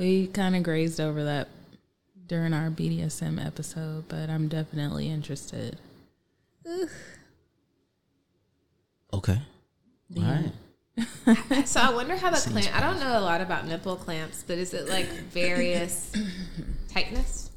we 0.00 0.26
kind 0.28 0.56
of 0.56 0.62
grazed 0.62 0.98
over 0.98 1.22
that 1.24 1.48
during 2.26 2.54
our 2.54 2.70
BDSM 2.70 3.44
episode, 3.44 4.08
but 4.08 4.30
I'm 4.30 4.48
definitely 4.48 5.10
interested. 5.10 5.76
Okay. 9.12 9.40
All 10.16 10.22
right. 10.22 10.52
So 11.66 11.80
I 11.80 11.92
wonder 11.94 12.16
how 12.16 12.30
the 12.30 12.36
clamp. 12.50 12.76
I 12.76 12.80
don't 12.80 12.98
know 13.00 13.18
a 13.18 13.20
lot 13.20 13.40
about 13.40 13.66
nipple 13.66 13.96
clamps, 13.96 14.42
but 14.46 14.58
is 14.58 14.74
it 14.74 14.88
like 14.88 15.06
various 15.06 16.12
tightness? 16.92 17.50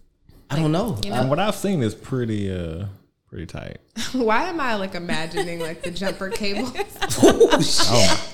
I 0.50 0.58
don't 0.58 0.72
know. 0.72 0.98
You 1.04 1.12
I- 1.14 1.20
And 1.22 1.30
what 1.30 1.40
I've 1.40 1.56
seen 1.56 1.82
is 1.82 1.96
pretty 1.96 2.52
uh 2.52 2.86
pretty 3.30 3.46
tight. 3.48 3.78
Why 4.14 4.44
am 4.50 4.60
I 4.62 4.76
like 4.76 4.96
imagining 4.96 5.60
like 5.60 5.82
the 5.82 5.92
jumper 5.92 6.30
cable? 6.30 6.72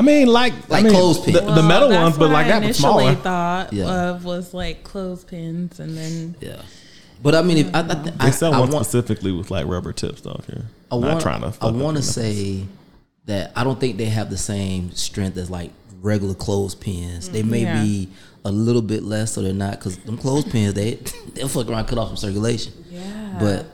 I 0.00 0.02
mean, 0.02 0.26
like, 0.28 0.54
Like 0.70 0.80
I 0.80 0.88
mean, 0.88 0.92
clothespin. 0.94 1.34
the, 1.34 1.40
the 1.40 1.62
metal 1.62 1.90
ones, 1.90 2.16
but 2.16 2.30
like 2.30 2.46
I 2.46 2.48
that, 2.48 2.58
but 2.60 2.64
initially 2.64 3.04
smaller. 3.04 3.14
thought 3.16 3.72
Yeah. 3.72 4.10
of 4.10 4.24
was 4.24 4.54
like 4.54 4.82
clothespins, 4.82 5.78
and 5.78 5.96
then 5.96 6.34
yeah. 6.40 6.62
But 7.22 7.34
I 7.34 7.42
mean, 7.42 7.58
if 7.58 7.74
I, 7.74 7.80
I, 7.80 7.82
I, 7.82 7.94
They 8.26 8.30
sell 8.30 8.54
I 8.54 8.60
one 8.60 8.70
want, 8.70 8.86
specifically 8.86 9.30
with 9.32 9.50
like 9.50 9.66
rubber 9.66 9.92
tips 9.92 10.18
stuff 10.20 10.46
here. 10.46 10.64
I 10.90 10.96
Not 10.98 11.06
want, 11.08 11.20
trying 11.20 11.42
to. 11.42 11.52
I 11.60 11.70
want 11.70 11.96
to 11.98 12.02
say 12.02 12.64
that 13.26 13.52
I 13.54 13.62
don't 13.62 13.78
think 13.78 13.98
they 13.98 14.06
have 14.06 14.30
the 14.30 14.38
same 14.38 14.90
strength 14.92 15.36
as 15.36 15.50
like 15.50 15.70
regular 16.00 16.34
clothespins. 16.34 17.28
They 17.28 17.42
may 17.42 17.62
Yeah. 17.64 17.82
be 17.82 18.08
a 18.46 18.50
little 18.50 18.80
bit 18.80 19.02
less, 19.02 19.32
so 19.32 19.42
they're 19.42 19.52
not 19.52 19.72
because 19.72 19.98
them 19.98 20.16
clothespins 20.16 20.72
they 20.72 20.94
they'll 21.34 21.48
fuck 21.48 21.68
around 21.68 21.84
cut 21.88 21.98
off 21.98 22.08
some 22.08 22.16
circulation. 22.16 22.72
yeah. 22.90 23.36
But 23.38 23.66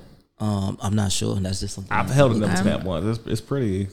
um, 0.45 0.77
I'm 0.83 0.97
not 0.97 1.13
sure, 1.13 1.37
and 1.37 1.47
that's 1.47 1.61
just 1.61 1.77
something 1.77 1.93
I've 1.97 2.11
held 2.11 2.33
a 2.33 2.35
nipple 2.35 2.51
I'm- 2.57 2.63
clamp 2.65 2.83
once. 2.85 3.19
It's, 3.19 3.27
it's 3.29 3.41
pretty. 3.41 3.89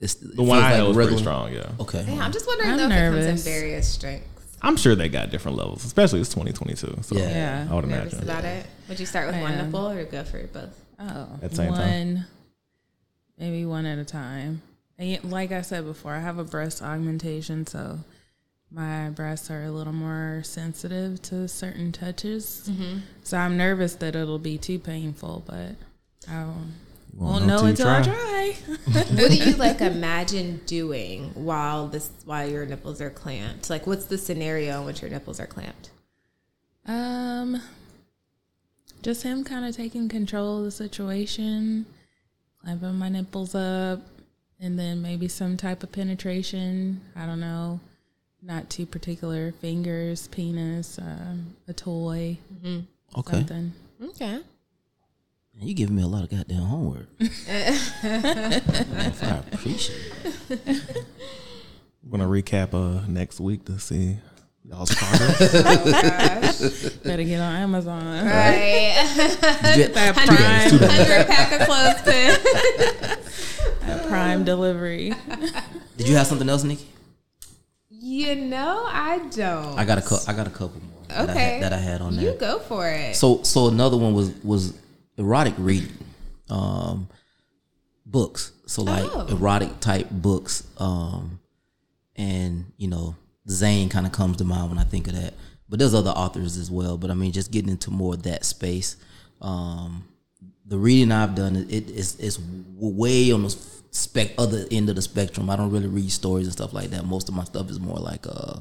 It's, 0.00 0.14
The 0.14 0.42
one 0.42 0.58
I 0.58 0.72
held 0.72 0.94
was 0.96 1.06
pretty 1.06 1.20
strong. 1.20 1.52
Yeah, 1.52 1.70
Okay, 1.80 2.04
Yeah, 2.06 2.22
I'm 2.24 2.32
just 2.32 2.46
wondering 2.46 2.70
I'm 2.72 2.76
though 2.76 2.84
if 2.86 2.90
it 2.92 3.24
comes 3.26 3.46
in 3.46 3.52
various 3.52 3.88
strengths. 3.88 4.56
I'm 4.62 4.76
sure 4.76 4.94
they 4.94 5.08
got 5.08 5.30
different 5.30 5.56
levels, 5.56 5.84
especially 5.84 6.20
it's 6.20 6.28
2022. 6.30 6.98
So 7.02 7.16
Yeah. 7.16 7.28
Yeah. 7.28 7.68
I 7.70 7.74
would 7.74 7.86
Nervous 7.86 8.12
imagine. 8.14 8.28
about 8.30 8.44
it. 8.44 8.66
Would 8.88 9.00
you 9.00 9.06
start 9.06 9.26
with 9.26 9.36
I 9.36 9.40
one 9.42 9.52
am. 9.52 9.66
nipple 9.66 9.88
or 9.88 10.04
go 10.04 10.24
for 10.24 10.46
both? 10.48 10.78
Oh, 10.98 11.28
At 11.42 11.50
the 11.50 11.56
same 11.56 11.70
one, 11.70 11.78
time? 11.80 12.24
maybe 13.38 13.64
one 13.66 13.86
at 13.86 13.98
a 13.98 14.04
time. 14.04 14.62
And 14.98 15.30
like 15.30 15.52
I 15.52 15.60
said 15.62 15.84
before, 15.84 16.12
I 16.14 16.20
have 16.20 16.38
a 16.38 16.44
breast 16.44 16.82
augmentation, 16.82 17.66
so 17.66 18.00
my 18.70 19.10
breasts 19.10 19.50
are 19.50 19.62
a 19.64 19.70
little 19.70 19.92
more 19.92 20.40
sensitive 20.42 21.20
to 21.22 21.46
certain 21.48 21.92
touches. 21.92 22.66
Mm-hmm. 22.68 22.98
So 23.24 23.36
I'm 23.36 23.56
nervous 23.58 23.94
that 23.96 24.16
it'll 24.16 24.38
be 24.38 24.56
too 24.58 24.78
painful, 24.78 25.44
but 25.46 25.72
I 26.30 26.46
won't, 27.16 27.46
Won't 27.46 27.46
won't 27.46 27.46
know 27.46 27.54
know 27.54 27.58
till 27.58 27.64
you 27.66 27.70
until 27.70 27.88
I 27.88 28.02
try. 28.02 28.56
try. 28.92 29.02
what 29.14 29.30
do 29.30 29.36
you 29.36 29.56
like 29.56 29.80
imagine 29.80 30.60
doing 30.66 31.30
while 31.34 31.88
this 31.88 32.10
while 32.24 32.48
your 32.48 32.66
nipples 32.66 33.00
are 33.00 33.10
clamped? 33.10 33.70
Like 33.70 33.86
what's 33.86 34.06
the 34.06 34.18
scenario 34.18 34.80
in 34.80 34.86
which 34.86 35.00
your 35.02 35.10
nipples 35.10 35.40
are 35.40 35.46
clamped? 35.46 35.90
Um, 36.86 37.60
just 39.02 39.22
him 39.22 39.44
kind 39.44 39.64
of 39.64 39.74
taking 39.74 40.08
control 40.08 40.58
of 40.58 40.64
the 40.64 40.70
situation, 40.70 41.86
clamping 42.62 42.94
my 42.94 43.08
nipples 43.08 43.54
up, 43.54 44.00
and 44.60 44.78
then 44.78 45.02
maybe 45.02 45.26
some 45.28 45.56
type 45.56 45.82
of 45.82 45.92
penetration. 45.92 47.00
I 47.16 47.26
don't 47.26 47.40
know, 47.40 47.80
not 48.42 48.68
too 48.70 48.86
particular. 48.86 49.52
Fingers, 49.52 50.28
penis, 50.28 50.98
um, 50.98 51.56
a 51.66 51.72
toy, 51.72 52.38
okay. 53.16 53.36
something. 53.38 53.72
Okay. 54.02 54.40
You 55.58 55.74
giving 55.74 55.96
me 55.96 56.02
a 56.02 56.06
lot 56.06 56.22
of 56.24 56.30
goddamn 56.30 56.62
homework. 56.62 57.08
I 57.20 58.60
appreciate 59.52 60.12
it. 60.50 60.60
We're 62.04 62.18
gonna 62.18 62.30
recap 62.30 62.72
uh 62.74 63.04
next 63.08 63.40
week 63.40 63.64
to 63.64 63.78
see 63.80 64.18
y'all's 64.64 64.94
progress. 64.94 66.90
Better 66.98 67.24
get 67.24 67.40
on 67.40 67.56
Amazon. 67.56 68.26
Right. 68.26 68.94
Did- 69.74 69.92
Prime, 69.94 70.14
Hundred 70.14 71.26
pack 71.26 71.60
of 71.60 71.66
clothespins. 71.66 72.38
prime 74.08 74.44
delivery. 74.44 75.12
Did 75.96 76.08
you 76.08 76.16
have 76.16 76.26
something 76.26 76.48
else, 76.48 76.62
Nicki? 76.64 76.86
You 77.90 78.36
know, 78.36 78.84
I 78.86 79.18
don't. 79.34 79.76
I 79.78 79.84
got 79.84 79.98
a 79.98 80.02
cou- 80.02 80.18
I 80.28 80.32
got 80.32 80.46
a 80.46 80.50
couple 80.50 80.80
more. 80.80 81.02
That 81.08 81.18
I 81.18 81.32
Okay. 81.32 81.40
had, 81.54 81.62
that 81.62 81.72
I 81.72 81.78
had 81.78 82.00
on 82.02 82.14
there. 82.16 82.24
You 82.32 82.38
go 82.38 82.58
for 82.60 82.88
it. 82.88 83.16
So 83.16 83.42
so 83.42 83.66
another 83.68 83.96
one 83.96 84.12
was 84.14 84.30
was 84.44 84.74
erotic 85.18 85.54
reading, 85.58 85.92
um, 86.50 87.08
books. 88.04 88.52
So 88.66 88.82
like 88.82 89.04
Oh. 89.04 89.26
erotic 89.28 89.80
type 89.80 90.10
books, 90.10 90.64
um, 90.78 91.38
and 92.16 92.72
you 92.76 92.88
know 92.88 93.14
Zane 93.48 93.88
kind 93.88 94.06
of 94.06 94.12
comes 94.12 94.36
to 94.38 94.44
mind 94.44 94.70
when 94.70 94.78
I 94.78 94.84
think 94.84 95.06
of 95.08 95.14
that. 95.14 95.34
But 95.68 95.78
there's 95.78 95.94
other 95.94 96.10
authors 96.10 96.56
as 96.56 96.70
well. 96.70 96.96
But 96.96 97.10
I 97.10 97.14
mean, 97.14 97.32
just 97.32 97.50
getting 97.50 97.70
into 97.70 97.90
more 97.90 98.14
of 98.14 98.22
that 98.24 98.44
space. 98.44 98.96
Um, 99.40 100.04
the 100.64 100.78
reading 100.78 101.12
I've 101.12 101.34
done 101.34 101.56
it 101.56 101.90
is 101.90 102.16
is 102.16 102.38
way 102.76 103.30
on 103.32 103.42
the 103.44 103.56
spec 103.92 104.32
other 104.36 104.66
end 104.70 104.88
of 104.88 104.96
the 104.96 105.02
spectrum. 105.02 105.48
I 105.48 105.56
don't 105.56 105.70
really 105.70 105.86
read 105.88 106.10
stories 106.10 106.46
and 106.46 106.52
stuff 106.52 106.72
like 106.72 106.90
that. 106.90 107.04
Most 107.06 107.28
of 107.28 107.34
my 107.34 107.44
stuff 107.44 107.70
is 107.70 107.78
more 107.80 107.98
like 107.98 108.26
uh 108.26 108.60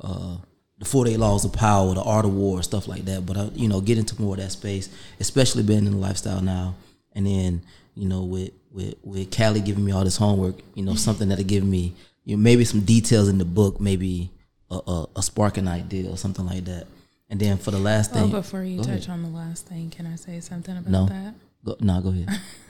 uh, 0.00 0.36
the 0.78 0.84
48 0.84 1.16
laws 1.18 1.44
of 1.44 1.52
power, 1.52 1.92
the 1.94 2.02
art 2.02 2.24
of 2.24 2.32
war, 2.34 2.62
stuff 2.62 2.86
like 2.88 3.04
that. 3.06 3.26
But 3.26 3.36
I, 3.36 3.44
you 3.54 3.68
know, 3.68 3.80
get 3.80 3.98
into 3.98 4.20
more 4.20 4.34
of 4.34 4.40
that 4.40 4.52
space, 4.52 4.88
especially 5.20 5.62
being 5.62 5.86
in 5.86 5.92
the 5.92 5.96
lifestyle 5.98 6.40
now. 6.40 6.74
And 7.14 7.26
then, 7.26 7.62
you 7.94 8.08
know, 8.08 8.22
with 8.22 8.50
with 8.72 8.94
with 9.02 9.36
Callie 9.36 9.60
giving 9.60 9.84
me 9.84 9.92
all 9.92 10.04
this 10.04 10.16
homework, 10.16 10.56
you 10.74 10.84
know, 10.84 10.94
something 10.94 11.28
that'll 11.28 11.44
give 11.44 11.64
me, 11.64 11.94
you 12.24 12.36
know, 12.36 12.42
maybe 12.42 12.64
some 12.64 12.80
details 12.82 13.28
in 13.28 13.38
the 13.38 13.44
book, 13.44 13.80
maybe 13.80 14.30
a, 14.70 14.76
a, 14.86 15.06
a 15.16 15.22
sparking 15.22 15.66
idea 15.66 16.08
or 16.10 16.16
something 16.16 16.46
like 16.46 16.64
that. 16.66 16.86
And 17.30 17.40
then 17.40 17.58
for 17.58 17.70
the 17.72 17.78
last 17.78 18.12
Oh, 18.12 18.14
thing, 18.14 18.30
before 18.30 18.62
you 18.62 18.78
touch 18.78 19.06
ahead. 19.06 19.10
on 19.10 19.22
the 19.22 19.28
last 19.30 19.66
thing, 19.66 19.90
can 19.90 20.06
I 20.06 20.16
say 20.16 20.38
something 20.40 20.76
about 20.76 20.90
No. 20.90 21.06
that? 21.06 21.34
go, 21.64 21.76
no, 21.80 22.00
go 22.00 22.14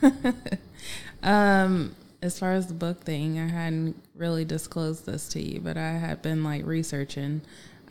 ahead. 0.01 0.35
Um, 1.21 1.95
as 2.21 2.39
far 2.39 2.53
as 2.53 2.67
the 2.67 2.73
book 2.73 3.01
thing, 3.03 3.39
I 3.39 3.47
hadn't 3.47 4.01
really 4.15 4.45
disclosed 4.45 5.05
this 5.05 5.27
to 5.29 5.41
you, 5.41 5.59
but 5.59 5.77
I 5.77 5.91
had 5.91 6.21
been 6.21 6.43
like 6.43 6.65
researching 6.65 7.41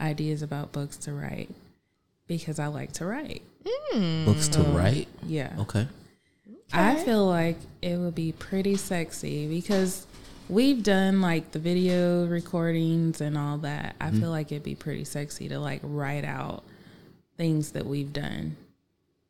ideas 0.01 0.43
about 0.43 0.73
books 0.73 0.97
to 0.99 1.13
write 1.13 1.51
because 2.27 2.59
I 2.59 2.67
like 2.67 2.93
to 2.93 3.07
write. 3.07 3.43
Hmm. 3.67 4.25
Books 4.25 4.49
to 4.49 4.61
um, 4.61 4.75
write. 4.75 5.09
Yeah. 5.27 5.53
Okay. 5.61 5.87
I 6.73 6.97
feel 6.97 7.27
like 7.27 7.57
it 7.81 7.97
would 7.97 8.15
be 8.15 8.33
pretty 8.33 8.77
sexy 8.77 9.49
because 9.49 10.07
we've 10.49 10.83
done 10.83 11.21
like 11.21 11.53
the 11.53 11.59
video 11.59 12.27
recordings 12.27 13.21
and 13.21 13.39
all 13.39 13.59
that. 13.59 13.97
I 14.01 14.09
mm-hmm. 14.09 14.21
feel 14.21 14.31
like 14.31 14.53
it'd 14.53 14.63
be 14.63 14.75
pretty 14.75 15.05
sexy 15.05 15.49
to 15.49 15.59
like 15.59 15.81
write 15.83 16.25
out 16.25 16.63
things 17.37 17.73
that 17.73 17.87
we've 17.87 18.13
done. 18.13 18.57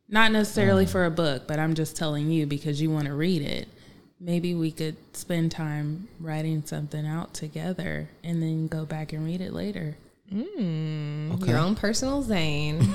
Not 0.08 0.32
necessarily 0.32 0.86
mm. 0.86 0.90
for 0.90 1.04
a 1.04 1.10
book, 1.10 1.46
but 1.46 1.58
I'm 1.58 1.74
just 1.74 1.96
telling 1.96 2.30
you 2.30 2.46
because 2.46 2.80
you 2.80 2.90
want 2.90 3.06
to 3.06 3.14
read 3.14 3.42
it. 3.42 3.68
Maybe 4.18 4.54
we 4.54 4.72
could 4.72 4.96
spend 5.14 5.52
time 5.52 6.08
writing 6.18 6.64
something 6.64 7.06
out 7.06 7.34
together 7.34 8.08
and 8.24 8.42
then 8.42 8.66
go 8.66 8.84
back 8.84 9.12
and 9.12 9.24
read 9.24 9.40
it 9.40 9.52
later. 9.52 9.96
Okay. 10.30 11.50
Your 11.50 11.58
own 11.58 11.74
personal 11.74 12.22
Zane. 12.22 12.82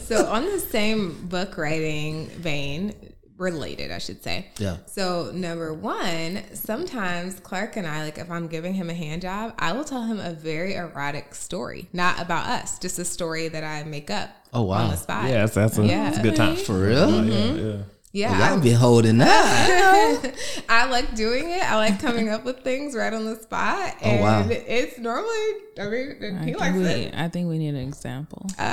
so 0.00 0.26
on 0.26 0.44
the 0.46 0.58
same 0.70 1.26
book 1.28 1.58
writing 1.58 2.28
vein, 2.28 2.94
related, 3.38 3.90
I 3.90 3.98
should 3.98 4.22
say. 4.22 4.48
Yeah. 4.58 4.78
So 4.86 5.30
number 5.34 5.74
one, 5.74 6.42
sometimes 6.54 7.38
Clark 7.40 7.76
and 7.76 7.86
I, 7.86 8.04
like 8.04 8.18
if 8.18 8.30
I'm 8.30 8.46
giving 8.48 8.74
him 8.74 8.88
a 8.90 8.94
hand 8.94 9.22
job, 9.22 9.54
I 9.58 9.72
will 9.72 9.84
tell 9.84 10.02
him 10.04 10.18
a 10.20 10.32
very 10.32 10.74
erotic 10.74 11.34
story, 11.34 11.88
not 11.92 12.20
about 12.20 12.46
us, 12.46 12.78
just 12.78 12.98
a 12.98 13.04
story 13.04 13.48
that 13.48 13.64
I 13.64 13.84
make 13.84 14.10
up. 14.10 14.30
Oh, 14.54 14.62
wow. 14.62 14.84
On 14.84 14.90
the 14.90 14.96
spot. 14.96 15.24
yes, 15.28 15.54
that's 15.54 15.76
a, 15.78 15.84
Yeah. 15.84 16.04
that's 16.04 16.18
a 16.18 16.22
good 16.22 16.36
time. 16.36 16.56
For 16.56 16.78
real? 16.78 16.98
Uh, 17.04 17.22
yeah, 17.24 17.52
yeah. 17.52 17.76
Yeah. 18.16 18.32
Oh, 18.32 18.38
y'all 18.48 18.58
I- 18.58 18.62
be 18.62 18.70
holding 18.70 19.18
that. 19.18 20.32
I 20.70 20.86
like 20.86 21.14
doing 21.14 21.50
it. 21.50 21.62
I 21.62 21.76
like 21.76 22.00
coming 22.00 22.30
up 22.30 22.46
with 22.46 22.60
things 22.60 22.96
right 22.96 23.12
on 23.12 23.26
the 23.26 23.36
spot. 23.36 23.94
Oh, 24.00 24.06
And 24.06 24.22
wow. 24.22 24.46
it's 24.48 24.98
normally, 24.98 25.36
I 25.78 25.88
mean, 25.88 26.16
I 26.22 26.38
he 26.38 26.44
think, 26.46 26.58
likes 26.60 26.76
we, 26.78 26.84
it. 26.86 27.14
I 27.14 27.28
think 27.28 27.50
we 27.50 27.58
need 27.58 27.74
an 27.74 27.76
example. 27.76 28.46
Oh. 28.58 28.68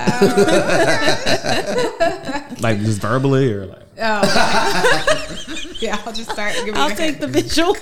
Like 2.60 2.80
just 2.80 3.02
verbally 3.02 3.52
or 3.52 3.66
like. 3.66 3.82
Oh, 4.02 5.74
yeah. 5.80 6.02
I'll 6.06 6.14
just 6.14 6.32
start 6.32 6.54
giving 6.56 6.76
I'll 6.76 6.88
you 6.88 6.94
a 6.94 6.98
take 6.98 7.20
the 7.20 7.28
visual. 7.28 7.76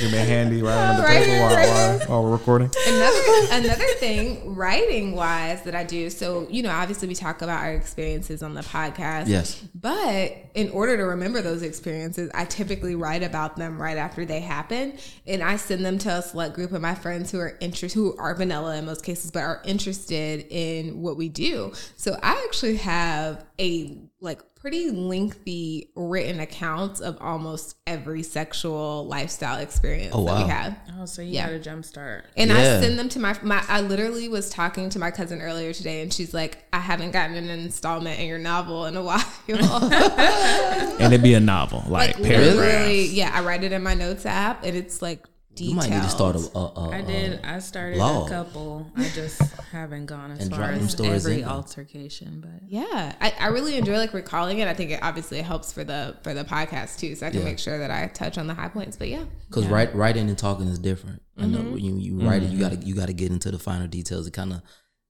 Give 0.00 0.12
me 0.12 0.18
a 0.18 0.24
handy 0.24 0.62
right 0.62 0.74
under 0.76 1.02
the 1.02 1.08
table 1.08 1.40
while, 1.42 1.54
while, 1.54 1.98
while 2.08 2.24
we're 2.24 2.30
recording. 2.32 2.70
another 2.86 3.20
another 3.52 3.86
thing 3.98 4.54
writing 4.54 5.14
wise 5.14 5.62
that 5.62 5.74
I 5.74 5.84
do 5.84 6.10
so 6.10 6.46
you 6.50 6.62
know 6.62 6.70
obviously 6.70 7.08
we 7.08 7.14
talk 7.14 7.42
about 7.42 7.60
our 7.62 7.72
experiences 7.72 8.42
on 8.42 8.54
the 8.54 8.60
podcast 8.62 9.28
Yes. 9.28 9.62
but 9.74 10.32
in 10.54 10.70
order 10.70 10.96
to 10.96 11.02
remember 11.04 11.40
those 11.42 11.62
experiences 11.62 12.30
I 12.34 12.44
typically 12.44 12.94
write 12.94 13.22
about 13.22 13.56
them 13.56 13.80
right 13.80 13.96
after 13.96 14.24
they 14.24 14.40
happen 14.40 14.94
and 15.26 15.42
I 15.42 15.56
send 15.56 15.84
them 15.84 15.98
to 15.98 16.10
a 16.18 16.22
select 16.22 16.54
group 16.54 16.72
of 16.72 16.80
my 16.82 16.94
friends 16.94 17.30
who 17.30 17.38
are 17.40 17.56
interested 17.60 17.94
who 17.98 18.16
are 18.18 18.34
vanilla 18.34 18.76
in 18.76 18.86
most 18.86 19.04
cases 19.04 19.30
but 19.30 19.42
are 19.42 19.62
interested 19.64 20.46
in 20.50 21.00
what 21.00 21.16
we 21.16 21.28
do 21.28 21.72
so 21.96 22.18
I 22.22 22.42
actually 22.46 22.76
have 22.76 23.44
a 23.58 23.96
like 24.20 24.40
pretty 24.66 24.90
lengthy 24.90 25.92
written 25.94 26.40
accounts 26.40 26.98
of 27.00 27.16
almost 27.20 27.76
every 27.86 28.20
sexual 28.24 29.06
lifestyle 29.06 29.60
experience 29.60 30.10
Oh, 30.12 30.24
that 30.24 30.42
we 30.44 30.50
had. 30.50 30.74
Oh, 30.98 31.06
so 31.06 31.22
you 31.22 31.34
Yeah. 31.34 31.46
got 31.46 31.52
a 31.54 31.58
jump 31.60 31.84
start. 31.84 32.24
And 32.36 32.50
I 32.50 32.62
send 32.80 32.98
them 32.98 33.08
to 33.10 33.20
my 33.20 33.36
my. 33.42 33.62
I 33.68 33.80
literally 33.82 34.28
was 34.28 34.50
talking 34.50 34.88
to 34.90 34.98
my 34.98 35.12
cousin 35.12 35.40
earlier 35.40 35.72
today, 35.72 36.02
and 36.02 36.12
she's 36.12 36.34
like, 36.34 36.64
"I 36.72 36.80
haven't 36.80 37.12
gotten 37.12 37.36
an 37.36 37.48
installment 37.48 38.18
in 38.18 38.26
your 38.26 38.38
novel 38.40 38.86
in 38.86 38.96
a 38.96 39.02
while." 39.04 39.22
and 39.48 41.00
it'd 41.12 41.22
be 41.22 41.34
a 41.34 41.40
novel, 41.40 41.84
like, 41.86 42.16
like 42.18 42.24
paragraphs. 42.24 42.56
literally, 42.56 43.04
yeah. 43.06 43.30
I 43.32 43.42
write 43.42 43.62
it 43.62 43.70
in 43.70 43.84
my 43.84 43.94
notes 43.94 44.26
app, 44.26 44.64
and 44.64 44.76
it's 44.76 45.00
like 45.00 45.24
You 45.60 45.74
might 45.74 45.90
need 45.90 46.02
to 46.02 46.08
start 46.08 46.36
a. 46.36 46.38
a, 46.56 46.60
a 46.76 46.90
I 46.90 47.00
did. 47.02 47.44
I 47.44 47.58
started 47.60 47.96
blog. 47.96 48.28
a 48.28 48.30
couple. 48.34 48.90
I 48.96 49.08
just 49.10 49.40
haven't 49.72 50.06
gone 50.06 50.30
as 50.32 50.40
And 50.40 50.50
far 50.54 50.64
as 50.70 50.90
stories 50.90 51.26
every 51.26 51.42
in 51.42 51.48
altercation, 51.48 52.40
but 52.40 52.68
Yeah, 52.68 53.14
I, 53.20 53.32
I 53.38 53.46
really 53.48 53.76
enjoy 53.76 53.96
like 53.96 54.12
recalling 54.14 54.58
it. 54.58 54.68
I 54.68 54.74
think 54.74 54.90
it 54.90 55.00
obviously 55.02 55.40
helps 55.42 55.72
for 55.72 55.84
the 55.84 56.16
for 56.22 56.34
the 56.34 56.44
podcast 56.44 56.98
too, 56.98 57.14
so 57.14 57.26
I 57.26 57.30
can 57.30 57.40
Yeah. 57.40 57.44
make 57.46 57.58
sure 57.58 57.78
that 57.78 57.90
I 57.90 58.06
touch 58.08 58.38
on 58.38 58.46
the 58.46 58.54
high 58.54 58.68
points. 58.68 58.96
But 58.96 59.08
yeah, 59.08 59.24
Because 59.48 59.66
write, 59.66 59.94
writing 59.94 60.28
and 60.28 60.38
talking 60.38 60.66
is 60.68 60.78
different. 60.78 61.22
I 61.38 61.46
know 61.46 61.58
Mm-hmm. 61.58 61.72
when 61.72 61.84
you, 61.84 61.96
you 61.96 62.28
write 62.28 62.42
it, 62.42 62.46
you 62.46 62.52
mm-hmm. 62.58 62.60
gotta 62.60 62.76
you 62.76 62.94
gotta 62.94 63.12
get 63.12 63.30
into 63.30 63.50
the 63.50 63.58
finer 63.58 63.86
details 63.86 64.26
to 64.26 64.30
kind 64.32 64.52
of, 64.52 64.62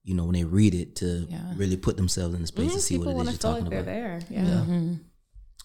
you 0.05 0.15
know, 0.15 0.25
when 0.25 0.35
they 0.35 0.45
read 0.45 0.75
it 0.75 0.97
to 0.97 1.27
Yeah. 1.29 1.53
really 1.57 1.77
put 1.77 1.97
themselves 1.97 2.35
in 2.35 2.41
the 2.43 2.47
space 2.47 2.67
to 2.67 2.71
mm-hmm. 2.73 2.81
see 2.81 2.95
people 2.99 3.07
what 3.07 3.13
it 3.13 3.17
want 3.17 3.29
is 3.31 3.39
to 3.39 3.47
you're 3.47 3.55
feel 3.57 3.63
talking 3.65 3.77
like 3.77 3.85
they're 3.87 4.15
about. 4.17 4.29
there. 4.31 4.43
Mm-hmm. 4.43 4.91
Yeah. 4.91 4.97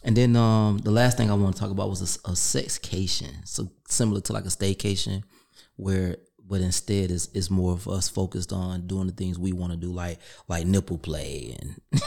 And 0.03 0.17
then 0.17 0.35
um, 0.35 0.79
the 0.79 0.91
last 0.91 1.17
thing 1.17 1.29
I 1.29 1.35
want 1.35 1.55
to 1.55 1.61
talk 1.61 1.71
about 1.71 1.89
was 1.89 2.01
a, 2.01 2.29
a 2.29 2.33
sexcation. 2.33 3.47
So 3.47 3.71
similar 3.87 4.21
to 4.21 4.33
like 4.33 4.45
a 4.45 4.49
staycation, 4.49 5.23
where 5.75 6.17
but 6.51 6.59
instead 6.59 7.11
is 7.11 7.29
is 7.33 7.49
more 7.49 7.71
of 7.71 7.87
us 7.87 8.09
focused 8.09 8.51
on 8.51 8.85
doing 8.85 9.07
the 9.07 9.13
things 9.13 9.39
we 9.39 9.53
want 9.53 9.71
to 9.71 9.77
do, 9.77 9.91
like 9.91 10.19
like 10.49 10.65
nipple 10.65 10.97
play 10.97 11.57
and 11.57 11.81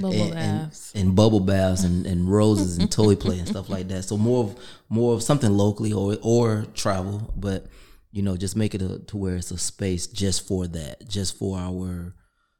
bubble 0.00 0.12
and, 0.12 0.22
and, 0.22 0.34
baths. 0.34 0.92
and 0.94 1.16
bubble 1.16 1.40
baths 1.40 1.82
and, 1.82 2.06
and 2.06 2.30
roses 2.30 2.78
and 2.78 2.92
toy 2.92 3.16
play 3.16 3.38
and 3.38 3.48
stuff 3.48 3.68
like 3.68 3.88
that. 3.88 4.04
So 4.04 4.16
more 4.16 4.44
of 4.44 4.58
more 4.88 5.14
of 5.14 5.22
something 5.24 5.50
locally 5.50 5.92
or 5.92 6.16
or 6.22 6.66
travel, 6.74 7.34
but 7.36 7.66
you 8.12 8.22
know, 8.22 8.36
just 8.36 8.56
make 8.56 8.74
it 8.74 8.82
a, 8.82 9.00
to 9.00 9.16
where 9.16 9.34
it's 9.34 9.50
a 9.50 9.58
space 9.58 10.06
just 10.06 10.46
for 10.46 10.68
that, 10.68 11.08
just 11.08 11.36
for 11.36 11.58
our 11.58 12.14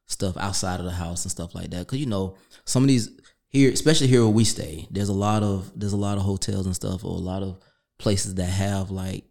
stuff 0.07 0.37
outside 0.37 0.81
of 0.81 0.87
the 0.87 0.93
house 0.93 1.25
and 1.25 1.31
stuff 1.31 1.55
like 1.55 1.71
that. 1.71 1.81
Because 1.81 1.99
you 1.99 2.07
know, 2.07 2.37
some 2.65 2.83
of 2.83 2.89
these 2.89 3.11
here, 3.49 3.73
especially 3.73 4.07
here 4.07 4.23
where 4.23 4.33
we 4.33 4.45
stay, 4.45 4.87
there's 4.91 5.09
a 5.09 5.15
lot 5.15 5.43
of 5.43 5.73
there's 5.75 5.93
a 5.93 5.99
lot 5.99 6.19
of 6.19 6.25
hotels 6.25 6.67
and 6.67 6.75
stuff, 6.75 7.05
or 7.05 7.13
a 7.13 7.21
lot 7.21 7.43
of 7.43 7.59
places 7.99 8.35
that 8.37 8.45
have 8.47 8.91
like 8.91 9.25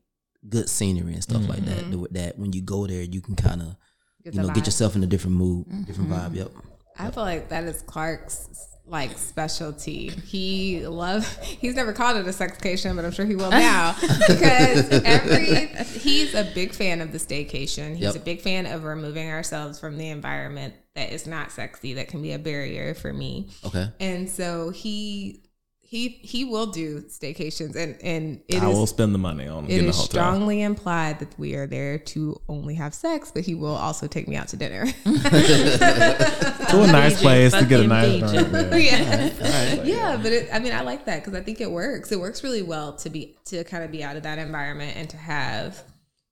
good 0.47 0.69
scenery 0.69 1.13
and 1.13 1.23
stuff 1.23 1.47
like 1.47 1.63
that. 1.65 1.85
Mm-hmm. 1.85 2.01
That, 2.01 2.13
that 2.13 2.39
when 2.39 2.53
you 2.53 2.61
go 2.61 2.87
there, 2.87 3.03
you 3.03 3.21
can 3.21 3.35
kind 3.35 3.61
of 3.61 3.75
you 4.23 4.31
the 4.31 4.41
know 4.41 4.49
get 4.49 4.65
yourself 4.65 4.95
in 4.95 5.03
a 5.03 5.07
different 5.07 5.35
mood, 5.35 5.67
different 5.85 6.09
mm-hmm. 6.09 6.33
vibe. 6.33 6.35
Yep. 6.35 6.51
I 6.99 7.11
feel 7.11 7.23
like 7.23 7.49
that 7.49 7.63
is 7.65 7.81
Clark's 7.83 8.67
like 8.87 9.17
specialty. 9.17 10.09
He 10.09 10.87
loves. 10.87 11.37
he's 11.45 11.75
never 11.75 11.93
called 11.93 12.17
it 12.17 12.25
a 12.25 12.31
sexcation, 12.31 12.95
but 12.95 13.05
I'm 13.05 13.11
sure 13.11 13.25
he 13.25 13.35
will 13.35 13.51
now 13.51 13.95
because 14.27 14.89
every 15.03 15.67
he's 15.99 16.33
a 16.33 16.49
big 16.55 16.73
fan 16.73 17.01
of 17.01 17.11
the 17.11 17.17
staycation. 17.17 17.91
He's 17.95 18.07
Yep. 18.07 18.15
a 18.15 18.19
big 18.19 18.41
fan 18.41 18.65
of 18.65 18.83
removing 18.83 19.29
ourselves 19.29 19.79
from 19.79 19.97
the 19.97 20.09
environment 20.09 20.73
that 20.97 21.11
is 21.11 21.27
not 21.27 21.51
sexy 21.51 21.93
that 21.93 22.07
can 22.07 22.21
be 22.21 22.33
a 22.33 22.39
barrier 22.39 22.95
for 22.95 23.13
me. 23.13 23.49
Okay. 23.63 23.89
And 23.99 24.27
so 24.29 24.71
he 24.71 25.43
he 25.79 26.09
he 26.09 26.43
will 26.43 26.65
do 26.65 27.01
staycations 27.03 27.75
and 27.75 27.97
and 28.01 28.41
it 28.47 28.55
is 28.55 28.63
I 28.63 28.67
will 28.67 28.87
spend 28.87 29.13
the 29.13 29.19
money 29.19 29.47
on 29.47 29.65
it 29.65 29.67
getting 29.69 29.89
a 29.89 29.91
hotel. 29.91 30.05
strongly 30.05 30.63
implied 30.63 31.19
that 31.19 31.37
we 31.37 31.53
are 31.55 31.67
there 31.67 31.99
to 31.99 32.41
only 32.49 32.73
have 32.75 32.95
sex, 32.95 33.31
but 33.31 33.43
he 33.45 33.53
will 33.53 33.75
also 33.75 34.07
take 34.07 34.27
me 34.27 34.35
out 34.35 34.47
to 34.49 34.57
dinner. 34.57 34.85
to 35.03 36.81
a 36.81 36.87
nice 36.87 37.21
place 37.21 37.53
to 37.53 37.63
get 37.63 37.81
a 37.81 37.87
nice 37.87 38.21
beach. 38.21 38.29
drink. 38.31 38.51
Yeah. 38.51 38.75
yeah. 38.75 39.83
Yeah, 39.83 40.17
but 40.17 40.31
it, 40.31 40.49
I 40.51 40.59
mean, 40.59 40.73
I 40.73 40.81
like 40.81 41.05
that 41.05 41.23
because 41.23 41.39
I 41.39 41.43
think 41.43 41.61
it 41.61 41.71
works. 41.71 42.11
It 42.11 42.19
works 42.19 42.43
really 42.43 42.63
well 42.63 42.93
to 42.93 43.09
be 43.09 43.37
to 43.45 43.63
kind 43.63 43.83
of 43.83 43.91
be 43.91 44.03
out 44.03 44.17
of 44.17 44.23
that 44.23 44.39
environment 44.39 44.97
and 44.97 45.09
to 45.11 45.17
have. 45.17 45.83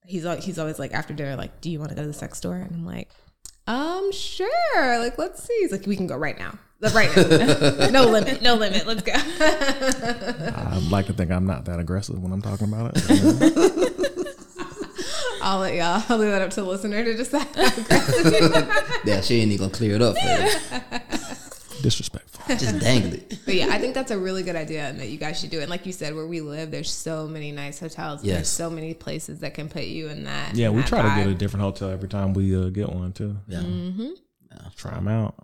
He's 0.08 0.26
he's 0.44 0.60
always 0.60 0.80
like 0.80 0.94
after 0.94 1.14
dinner, 1.14 1.36
like, 1.36 1.62
"Do 1.62 1.70
you 1.70 1.80
want 1.80 1.90
to 1.90 1.96
go 1.96 2.02
to 2.02 2.08
the 2.08 2.14
sex 2.14 2.38
store?" 2.38 2.56
And 2.56 2.74
I'm 2.74 2.86
like, 2.86 3.10
"Um, 3.68 4.12
sure. 4.12 5.00
Like, 5.00 5.18
let's 5.18 5.44
see." 5.44 5.58
He's 5.62 5.72
like, 5.72 5.86
"We 5.86 5.96
can 5.96 6.08
go 6.08 6.16
right 6.18 6.38
now. 6.38 6.58
Like, 6.82 6.94
Right 6.94 7.16
now. 7.16 7.88
no 7.92 8.06
limit. 8.10 8.42
No 8.42 8.56
limit. 8.56 8.86
Let's 8.86 9.02
go." 9.02 9.14
I'd 9.16 10.88
like 10.92 11.08
to 11.08 11.14
think 11.14 11.32
I'm 11.32 11.46
not 11.46 11.66
that 11.66 11.80
aggressive 11.80 12.22
when 12.22 12.32
I'm 12.32 12.42
talking 12.42 12.68
about 12.68 12.92
it. 12.96 13.04
I'll 15.42 15.60
let 15.60 15.76
y'all. 15.76 16.04
I'll 16.10 16.18
leave 16.18 16.32
that 16.32 16.42
up 16.42 16.50
to 16.52 16.62
the 16.62 16.68
listener 16.68 17.04
to 17.04 17.14
decide. 17.16 17.46
Yeah, 19.06 19.22
she 19.22 19.36
ain't 19.42 19.52
even 19.52 19.68
gonna 19.68 19.72
clear 19.78 19.96
it 19.96 20.02
up 20.02 20.16
for 20.18 20.28
you. 20.28 21.82
Disrespectful. 21.84 22.25
Just 22.48 22.80
dangle 22.80 23.14
it. 23.14 23.40
But 23.46 23.56
yeah, 23.56 23.68
I 23.70 23.78
think 23.80 23.94
that's 23.94 24.12
a 24.12 24.18
really 24.18 24.44
good 24.44 24.56
idea 24.56 24.84
and 24.90 25.00
that 25.00 25.08
you 25.10 25.18
guys 25.18 25.40
should 25.40 25.50
do 25.52 25.60
it. 25.60 25.64
And 25.64 25.70
like 25.70 25.86
you 25.86 25.92
said, 25.92 26.16
where 26.16 26.26
we 26.28 26.42
live, 26.42 26.72
there's 26.72 26.92
so 26.92 27.28
many 27.28 27.52
nice 27.52 27.80
hotels. 27.80 28.22
and 28.22 28.30
There's 28.30 28.40
Yes. 28.40 28.50
so 28.50 28.70
many 28.70 28.94
places 28.94 29.40
that 29.40 29.54
can 29.54 29.70
put 29.70 29.84
you 29.84 30.08
in 30.10 30.24
that. 30.26 30.56
Yeah, 30.56 30.70
in 30.70 30.76
we 30.76 30.82
that 30.82 30.88
try 30.90 31.02
to 31.02 31.22
get 31.24 31.28
a 31.30 31.36
different 31.36 31.62
hotel 31.64 31.90
every 31.90 32.10
time 32.10 32.34
we 32.34 32.56
uh, 32.56 32.70
get 32.70 32.90
one 32.90 33.14
too. 33.14 33.38
Yeah, 33.48 33.60
Mm-hmm. 33.60 34.10
yeah. 34.52 34.58
Try 34.76 34.96
them 34.96 35.08
out. 35.08 35.36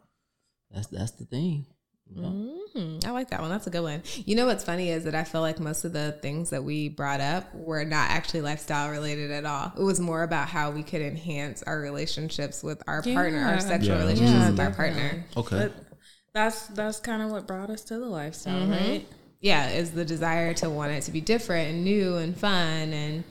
that's 0.73 0.87
that's 0.87 1.11
the 1.11 1.25
thing. 1.25 1.65
Mhm. 2.13 3.05
I 3.05 3.11
like 3.11 3.29
that 3.29 3.39
one. 3.39 3.49
That's 3.49 3.67
a 3.67 3.69
good 3.69 3.83
one. 3.83 4.03
You 4.25 4.35
know 4.35 4.45
what's 4.45 4.63
funny 4.65 4.89
is 4.89 5.05
that 5.05 5.15
I 5.15 5.23
feel 5.23 5.39
like 5.41 5.59
most 5.61 5.85
of 5.85 5.93
the 5.93 6.11
things 6.21 6.49
that 6.49 6.61
we 6.63 6.89
brought 6.89 7.21
up 7.21 7.53
were 7.55 7.85
not 7.85 8.09
actually 8.09 8.41
lifestyle 8.41 8.89
related 8.91 9.31
at 9.31 9.45
all. 9.45 9.71
It 9.77 9.81
was 9.83 9.99
more 10.01 10.23
about 10.23 10.49
how 10.49 10.71
we 10.71 10.83
could 10.83 11.01
enhance 11.01 11.63
our 11.63 11.79
relationships 11.79 12.63
with 12.63 12.81
our 12.87 13.01
partner, 13.01 13.39
our 13.45 13.59
sexual 13.61 13.95
Yeah. 13.95 14.01
relationships 14.01 14.39
Yeah, 14.39 14.49
with 14.49 14.59
our 14.59 14.71
partner. 14.73 15.25
Okay. 15.37 15.57
But 15.57 15.90
that's 16.33 16.67
that's 16.67 16.99
kind 16.99 17.21
of 17.21 17.31
what 17.31 17.45
brought 17.47 17.69
us 17.69 17.83
to 17.85 17.97
the 17.97 18.05
lifestyle, 18.05 18.61
Mm-hmm. 18.61 18.71
right? 18.71 19.07
yeah, 19.41 19.69
is 19.69 19.91
the 19.91 20.05
desire 20.05 20.53
to 20.53 20.69
want 20.69 20.91
it 20.91 21.01
to 21.01 21.11
be 21.11 21.19
different 21.19 21.69
and 21.71 21.83
new 21.83 22.17
and 22.17 22.37
fun. 22.37 22.93
And 22.93 23.23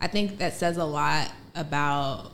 I 0.00 0.06
think 0.06 0.38
that 0.38 0.54
says 0.54 0.78
a 0.78 0.84
lot 0.84 1.30
about 1.54 2.32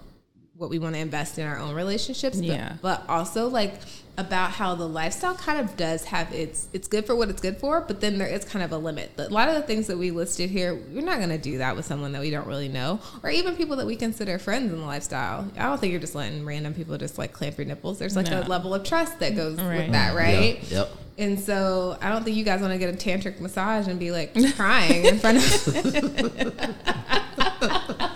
what 0.57 0.70
we 0.70 0.79
want 0.79 0.95
to 0.95 1.01
invest 1.01 1.37
in 1.39 1.47
our 1.47 1.59
own 1.59 1.75
relationships. 1.75 2.37
But, 2.37 2.47
Yeah. 2.47 2.77
but 2.81 3.03
also 3.09 3.49
like 3.49 3.75
about 4.17 4.53
how 4.53 4.75
the 4.77 4.87
lifestyle 4.87 5.35
kind 5.35 5.59
of 5.61 5.77
does 5.77 6.05
have 6.05 6.33
its 6.33 6.69
it's 6.73 6.87
good 6.87 7.05
for 7.05 7.17
what 7.17 7.29
it's 7.29 7.41
good 7.41 7.57
for, 7.59 7.81
but 7.81 8.01
then 8.01 8.19
there 8.19 8.29
is 8.29 8.45
kind 8.45 8.65
of 8.65 8.71
a 8.73 8.79
limit. 8.79 9.11
A 9.19 9.29
lot 9.29 9.49
of 9.49 9.55
the 9.57 9.62
things 9.62 9.89
that 9.89 9.99
we 9.99 10.11
listed 10.12 10.51
here, 10.51 10.75
we're 10.93 11.05
not 11.05 11.19
gonna 11.19 11.39
do 11.39 11.59
that 11.59 11.75
with 11.75 11.85
someone 11.85 12.12
that 12.12 12.21
we 12.21 12.31
don't 12.31 12.47
really 12.47 12.69
know. 12.69 13.01
Or 13.23 13.31
even 13.31 13.57
people 13.57 13.77
that 13.77 13.87
we 13.87 13.97
consider 13.97 14.39
friends 14.39 14.73
in 14.73 14.79
the 14.79 14.87
lifestyle. 14.87 15.51
I 15.59 15.65
don't 15.65 15.81
think 15.81 15.91
you're 15.91 16.01
just 16.01 16.15
letting 16.15 16.45
random 16.45 16.75
people 16.75 16.97
just 16.97 17.19
like 17.19 17.33
clamp 17.33 17.59
your 17.59 17.67
nipples. 17.67 17.99
There's 17.99 18.15
like 18.17 18.31
No. 18.31 18.41
a 18.41 18.43
level 18.43 18.73
of 18.75 18.85
trust 18.85 19.19
that 19.19 19.35
goes 19.35 19.57
with 19.61 19.91
that, 19.93 20.15
right? 20.15 20.61
Yep. 20.62 20.71
yep. 20.71 20.91
And 21.17 21.39
so 21.39 21.97
I 22.01 22.09
don't 22.09 22.25
think 22.25 22.37
you 22.37 22.45
guys 22.45 22.61
want 22.61 22.73
to 22.73 22.79
get 22.79 22.93
a 22.93 22.97
tantric 22.97 23.39
massage 23.41 23.87
and 23.87 23.99
be 24.01 24.11
like 24.11 24.35
crying 24.57 25.05
in 25.05 25.19
front 25.19 25.39
of 25.39 25.67
You 25.75 26.53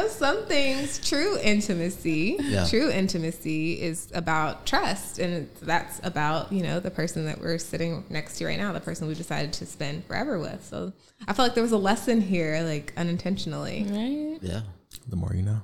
know, 0.02 0.08
some 0.08 0.44
things 0.46 0.98
true 1.06 1.38
intimacy, 1.42 2.36
Yeah. 2.40 2.66
true 2.66 2.90
intimacy 2.90 3.80
is 3.80 4.08
about 4.14 4.66
trust 4.66 5.18
and 5.18 5.48
that's 5.62 6.00
about, 6.04 6.52
you 6.52 6.62
know, 6.62 6.80
the 6.80 6.90
person 6.90 7.24
that 7.26 7.40
we're 7.40 7.58
sitting 7.58 8.04
next 8.10 8.38
to 8.38 8.46
right 8.46 8.58
now, 8.58 8.72
the 8.72 8.80
person 8.80 9.06
we 9.08 9.14
decided 9.14 9.52
to 9.54 9.66
spend 9.66 10.04
forever 10.06 10.38
with. 10.38 10.64
So 10.64 10.92
I 11.28 11.32
felt 11.32 11.48
like 11.48 11.54
there 11.54 11.62
was 11.62 11.72
a 11.72 11.78
lesson 11.78 12.20
here 12.20 12.62
like 12.62 12.92
unintentionally. 12.96 13.86
Right. 13.88 14.38
Yeah. 14.42 14.60
The 15.08 15.16
more 15.16 15.32
you 15.34 15.42
know. 15.42 15.60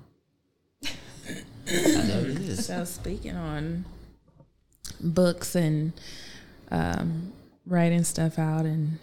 There 1.64 2.26
it 2.26 2.38
is. 2.40 2.66
So 2.66 2.84
speaking 2.84 3.36
on 3.36 3.84
books 5.00 5.54
and 5.54 5.92
um, 6.70 7.32
writing 7.66 8.02
stuff 8.04 8.38
out 8.38 8.64
and 8.64 8.98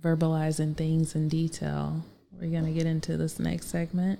verbalizing 0.00 0.76
things 0.76 1.14
in 1.14 1.28
detail, 1.28 2.02
we're 2.32 2.50
gonna 2.50 2.72
get 2.72 2.86
into 2.86 3.16
this 3.16 3.38
next 3.38 3.66
segment. 3.68 4.18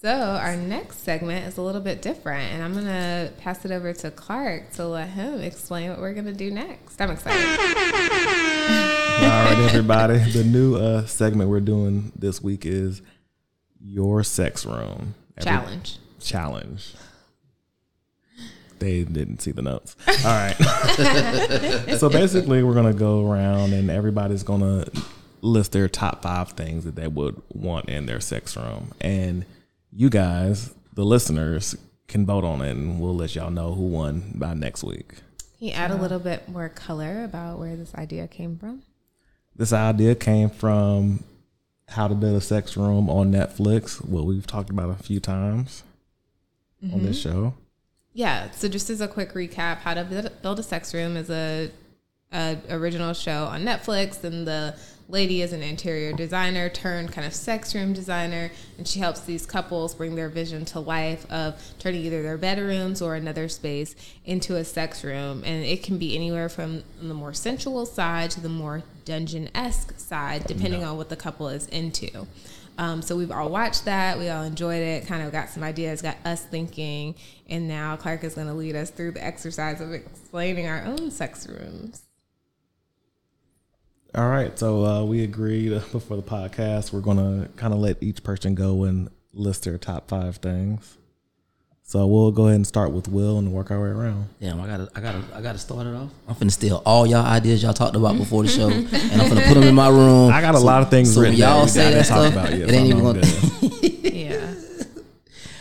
So 0.00 0.08
our 0.10 0.56
next 0.56 1.00
segment 1.02 1.46
is 1.46 1.58
a 1.58 1.62
little 1.62 1.82
bit 1.82 2.00
different, 2.00 2.52
and 2.52 2.62
I'm 2.62 2.72
gonna 2.72 3.30
pass 3.38 3.64
it 3.66 3.72
over 3.72 3.92
to 3.92 4.10
Clark 4.10 4.70
to 4.74 4.86
let 4.86 5.08
him 5.10 5.40
explain 5.40 5.90
what 5.90 5.98
we're 5.98 6.14
gonna 6.14 6.32
do 6.32 6.50
next. 6.50 6.98
I'm 7.00 7.10
excited. 7.10 7.44
All 9.20 9.28
right, 9.28 9.58
everybody. 9.68 10.18
The 10.18 10.44
new 10.44 10.76
uh, 10.76 11.04
segment 11.06 11.50
we're 11.50 11.60
doing 11.60 12.12
this 12.16 12.40
week 12.42 12.64
is 12.64 13.02
your 13.80 14.22
sex 14.22 14.64
room 14.64 15.14
Every- 15.36 15.50
Challenge. 15.50 15.98
Challenge. 16.20 16.94
They 18.78 19.02
didn't 19.04 19.42
see 19.42 19.50
the 19.50 19.62
notes. 19.62 19.94
All 20.06 20.14
right. 20.24 20.54
so 21.98 22.08
basically, 22.08 22.62
we're 22.62 22.74
gonna 22.74 22.94
go 22.94 23.30
around 23.30 23.72
and 23.74 23.90
everybody's 23.90 24.44
gonna 24.44 24.86
list 25.40 25.72
their 25.72 25.88
top 25.88 26.22
five 26.22 26.50
things 26.50 26.84
that 26.84 26.94
they 26.94 27.08
would 27.08 27.40
want 27.52 27.88
in 27.88 28.06
their 28.06 28.20
sex 28.20 28.56
room, 28.56 28.92
and 29.00 29.44
you 29.92 30.10
guys, 30.10 30.74
the 30.94 31.04
listeners, 31.04 31.76
can 32.06 32.24
vote 32.24 32.44
on 32.44 32.62
it, 32.62 32.70
and 32.70 33.00
we'll 33.00 33.14
let 33.14 33.34
y'all 33.34 33.50
know 33.50 33.74
who 33.74 33.82
won 33.82 34.32
by 34.34 34.54
next 34.54 34.82
week. 34.82 35.14
Can 35.58 35.68
you 35.68 35.72
add 35.74 35.90
a 35.90 35.96
little 35.96 36.20
bit 36.20 36.48
more 36.48 36.68
color 36.68 37.24
about 37.24 37.58
where 37.58 37.76
this 37.76 37.94
idea 37.94 38.28
came 38.28 38.56
from? 38.56 38.82
This 39.56 39.72
idea 39.72 40.14
came 40.14 40.50
from 40.50 41.24
How 41.88 42.06
to 42.06 42.14
Build 42.14 42.36
a 42.36 42.40
Sex 42.40 42.76
Room 42.76 43.10
on 43.10 43.32
Netflix, 43.32 44.04
what 44.04 44.24
we've 44.24 44.46
talked 44.46 44.70
about 44.70 44.90
a 44.90 45.02
few 45.02 45.18
times. 45.18 45.82
on 46.82 47.02
this 47.02 47.18
mm-hmm. 47.24 47.42
show. 47.42 47.54
Yeah. 48.12 48.50
So 48.52 48.68
just 48.68 48.88
as 48.88 49.00
a 49.00 49.08
quick 49.08 49.32
recap, 49.34 49.78
How 49.78 49.94
to 49.94 50.04
Build- 50.04 50.42
Build 50.42 50.58
a 50.60 50.62
Sex 50.62 50.94
Room 50.94 51.16
is 51.16 51.28
a, 51.28 51.70
a 52.32 52.58
original 52.70 53.12
show 53.12 53.44
on 53.46 53.64
Netflix, 53.64 54.22
and 54.22 54.46
the 54.46 54.76
lady 55.08 55.40
is 55.40 55.54
an 55.54 55.62
interior 55.62 56.12
designer 56.12 56.68
turned 56.68 57.12
kind 57.12 57.26
of 57.26 57.34
sex 57.34 57.74
room 57.74 57.92
designer, 57.92 58.50
and 58.76 58.86
she 58.86 59.00
helps 59.00 59.20
these 59.20 59.46
couples 59.46 59.94
bring 59.94 60.14
their 60.14 60.28
vision 60.28 60.64
to 60.66 60.78
life 60.78 61.28
of 61.30 61.60
turning 61.78 62.02
either 62.02 62.22
their 62.22 62.36
bedrooms 62.36 63.00
or 63.00 63.14
another 63.14 63.48
space 63.48 63.96
into 64.24 64.56
a 64.56 64.64
sex 64.64 65.02
room, 65.02 65.42
and 65.44 65.64
it 65.64 65.82
can 65.82 65.98
be 65.98 66.14
anywhere 66.14 66.48
from 66.48 66.84
the 67.00 67.14
more 67.14 67.32
sensual 67.32 67.86
side 67.86 68.30
to 68.30 68.40
the 68.40 68.48
more 68.48 68.82
dungeon 69.04 69.48
esque 69.54 69.98
side, 69.98 70.44
depending 70.46 70.84
on 70.84 70.96
what 70.96 71.08
the 71.08 71.16
couple 71.16 71.48
is 71.48 71.66
into. 71.68 72.26
Um, 72.76 73.02
so 73.02 73.16
we've 73.16 73.32
all 73.32 73.48
watched 73.48 73.86
that. 73.86 74.18
We 74.18 74.28
all 74.28 74.44
enjoyed 74.44 74.82
it. 74.82 75.06
Kind 75.08 75.24
of 75.24 75.32
got 75.32 75.48
some 75.48 75.64
ideas, 75.64 76.00
got 76.00 76.16
us 76.24 76.44
thinking, 76.44 77.16
and 77.48 77.66
now 77.66 77.96
Clark 77.96 78.22
is 78.22 78.34
going 78.34 78.46
to 78.46 78.54
lead 78.54 78.76
us 78.76 78.90
through 78.90 79.12
the 79.12 79.24
exercise 79.24 79.80
of 79.80 79.92
explaining 79.92 80.68
our 80.68 80.84
own 80.84 81.10
sex 81.10 81.48
rooms. 81.48 82.07
All 84.14 84.28
right, 84.28 84.58
so 84.58 84.84
uh, 84.84 85.04
we 85.04 85.22
agreed 85.22 85.70
before 85.92 86.16
the 86.16 86.22
podcast 86.22 86.92
we're 86.92 87.00
gonna 87.00 87.48
kind 87.56 87.74
of 87.74 87.78
let 87.78 88.02
each 88.02 88.22
person 88.22 88.54
go 88.54 88.84
and 88.84 89.10
list 89.34 89.64
their 89.64 89.76
top 89.78 90.08
five 90.08 90.36
things. 90.36 90.96
So 91.82 92.06
we'll 92.06 92.32
go 92.32 92.44
ahead 92.44 92.56
and 92.56 92.66
start 92.66 92.92
with 92.92 93.08
Will 93.08 93.38
and 93.38 93.50
work 93.52 93.70
our 93.70 93.80
way 93.80 93.88
around. 93.88 94.28
Damn, 94.40 94.60
I 94.60 94.66
gotta, 94.66 94.88
I 94.94 95.00
gotta, 95.00 95.22
I 95.34 95.40
gotta 95.40 95.58
start 95.58 95.86
it 95.86 95.94
off. 95.94 96.10
I'm 96.26 96.34
finna 96.34 96.50
steal 96.50 96.82
all 96.84 97.06
y'all 97.06 97.24
ideas 97.24 97.62
y'all 97.62 97.72
talked 97.72 97.96
about 97.96 98.16
before 98.16 98.42
the 98.42 98.48
show, 98.48 98.68
and 98.70 98.88
I'm 98.88 99.30
finna 99.30 99.46
put 99.46 99.54
them 99.54 99.62
in 99.64 99.74
my 99.74 99.88
room. 99.88 100.32
I 100.32 100.40
got 100.40 100.54
a 100.54 100.58
lot 100.58 100.82
of 100.82 100.90
things 100.90 101.14
so 101.14 101.20
written. 101.22 101.36
y'all 101.36 101.64
that 101.64 101.70
say 101.70 101.84
gotta 101.84 101.96
that 101.96 102.06
talk 102.06 102.32
stuff, 102.32 102.32
about. 102.32 102.58
Yeah, 102.58 102.64
it 102.64 102.72
ain't 102.72 102.86
I 102.94 102.98
even 102.98 103.02
gonna. 103.02 103.22
Yeah. 104.18 104.54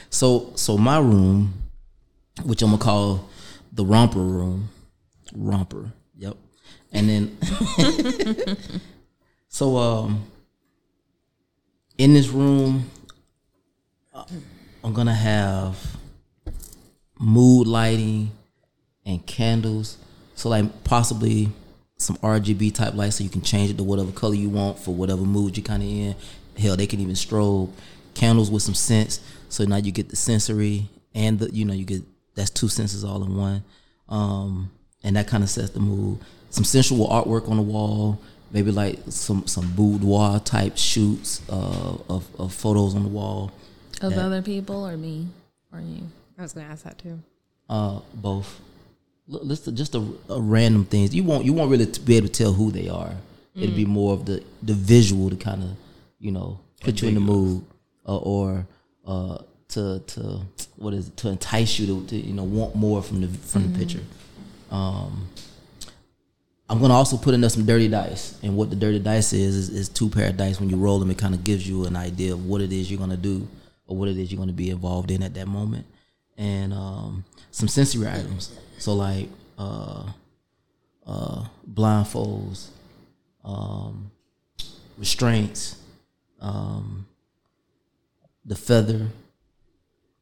So, 0.09 0.51
so 0.55 0.77
my 0.77 0.99
room, 0.99 1.53
which 2.43 2.61
I'm 2.61 2.71
gonna 2.71 2.81
call 2.81 3.29
the 3.71 3.85
romper 3.85 4.19
room, 4.19 4.69
romper. 5.35 5.91
And 6.91 7.09
then, 7.09 7.38
so 9.49 9.77
um, 9.77 10.23
in 11.97 12.13
this 12.13 12.29
room, 12.29 12.89
uh, 14.13 14.25
I'm 14.83 14.93
gonna 14.93 15.13
have 15.13 15.77
mood 17.19 17.67
lighting 17.67 18.31
and 19.05 19.25
candles. 19.25 19.97
So 20.35 20.49
like 20.49 20.83
possibly 20.83 21.49
some 21.97 22.15
RGB 22.17 22.73
type 22.73 22.93
lights 22.93 23.17
so 23.17 23.23
you 23.23 23.29
can 23.29 23.41
change 23.41 23.71
it 23.71 23.77
to 23.77 23.83
whatever 23.83 24.11
color 24.11 24.35
you 24.35 24.49
want 24.49 24.79
for 24.79 24.93
whatever 24.93 25.21
mood 25.21 25.57
you're 25.57 25.63
kind 25.63 25.83
of 25.83 25.89
in. 25.89 26.15
Hell, 26.57 26.75
they 26.75 26.88
can 26.88 26.99
even 26.99 27.15
strobe 27.15 27.71
candles 28.13 28.49
with 28.51 28.63
some 28.63 28.75
scents. 28.75 29.19
So 29.49 29.63
now 29.65 29.77
you 29.77 29.91
get 29.91 30.09
the 30.09 30.15
sensory 30.15 30.89
and 31.15 31.39
the 31.39 31.53
you 31.53 31.65
know 31.65 31.73
you 31.73 31.85
get 31.85 32.03
that's 32.35 32.49
two 32.49 32.67
senses 32.67 33.03
all 33.03 33.23
in 33.23 33.35
one, 33.35 33.63
um, 34.09 34.71
and 35.03 35.15
that 35.15 35.27
kind 35.27 35.43
of 35.43 35.49
sets 35.49 35.71
the 35.71 35.79
mood. 35.79 36.19
Some 36.49 36.63
sensual 36.63 37.07
artwork 37.09 37.49
on 37.49 37.57
the 37.57 37.63
wall, 37.63 38.19
maybe 38.51 38.71
like 38.71 38.99
some 39.09 39.45
some 39.47 39.71
boudoir 39.75 40.39
type 40.39 40.77
shoots 40.77 41.41
uh, 41.49 41.97
of 42.09 42.25
of 42.39 42.53
photos 42.53 42.95
on 42.95 43.03
the 43.03 43.09
wall. 43.09 43.51
Of 44.01 44.13
Yeah. 44.13 44.25
other 44.25 44.41
people 44.41 44.87
or 44.87 44.95
me 44.97 45.27
or 45.73 45.79
you? 45.81 46.03
I 46.37 46.43
was 46.43 46.53
going 46.53 46.65
to 46.67 46.71
ask 46.71 46.83
that 46.83 46.97
too. 46.99 47.19
Uh, 47.69 47.99
both. 48.13 48.59
L- 49.31 49.43
List 49.43 49.73
just 49.73 49.95
a, 49.95 50.03
a 50.29 50.39
random 50.41 50.85
things. 50.85 51.13
You 51.13 51.23
won't 51.23 51.43
you 51.45 51.51
won't 51.53 51.69
really 51.71 51.87
be 52.05 52.15
able 52.17 52.27
to 52.27 52.33
tell 52.33 52.53
who 52.53 52.71
they 52.71 52.87
are. 52.89 53.13
It'll 53.55 53.75
be 53.75 53.85
more 53.85 54.13
of 54.13 54.25
the 54.25 54.43
the 54.61 54.73
visual 54.75 55.29
to 55.31 55.35
kind 55.35 55.63
of 55.63 55.69
you 56.19 56.31
know 56.31 56.59
put 56.79 57.01
you 57.01 57.07
in 57.09 57.15
the 57.15 57.19
mood, 57.19 57.65
uh, 58.07 58.17
or 58.17 58.67
uh, 59.05 59.39
to 59.69 59.99
to 59.99 60.41
what 60.77 60.93
is 60.93 61.07
it 61.07 61.17
to 61.17 61.29
entice 61.29 61.79
you 61.79 61.87
to, 61.87 62.05
to 62.07 62.15
you 62.15 62.33
know 62.33 62.43
want 62.43 62.75
more 62.75 63.01
from 63.01 63.19
the 63.21 63.27
from 63.27 63.73
the 63.73 63.79
picture. 63.79 64.03
Um, 64.69 65.27
I'm 66.70 66.82
gonna 66.82 66.93
also 66.93 67.18
put 67.18 67.34
in 67.34 67.41
there 67.41 67.49
some 67.49 67.65
dirty 67.65 67.88
dice, 67.88 68.38
and 68.43 68.57
what 68.57 68.70
the 68.70 68.76
dirty 68.76 68.99
dice 68.99 69.32
is 69.32 69.55
is, 69.55 69.70
is 69.70 69.89
two 69.89 70.09
pair 70.09 70.30
of 70.30 70.38
dice. 70.38 70.59
When 70.59 70.70
you 70.70 70.76
roll 70.78 70.99
them, 70.99 71.09
it 71.11 71.18
kind 71.18 71.34
of 71.34 71.43
gives 71.43 71.68
you 71.68 71.86
an 71.86 71.95
idea 71.95 72.34
of 72.34 72.45
what 72.45 72.61
it 72.61 72.74
is 72.74 72.91
you're 72.91 72.99
gonna 72.99 73.15
do 73.15 73.47
or 73.88 73.95
what 73.95 74.09
it 74.09 74.18
is 74.18 74.32
you're 74.32 74.39
gonna 74.39 74.51
be 74.51 74.70
involved 74.70 75.09
in 75.09 75.24
at 75.24 75.34
that 75.36 75.47
moment, 75.47 75.86
and 76.38 76.74
um, 76.74 77.24
some 77.51 77.70
sensory 77.70 78.07
items. 78.07 78.57
So 78.80 78.93
like 78.93 79.30
uh, 79.57 80.11
uh, 81.05 81.45
blindfolds, 81.72 82.68
um, 83.45 84.11
restraints, 84.97 85.78
um, 86.41 87.07
the 88.43 88.55
feather, 88.55 89.07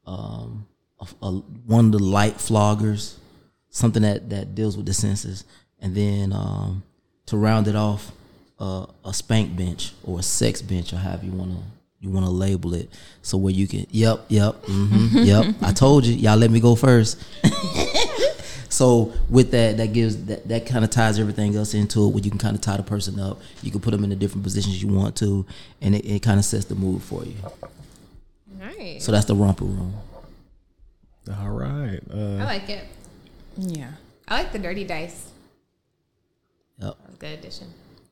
um, 0.06 0.66
a, 1.00 1.06
a, 1.22 1.30
one 1.32 1.86
of 1.86 1.92
the 1.92 1.98
light 1.98 2.36
floggers, 2.36 3.16
something 3.68 4.02
that 4.02 4.30
that 4.30 4.54
deals 4.54 4.76
with 4.76 4.86
the 4.86 4.94
senses, 4.94 5.44
and 5.80 5.94
then 5.94 6.32
um, 6.32 6.82
to 7.26 7.36
round 7.36 7.68
it 7.68 7.76
off, 7.76 8.12
uh, 8.58 8.86
a 9.04 9.12
spank 9.12 9.56
bench 9.56 9.92
or 10.02 10.18
a 10.18 10.22
sex 10.22 10.62
bench 10.62 10.92
or 10.92 10.96
however 10.96 11.26
you 11.26 11.32
want 11.32 11.52
to 11.52 11.62
you 12.00 12.10
want 12.10 12.26
to 12.26 12.30
label 12.30 12.74
it. 12.74 12.90
So 13.22 13.38
where 13.38 13.52
you 13.52 13.66
can, 13.66 13.86
yep, 13.90 14.26
yep, 14.28 14.56
hmm 14.66 15.08
yep. 15.18 15.54
I 15.62 15.72
told 15.72 16.04
you, 16.04 16.14
y'all 16.14 16.36
let 16.36 16.50
me 16.50 16.60
go 16.60 16.74
first. 16.74 17.22
So 18.76 19.14
with 19.30 19.52
that, 19.52 19.78
that 19.78 19.94
gives 19.94 20.26
that 20.26 20.48
that 20.48 20.66
kind 20.66 20.84
of 20.84 20.90
ties 20.90 21.18
everything 21.18 21.56
else 21.56 21.72
into 21.72 22.04
it. 22.04 22.08
Where 22.08 22.22
you 22.22 22.28
can 22.28 22.38
kind 22.38 22.54
of 22.54 22.60
tie 22.60 22.76
the 22.76 22.82
person 22.82 23.18
up, 23.18 23.40
you 23.62 23.70
can 23.70 23.80
put 23.80 23.92
them 23.92 24.04
in 24.04 24.10
the 24.10 24.16
different 24.16 24.44
positions 24.44 24.82
you 24.82 24.88
want 24.90 25.16
to, 25.16 25.46
and 25.80 25.94
it, 25.94 26.04
it 26.04 26.22
kind 26.22 26.38
of 26.38 26.44
sets 26.44 26.66
the 26.66 26.74
mood 26.74 27.02
for 27.02 27.24
you. 27.24 27.36
Nice. 28.58 29.02
So 29.02 29.12
that's 29.12 29.24
the 29.24 29.34
romper 29.34 29.64
room. 29.64 29.94
All 31.40 31.48
right. 31.48 32.00
Uh, 32.12 32.36
I 32.36 32.44
like 32.44 32.68
it. 32.68 32.84
Yeah. 33.56 33.92
I 34.28 34.42
like 34.42 34.52
the 34.52 34.58
dirty 34.58 34.84
dice. 34.84 35.30
Yep. 36.78 36.96
That's 37.02 37.14
a 37.14 37.18
good 37.18 37.38
addition. 37.38 37.66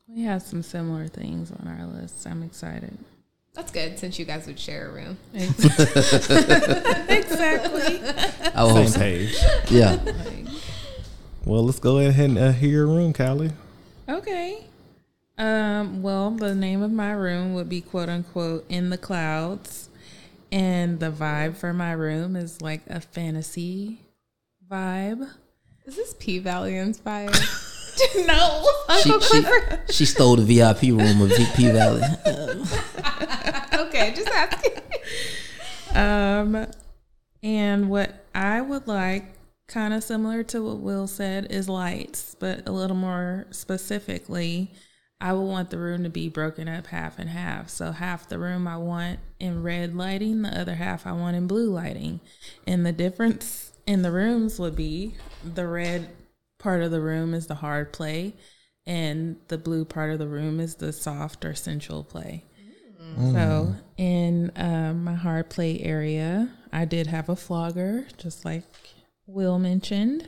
We 0.07 0.23
have 0.23 0.41
some 0.41 0.61
similar 0.61 1.07
things 1.07 1.51
on 1.51 1.67
our 1.67 1.85
list. 1.85 2.25
I'm 2.27 2.43
excited. 2.43 2.97
That's 3.53 3.71
good 3.71 3.97
since 3.97 4.19
you 4.19 4.25
guys 4.25 4.47
would 4.47 4.59
share 4.59 4.89
a 4.89 4.91
room. 4.91 5.17
exactly. 5.33 5.61
I 8.53 8.63
will 8.63 8.75
hope 8.75 8.87
same 8.87 8.99
page. 8.99 9.37
Yeah. 9.69 9.97
Well, 11.45 11.63
let's 11.63 11.79
go 11.79 11.99
ahead 11.99 12.31
and 12.31 12.37
uh, 12.37 12.51
hear 12.51 12.69
your 12.69 12.87
room, 12.87 13.13
Callie. 13.13 13.51
Okay. 14.09 14.65
Um, 15.37 16.01
well, 16.01 16.31
the 16.31 16.55
name 16.55 16.81
of 16.81 16.91
my 16.91 17.11
room 17.11 17.53
would 17.53 17.69
be 17.69 17.81
quote 17.81 18.09
unquote 18.09 18.65
in 18.67 18.89
the 18.89 18.97
clouds. 18.97 19.89
And 20.51 20.99
the 20.99 21.11
vibe 21.11 21.55
for 21.55 21.73
my 21.73 21.91
room 21.93 22.35
is 22.35 22.61
like 22.61 22.81
a 22.87 22.99
fantasy 23.01 23.99
vibe. 24.69 25.29
Is 25.85 25.95
this 25.95 26.15
P 26.19 26.39
Valley 26.39 26.75
inspired? 26.79 27.35
No. 28.25 28.67
She, 29.01 29.11
Uncle 29.11 29.19
she, 29.21 29.41
Clifford. 29.41 29.79
she 29.91 30.05
stole 30.05 30.35
the 30.35 30.43
VIP 30.43 30.83
room 30.83 31.21
of 31.21 31.31
P 31.55 31.69
Valley. 31.71 32.01
okay, 33.73 34.13
just 34.13 34.29
asking. 34.29 34.81
Um, 35.93 36.67
and 37.41 37.89
what 37.89 38.25
I 38.33 38.61
would 38.61 38.87
like, 38.87 39.33
kind 39.67 39.93
of 39.93 40.03
similar 40.03 40.43
to 40.43 40.61
what 40.61 40.79
Will 40.79 41.07
said, 41.07 41.47
is 41.49 41.69
lights, 41.69 42.35
but 42.39 42.67
a 42.67 42.71
little 42.71 42.97
more 42.97 43.47
specifically, 43.51 44.71
I 45.21 45.33
would 45.33 45.45
want 45.45 45.69
the 45.69 45.77
room 45.77 46.03
to 46.03 46.09
be 46.09 46.27
broken 46.27 46.67
up 46.67 46.87
half 46.87 47.17
and 47.17 47.29
half. 47.29 47.69
So 47.69 47.91
half 47.91 48.27
the 48.27 48.37
room 48.37 48.67
I 48.67 48.77
want 48.77 49.19
in 49.39 49.63
red 49.63 49.95
lighting, 49.95 50.41
the 50.41 50.59
other 50.59 50.75
half 50.75 51.07
I 51.07 51.13
want 51.13 51.37
in 51.37 51.47
blue 51.47 51.69
lighting. 51.69 52.19
And 52.67 52.85
the 52.85 52.91
difference 52.91 53.71
in 53.87 54.01
the 54.01 54.11
rooms 54.11 54.59
would 54.59 54.75
be 54.75 55.15
the 55.43 55.67
red 55.67 56.09
part 56.65 56.81
of 56.81 56.89
the 56.89 56.99
room 56.99 57.35
is 57.35 57.45
the 57.45 57.53
hard 57.53 57.93
play, 57.93 58.33
and 58.87 59.35
the 59.49 59.57
blue 59.57 59.85
part 59.85 60.09
of 60.09 60.17
the 60.17 60.27
room 60.27 60.59
is 60.59 60.73
the 60.73 60.91
soft 60.91 61.45
or 61.45 61.53
sensual 61.53 62.03
play. 62.03 62.43
So 63.33 63.75
in 63.97 64.51
um, 64.55 65.03
my 65.03 65.13
hard 65.13 65.51
play 65.51 65.79
area, 65.79 66.49
I 66.73 66.85
did 66.85 67.05
have 67.05 67.29
a 67.29 67.35
flogger, 67.35 68.07
just 68.17 68.43
like 68.43 68.63
Will 69.27 69.59
mentioned. 69.59 70.27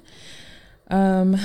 Um, 0.91 1.37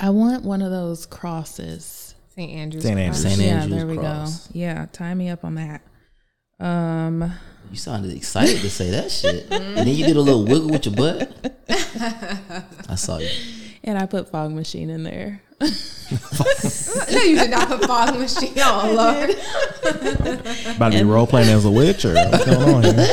I 0.00 0.10
want 0.10 0.42
one 0.42 0.60
of 0.60 0.72
those 0.72 1.06
crosses. 1.06 2.16
St. 2.34 2.50
Andrew's. 2.50 2.82
St. 2.82 2.98
Andrew's. 2.98 3.22
Cross. 3.22 3.34
St. 3.36 3.48
yeah, 3.48 3.66
there 3.66 3.86
we 3.86 3.96
cross. 3.96 4.48
go. 4.48 4.58
Yeah, 4.58 4.86
tie 4.92 5.14
me 5.14 5.28
up 5.30 5.44
on 5.44 5.54
that. 5.54 5.82
Um, 6.60 7.32
You 7.70 7.76
sounded 7.76 8.12
excited 8.16 8.60
to 8.62 8.70
say 8.70 8.90
that 8.90 9.10
shit, 9.10 9.46
and 9.50 9.76
then 9.78 9.88
you 9.88 10.04
did 10.06 10.16
a 10.16 10.20
little 10.20 10.44
wiggle 10.44 10.70
with 10.70 10.86
your 10.86 10.94
butt. 10.94 11.30
I 12.88 12.94
saw 12.96 13.18
you. 13.18 13.28
and 13.84 13.98
I 13.98 14.06
put 14.06 14.28
fog 14.30 14.50
machine 14.52 14.90
in 14.90 15.02
there. 15.04 15.40
no, 15.60 15.66
you 17.20 17.36
did 17.38 17.50
not 17.50 17.68
put 17.68 17.84
fog 17.84 18.18
machine. 18.18 18.54
Oh 18.56 18.92
Lord. 18.94 19.30
About 20.76 20.92
to 20.92 20.98
be 20.98 21.04
role 21.04 21.26
playing 21.26 21.48
as 21.50 21.64
a 21.64 21.70
witch 21.70 22.04
or 22.04 22.14
what's 22.14 22.44
going 22.44 22.74
on 22.74 22.82
here? 22.84 23.06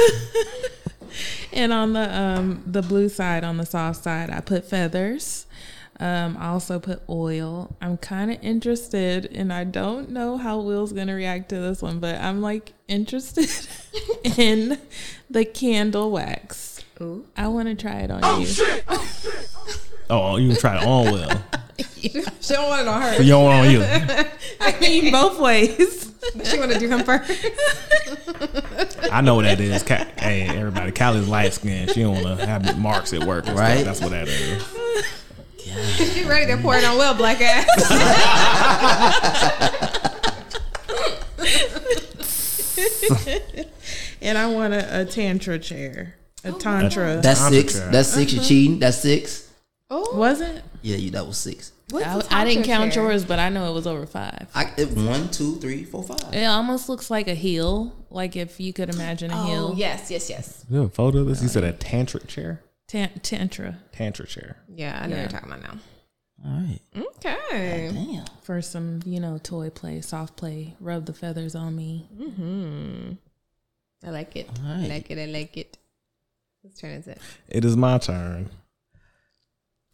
And 1.52 1.72
on 1.72 1.92
the 1.92 2.16
um 2.18 2.49
the 2.72 2.82
blue 2.82 3.08
side, 3.08 3.44
on 3.44 3.56
the 3.56 3.66
soft 3.66 4.02
side, 4.02 4.30
I 4.30 4.40
put 4.40 4.64
feathers. 4.64 5.46
Um, 5.98 6.38
I 6.40 6.48
also 6.48 6.78
put 6.78 7.02
oil. 7.10 7.76
I'm 7.82 7.98
kind 7.98 8.30
of 8.30 8.38
interested, 8.42 9.26
and 9.34 9.52
I 9.52 9.64
don't 9.64 10.10
know 10.10 10.38
how 10.38 10.60
Will's 10.60 10.92
gonna 10.92 11.14
react 11.14 11.50
to 11.50 11.60
this 11.60 11.82
one, 11.82 12.00
but 12.00 12.16
I'm 12.16 12.40
like 12.40 12.72
interested 12.88 13.50
in 14.38 14.78
the 15.28 15.44
candle 15.44 16.10
wax. 16.10 16.82
Ooh. 17.02 17.26
I 17.36 17.48
want 17.48 17.68
to 17.68 17.74
try 17.74 18.00
it 18.00 18.10
on 18.10 18.40
you. 18.40 18.48
Oh, 20.12 20.38
you 20.38 20.48
can 20.48 20.56
try 20.60 20.76
it 20.76 20.84
on 20.84 21.12
Will. 21.12 21.30
she 22.00 22.08
don't 22.08 22.68
want 22.68 22.80
it 22.80 22.88
on 22.88 23.00
her. 23.00 23.22
You 23.22 23.28
don't 23.28 23.44
want 23.44 23.66
on 23.66 23.72
you. 23.72 23.80
I 24.60 24.76
mean, 24.80 25.12
both 25.12 25.38
ways. 25.38 26.09
She 26.44 26.58
want 26.58 26.72
to 26.72 26.78
do 26.78 26.88
him 26.88 27.02
first. 27.04 27.30
I 29.12 29.20
know 29.20 29.36
what 29.36 29.42
that 29.42 29.60
is. 29.60 29.82
Ca- 29.82 30.06
hey, 30.18 30.42
everybody, 30.42 30.92
Callie's 30.92 31.28
light 31.28 31.52
skin. 31.54 31.88
She 31.88 32.02
don't 32.02 32.22
want 32.22 32.38
to 32.40 32.46
have 32.46 32.78
marks 32.78 33.12
at 33.12 33.24
work. 33.24 33.46
and 33.46 33.56
stuff. 33.56 33.68
Right. 33.68 33.84
That's 33.84 34.00
what 34.00 34.10
that 34.10 34.28
is. 34.28 34.64
She 36.12 36.24
ready 36.24 36.52
to 36.52 36.58
pour 36.60 36.76
it 36.76 36.84
on 36.84 36.98
Will, 36.98 37.14
black 37.14 37.40
ass. 37.40 37.66
And 44.22 44.36
I 44.36 44.46
want 44.48 44.74
a, 44.74 45.00
a 45.00 45.04
tantra 45.04 45.58
chair, 45.58 46.14
a 46.44 46.48
oh, 46.48 46.58
tantra. 46.58 47.20
That's 47.22 47.40
six. 47.48 47.80
That's 47.80 48.08
6 48.08 48.32
You're 48.32 48.44
cheating. 48.44 48.78
That's 48.78 48.98
six. 48.98 49.50
Oh, 49.88 50.16
was 50.16 50.40
it? 50.40 50.62
Yeah, 50.82 50.96
you. 50.96 51.10
That 51.10 51.26
was 51.26 51.38
six. 51.38 51.72
What's 51.90 52.32
I, 52.32 52.42
I 52.42 52.44
didn't 52.44 52.64
count 52.64 52.92
chair? 52.92 53.02
yours, 53.04 53.24
but 53.24 53.38
I 53.38 53.48
know 53.48 53.70
it 53.70 53.74
was 53.74 53.86
over 53.86 54.06
five. 54.06 54.48
I 54.54 54.72
it, 54.76 54.90
one, 54.92 55.28
two, 55.30 55.56
three, 55.56 55.84
four, 55.84 56.02
five. 56.02 56.32
It 56.34 56.44
almost 56.44 56.88
looks 56.88 57.10
like 57.10 57.28
a 57.28 57.34
heel, 57.34 57.92
like 58.10 58.36
if 58.36 58.60
you 58.60 58.72
could 58.72 58.90
imagine 58.94 59.30
a 59.30 59.40
Oh, 59.40 59.44
heel. 59.46 59.74
yes, 59.76 60.10
yes, 60.10 60.28
yes. 60.30 60.64
You 60.68 60.76
have 60.78 60.86
a 60.86 60.90
photo 60.90 61.18
of 61.18 61.26
this? 61.28 61.42
You 61.42 61.48
said 61.48 61.64
a 61.64 61.72
tantric 61.72 62.26
chair? 62.28 62.62
Tan- 62.88 63.20
tantra 63.22 63.78
Tantra 63.92 64.26
chair. 64.26 64.56
Yeah, 64.68 64.98
I 65.00 65.06
know 65.06 65.16
Yeah. 65.16 65.22
what 65.22 65.32
you're 65.32 65.40
talking 65.40 65.52
about 65.52 65.62
now. 65.62 65.78
All 66.44 66.50
right. 66.52 66.80
Okay. 66.96 67.90
Damn. 67.92 68.24
for 68.42 68.62
some, 68.62 69.00
you 69.04 69.20
know, 69.20 69.38
toy 69.42 69.68
play, 69.70 70.00
soft 70.00 70.36
play. 70.36 70.74
Rub 70.80 71.04
the 71.06 71.12
feathers 71.12 71.54
on 71.54 71.76
me. 71.76 72.08
Mm-hmm. 72.18 73.12
I 74.06 74.10
like 74.10 74.34
it. 74.36 74.48
All 74.64 74.72
I 74.72 74.86
like 74.86 75.10
it. 75.10 75.18
I 75.18 75.26
like 75.26 75.56
it. 75.58 75.76
Whose 76.62 76.74
turn 76.74 76.92
is 76.92 77.06
it? 77.06 77.18
It 77.48 77.64
is 77.64 77.76
my 77.76 77.98
turn. 77.98 78.48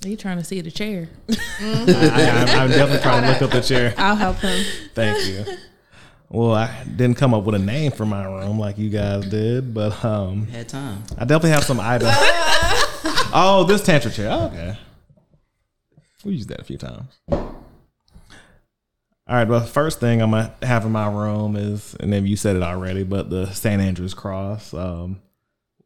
Are 0.05 0.09
you 0.09 0.17
trying 0.17 0.37
to 0.39 0.45
see 0.45 0.61
the 0.61 0.71
chair? 0.71 1.09
I, 1.29 1.35
I, 1.61 2.63
I'm 2.63 2.71
definitely 2.71 2.99
trying 3.03 3.23
to 3.23 3.31
look 3.31 3.43
up 3.43 3.51
the 3.51 3.61
chair. 3.61 3.95
I'll 3.99 4.15
help 4.15 4.37
him. 4.37 4.65
Thank 4.95 5.27
you. 5.27 5.45
Well, 6.29 6.55
I 6.55 6.85
didn't 6.85 7.17
come 7.17 7.33
up 7.35 7.45
with 7.45 7.55
a 7.55 7.59
name 7.59 7.93
for 7.93 8.05
my 8.05 8.25
room 8.25 8.59
like 8.59 8.79
you 8.79 8.91
guys 8.91 9.25
did, 9.27 9.73
but 9.73 10.05
um, 10.05 10.47
Had 10.49 10.69
time. 10.69 11.03
I 11.17 11.21
definitely 11.21 11.51
have 11.51 11.65
some 11.65 11.81
items. 11.81 12.13
oh, 13.33 13.65
this 13.67 13.83
tantra 13.83 14.11
chair. 14.11 14.29
Oh, 14.31 14.47
okay. 14.47 14.77
We 16.25 16.35
used 16.35 16.49
that 16.49 16.61
a 16.61 16.65
few 16.65 16.77
times. 16.79 17.19
All 17.31 17.55
right. 19.29 19.49
Well, 19.49 19.61
the 19.61 19.67
first 19.67 19.99
thing 20.01 20.21
I'm 20.21 20.33
gonna 20.33 20.53
have 20.63 20.85
in 20.85 20.93
my 20.93 21.09
room 21.09 21.57
is, 21.57 21.95
and 22.01 22.13
then 22.13 22.27
you 22.27 22.37
said 22.37 22.57
it 22.57 22.63
already, 22.63 23.03
but 23.03 23.31
the 23.31 23.47
St. 23.53 23.81
Andrew's 23.81 24.15
cross. 24.15 24.75
Um, 24.75 25.21
when 25.21 25.26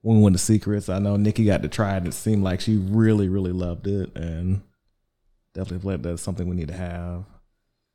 we 0.02 0.18
went 0.18 0.34
to 0.34 0.42
Secrets, 0.42 0.88
I 0.88 0.98
know 0.98 1.16
Nicki 1.16 1.44
got 1.44 1.62
to 1.62 1.68
try 1.68 1.96
it. 1.96 2.06
It 2.06 2.14
seemed 2.14 2.42
like 2.42 2.60
she 2.60 2.76
really, 2.76 3.28
really 3.28 3.52
loved 3.52 3.86
it, 3.86 4.16
and 4.16 4.62
definitely 5.54 5.92
like 5.92 6.02
that's 6.02 6.22
something 6.22 6.48
we 6.48 6.56
need 6.56 6.68
to 6.68 6.74
have. 6.74 7.24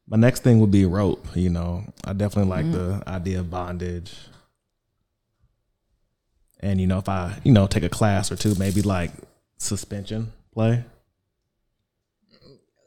My 0.07 0.17
next 0.17 0.43
thing 0.43 0.59
would 0.59 0.71
be 0.71 0.85
rope. 0.85 1.25
You 1.35 1.49
know, 1.49 1.83
I 2.03 2.13
definitely 2.13 2.51
like 2.51 2.65
mm-hmm. 2.65 2.99
the 2.99 3.09
idea 3.09 3.39
of 3.39 3.49
bondage. 3.49 4.15
And 6.59 6.79
you 6.79 6.87
know, 6.87 6.99
if 6.99 7.09
I 7.09 7.39
you 7.43 7.51
know 7.51 7.67
take 7.67 7.83
a 7.83 7.89
class 7.89 8.31
or 8.31 8.35
two, 8.35 8.55
maybe 8.55 8.81
like 8.81 9.11
suspension 9.57 10.31
play, 10.53 10.83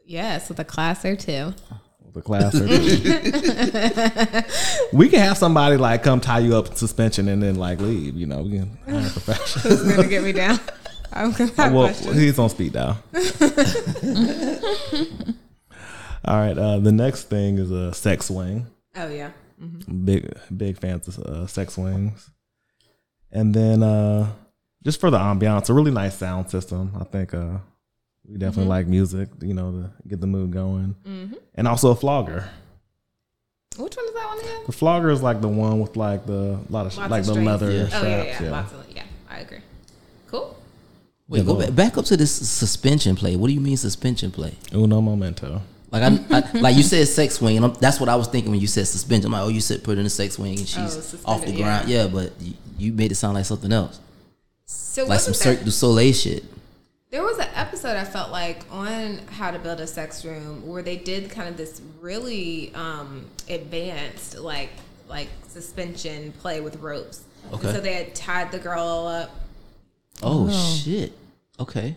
Yes, 0.08 0.48
with 0.48 0.58
a 0.58 0.64
class 0.64 1.04
or 1.04 1.16
two. 1.16 1.52
The 2.12 2.22
class 2.22 2.54
we 4.92 5.08
can 5.08 5.20
have 5.20 5.36
somebody 5.38 5.76
like 5.76 6.02
come 6.02 6.20
tie 6.20 6.38
you 6.38 6.56
up 6.56 6.66
in 6.68 6.76
suspension 6.76 7.28
and 7.28 7.42
then 7.42 7.56
like 7.56 7.80
leave. 7.80 8.16
You 8.16 8.26
know, 8.26 8.42
we 8.42 8.58
can 8.58 8.78
hire. 8.86 9.00
Who's 9.00 9.82
gonna 9.82 10.08
get 10.08 10.22
me 10.22 10.32
down? 10.32 10.58
I'm 11.12 11.32
gonna 11.32 11.50
have 11.56 11.72
well, 11.72 11.86
questions. 11.86 12.16
he's 12.16 12.38
on 12.38 12.50
speed 12.50 12.72
dial. 12.72 12.98
All 16.24 16.36
right. 16.36 16.58
Uh, 16.58 16.78
the 16.78 16.92
next 16.92 17.24
thing 17.24 17.58
is 17.58 17.70
a 17.70 17.94
sex 17.94 18.26
swing. 18.26 18.66
Oh 18.96 19.08
yeah. 19.08 19.30
Big 20.04 20.30
big 20.54 20.78
fans 20.78 21.08
of 21.08 21.18
uh, 21.18 21.46
sex 21.46 21.74
swings. 21.74 22.30
And 23.30 23.54
then 23.54 23.82
uh, 23.82 24.30
just 24.84 25.00
for 25.00 25.10
the 25.10 25.18
ambiance, 25.18 25.68
a 25.68 25.74
really 25.74 25.90
nice 25.90 26.16
sound 26.16 26.50
system. 26.50 26.92
I 26.98 27.04
think 27.04 27.34
uh, 27.34 27.58
we 28.28 28.38
definitely 28.38 28.64
mm-hmm. 28.64 28.70
like 28.70 28.86
music. 28.86 29.28
You 29.40 29.54
know, 29.54 29.72
to 29.72 30.08
get 30.08 30.20
the 30.20 30.26
mood 30.26 30.50
going. 30.50 30.94
Mm-hmm. 31.06 31.34
And 31.54 31.68
also 31.68 31.90
a 31.90 31.96
flogger. 31.96 32.48
Which 33.76 33.96
one 33.96 34.06
is 34.06 34.14
that 34.14 34.26
one 34.26 34.40
again? 34.40 34.62
The 34.66 34.72
flogger 34.72 35.10
is 35.10 35.22
like 35.22 35.40
the 35.40 35.48
one 35.48 35.78
with 35.80 35.96
like 35.96 36.26
the 36.26 36.58
lot 36.68 36.86
of 36.86 36.96
Lots 36.96 37.10
like 37.10 37.20
of 37.20 37.26
the 37.26 37.34
leather 37.34 37.70
Yeah. 37.70 37.82
Oh, 37.82 37.86
straps. 37.86 38.04
Oh 38.04 38.08
yeah, 38.08 38.24
yeah, 38.24 38.42
yeah. 38.42 38.50
Lots 38.50 38.72
of 38.72 38.86
yeah. 38.90 39.04
I 39.30 39.38
agree. 39.40 39.60
Cool. 40.26 40.56
Wait, 41.28 41.46
go 41.46 41.54
go 41.54 41.60
back, 41.60 41.74
back 41.74 41.98
up 41.98 42.04
to 42.06 42.16
this 42.16 42.32
suspension 42.32 43.14
play. 43.14 43.36
What 43.36 43.46
do 43.46 43.52
you 43.52 43.60
mean 43.60 43.76
suspension 43.76 44.30
play? 44.30 44.54
Uno 44.72 45.00
momento. 45.00 45.62
Like 45.90 46.02
I, 46.02 46.18
I 46.30 46.60
like 46.60 46.76
you 46.76 46.82
said 46.82 47.06
sex 47.08 47.36
swing, 47.36 47.56
and 47.56 47.66
I'm, 47.66 47.74
that's 47.74 48.00
what 48.00 48.08
I 48.08 48.16
was 48.16 48.26
thinking 48.26 48.50
when 48.50 48.60
you 48.60 48.66
said 48.66 48.86
suspension. 48.88 49.26
I'm 49.26 49.32
like, 49.32 49.42
oh, 49.42 49.48
you 49.48 49.60
said 49.60 49.84
put 49.84 49.94
her 49.94 50.00
in 50.00 50.06
a 50.06 50.10
sex 50.10 50.34
swing 50.34 50.58
and 50.58 50.68
she's 50.68 51.14
Oh, 51.24 51.32
off 51.32 51.44
the 51.44 51.56
ground. 51.56 51.88
Yeah, 51.88 52.08
but 52.08 52.32
you, 52.40 52.54
you 52.76 52.92
made 52.92 53.12
it 53.12 53.14
sound 53.14 53.34
like 53.34 53.44
something 53.46 53.72
else, 53.72 54.00
So 54.66 55.06
like 55.06 55.20
some 55.20 55.30
wasn't 55.30 55.36
Cirque 55.36 55.64
du 55.64 55.70
Soleil 55.70 56.12
shit. 56.12 56.44
There 57.10 57.22
was 57.22 57.38
an 57.38 57.48
episode 57.54 57.96
I 57.96 58.04
felt 58.04 58.30
like 58.30 58.62
on 58.70 59.18
how 59.30 59.50
to 59.50 59.58
build 59.58 59.80
a 59.80 59.86
sex 59.86 60.24
room 60.24 60.66
where 60.66 60.82
they 60.82 60.96
did 60.96 61.30
kind 61.30 61.48
of 61.48 61.56
this 61.56 61.80
really 62.00 62.72
um, 62.74 63.26
advanced 63.48 64.38
like 64.38 64.70
like 65.08 65.28
suspension 65.46 66.32
play 66.32 66.60
with 66.60 66.76
ropes. 66.76 67.24
And 67.44 67.54
Okay. 67.54 67.72
So 67.72 67.80
they 67.80 67.94
had 67.94 68.14
tied 68.14 68.52
the 68.52 68.58
girl 68.58 69.06
up. 69.06 69.30
Oh, 70.22 70.50
shit. 70.50 71.12
Okay. 71.58 71.96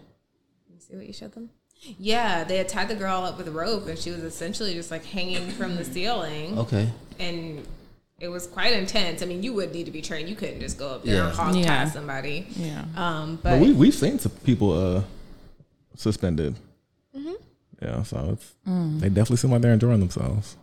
Let 0.69 0.73
me 0.73 0.79
see 0.79 0.95
what 0.95 1.07
you 1.07 1.13
showed 1.13 1.33
them. 1.33 1.49
Yeah, 1.97 2.43
they 2.43 2.57
had 2.57 2.69
tied 2.69 2.87
the 2.89 2.95
girl 2.95 3.23
up 3.23 3.37
with 3.37 3.47
a 3.47 3.51
rope, 3.51 3.87
and 3.87 3.97
she 3.97 4.11
was 4.11 4.23
essentially 4.23 4.73
just 4.75 4.91
like 4.91 5.03
hanging 5.03 5.49
from 5.49 5.75
the 5.75 5.83
ceiling. 5.83 6.57
Okay. 6.59 6.87
and 7.19 7.65
it 8.21 8.27
was 8.29 8.45
quite 8.47 8.73
intense. 8.73 9.21
I 9.23 9.25
mean, 9.25 9.41
you 9.43 9.51
would 9.53 9.73
need 9.73 9.85
to 9.87 9.91
be 9.91 10.01
trained. 10.01 10.29
You 10.29 10.35
couldn't 10.35 10.59
just 10.61 10.77
go 10.77 10.89
up 10.89 11.03
there 11.03 11.15
Yeah. 11.15 11.27
and 11.29 11.35
hog 11.35 11.55
Yeah. 11.55 11.65
tie 11.85 11.89
somebody. 11.89 12.45
Yeah. 12.55 12.83
Um, 12.95 13.39
But 13.41 13.51
but, 13.51 13.59
we 13.61 13.73
we've 13.73 13.93
seen 13.95 14.19
some 14.19 14.31
people 14.43 14.71
uh 14.73 15.01
suspended. 15.95 16.55
Mm-hmm. 17.17 17.33
Yeah, 17.81 18.03
so 18.03 18.29
it's 18.33 18.53
Mm. 18.69 18.99
they 18.99 19.09
definitely 19.09 19.37
seem 19.37 19.51
like 19.51 19.61
they're 19.61 19.73
enjoying 19.73 19.99
themselves. 19.99 20.55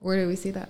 where 0.00 0.16
did 0.16 0.26
we 0.26 0.34
see 0.36 0.50
that? 0.50 0.68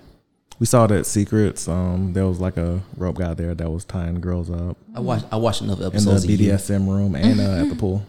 We 0.59 0.67
saw 0.67 0.85
that 0.85 1.05
secrets. 1.07 1.67
Um, 1.67 2.13
there 2.13 2.27
was 2.27 2.39
like 2.39 2.57
a 2.57 2.81
rope 2.95 3.17
guy 3.17 3.33
there 3.33 3.55
that 3.55 3.69
was 3.71 3.83
tying 3.83 4.21
girls 4.21 4.51
up 4.51 4.77
I 4.95 4.99
watched. 4.99 5.25
I 5.31 5.37
watched 5.37 5.61
another 5.61 5.87
episode 5.87 5.97
in 6.21 6.27
the 6.27 6.33
episodes. 6.33 6.69
you. 6.69 6.77
BDSM 6.77 6.87
room 6.87 7.15
and 7.15 7.39
uh, 7.41 7.63
at 7.63 7.69
the 7.69 7.75
pool. 7.75 8.05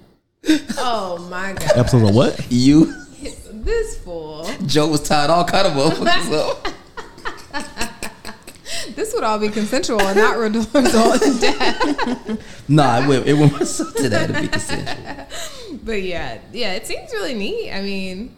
Oh 0.77 1.27
my 1.31 1.55
god! 1.55 1.73
Episodes 1.75 2.11
of 2.11 2.15
what? 2.15 2.47
You, 2.53 2.93
this 3.51 3.97
fool. 4.05 4.47
Joe 4.67 4.89
was 4.89 5.01
tied 5.03 5.31
all 5.31 5.47
kind 5.47 5.67
of 5.67 5.73
motherfuckers 5.79 6.33
up. 6.39 6.69
This 8.95 9.13
would 9.15 9.25
all 9.25 9.39
be 9.39 9.49
consensual 9.49 10.01
and 10.03 10.17
not 10.17 10.37
result 10.75 11.23
in 11.23 11.39
death. 11.39 12.41
Nah, 12.69 13.01
it 13.03 13.09
went. 13.09 13.27
It 13.27 13.35
went 13.35 13.53
to 13.59 14.09
that 14.09 14.27
to 14.29 14.41
be 14.41 14.49
consensual. 14.49 15.79
But 15.85 16.03
yeah, 16.03 16.39
yeah, 16.53 16.73
it 16.75 16.87
seems 16.87 17.13
really 17.13 17.35
neat. 17.35 17.71
I 17.73 17.83
mean, 17.83 18.35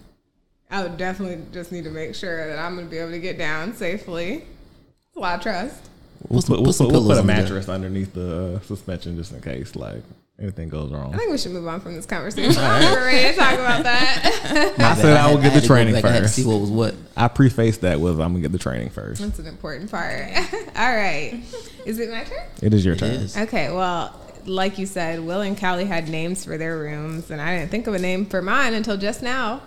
I 0.71 0.83
would 0.83 0.97
definitely 0.97 1.45
just 1.53 1.71
need 1.71 1.85
to 1.85 1.91
make 1.91 2.15
sure 2.15 2.49
that 2.49 2.59
I'm 2.59 2.75
going 2.75 2.87
to 2.87 2.91
be 2.91 2.99
able 2.99 3.13
to 3.13 3.21
get 3.21 3.39
down 3.39 3.75
safely. 3.75 4.35
It's 4.39 5.17
a 5.17 5.21
lot 5.21 5.37
of 5.37 5.43
trust. 5.43 5.89
We'll 6.29 6.43
some- 6.43 6.57
put, 6.57 6.63
we'll 6.63 6.67
put 6.71 6.75
some 6.75 6.89
we'll 6.89 7.03
put 7.07 7.17
a 7.17 7.21
under 7.21 7.33
there. 7.33 7.43
mattress 7.43 7.69
underneath 7.69 8.15
the 8.15 8.57
uh, 8.57 8.61
suspension 8.61 9.17
just 9.17 9.33
in 9.33 9.41
case 9.43 9.77
like 9.77 10.03
anything 10.39 10.69
goes 10.69 10.93
wrong. 10.93 11.15
I 11.15 11.19
think 11.19 11.31
we 11.31 11.39
should 11.39 11.53
move 11.53 11.67
on 11.67 11.81
from 11.81 11.95
this 11.95 12.07
conversation. 12.07 12.61
We're 12.63 13.07
ready 13.07 13.33
to 13.33 13.39
talk 13.39 13.55
about 13.55 13.83
that. 13.85 14.75
I 14.79 14.95
said 14.95 15.17
I 15.17 15.33
would 15.33 15.43
get 15.43 15.49
the 15.51 15.55
had 15.55 15.63
to 15.63 15.69
go 15.69 15.75
training 15.75 15.95
back. 15.95 16.05
I 16.05 16.21
first. 16.21 16.35
see 16.35 16.45
what 16.45 16.61
was 16.61 16.71
what. 16.71 16.95
I 17.17 17.29
prefaced 17.29 17.81
that 17.83 18.01
with 18.01 18.21
I'm 18.21 18.33
gonna 18.33 18.41
get 18.41 18.53
the 18.53 18.59
training 18.59 18.91
first. 18.91 19.21
That's 19.23 19.39
an 19.39 19.47
important 19.47 19.91
part. 19.91 20.27
All 20.77 20.95
right. 20.97 21.41
Is 21.85 21.99
it 21.99 22.11
my 22.11 22.25
turn? 22.25 22.39
It 22.63 22.75
is 22.75 22.85
your 22.85 22.95
It 22.95 22.99
turn. 23.01 23.11
is. 23.11 23.37
Okay, 23.37 23.71
well, 23.73 24.19
like 24.45 24.79
you 24.79 24.87
said, 24.87 25.21
Will 25.21 25.41
and 25.41 25.59
Callie 25.59 25.85
had 25.87 26.09
names 26.09 26.45
for 26.45 26.59
their 26.59 26.79
rooms, 26.79 27.31
and 27.31 27.41
I 27.41 27.59
didn't 27.59 27.71
think 27.71 27.87
of 27.87 27.95
a 27.95 27.99
name 27.99 28.27
for 28.27 28.43
mine 28.43 28.75
until 28.75 28.97
just 28.97 29.23
now. 29.23 29.63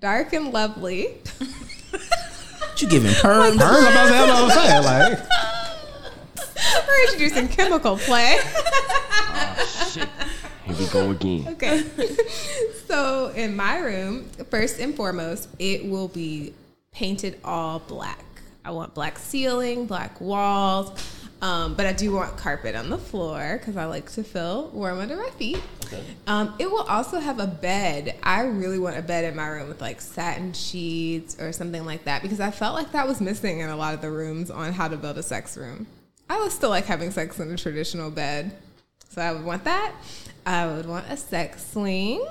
Dark 0.00 0.32
and 0.32 0.52
lovely. 0.52 1.06
What 1.90 2.80
you 2.82 2.88
giving 2.88 3.12
perms? 3.12 3.58
Burns, 3.58 3.62
I'm 3.62 3.92
about 3.92 4.02
to 4.04 4.08
say, 4.08 4.18
I'm 4.18 4.28
about 4.28 4.48
to 4.48 4.54
say, 4.54 4.80
like 4.80 5.18
We're 6.86 7.02
introducing 7.04 7.48
chemical 7.48 7.96
play. 7.96 8.38
Oh, 9.34 9.90
shit. 9.92 10.08
Here 10.64 10.76
we 10.76 10.86
go 10.86 11.10
again. 11.10 11.48
okay. 11.48 11.84
so 12.86 13.28
in 13.28 13.56
my 13.56 13.78
room, 13.78 14.28
first 14.50 14.80
and 14.80 14.94
foremost, 14.94 15.48
it 15.58 15.84
will 15.84 16.08
be 16.08 16.54
painted 16.92 17.38
all 17.44 17.80
black. 17.80 18.24
I 18.64 18.70
want 18.70 18.94
black 18.94 19.18
ceiling, 19.18 19.86
black 19.86 20.20
walls. 20.20 20.92
Um, 21.42 21.74
but 21.74 21.86
I 21.86 21.92
do 21.92 22.12
want 22.12 22.36
carpet 22.36 22.76
on 22.76 22.88
the 22.88 22.98
floor 22.98 23.56
because 23.58 23.76
I 23.76 23.86
like 23.86 24.08
to 24.12 24.22
feel 24.22 24.68
warm 24.68 25.00
under 25.00 25.16
my 25.16 25.30
feet. 25.30 25.60
Okay. 25.86 26.00
Um, 26.28 26.54
it 26.60 26.70
will 26.70 26.84
also 26.84 27.18
have 27.18 27.40
a 27.40 27.48
bed. 27.48 28.14
I 28.22 28.42
really 28.42 28.78
want 28.78 28.96
a 28.96 29.02
bed 29.02 29.24
in 29.24 29.34
my 29.34 29.48
room 29.48 29.68
with 29.68 29.80
like 29.80 30.00
satin 30.00 30.52
sheets 30.52 31.40
or 31.40 31.50
something 31.50 31.84
like 31.84 32.04
that 32.04 32.22
because 32.22 32.38
I 32.38 32.52
felt 32.52 32.76
like 32.76 32.92
that 32.92 33.08
was 33.08 33.20
missing 33.20 33.58
in 33.58 33.70
a 33.70 33.76
lot 33.76 33.92
of 33.92 34.00
the 34.00 34.10
rooms 34.10 34.52
on 34.52 34.72
how 34.72 34.86
to 34.86 34.96
build 34.96 35.18
a 35.18 35.22
sex 35.22 35.56
room. 35.56 35.88
I 36.32 36.38
was 36.38 36.54
still 36.54 36.70
like 36.70 36.86
having 36.86 37.10
sex 37.10 37.38
in 37.40 37.50
a 37.50 37.58
traditional 37.58 38.10
bed. 38.10 38.56
So 39.10 39.20
I 39.20 39.32
would 39.32 39.44
want 39.44 39.64
that. 39.64 39.92
I 40.46 40.66
would 40.66 40.86
want 40.86 41.04
a 41.10 41.16
sex 41.18 41.72
swing 41.72 42.26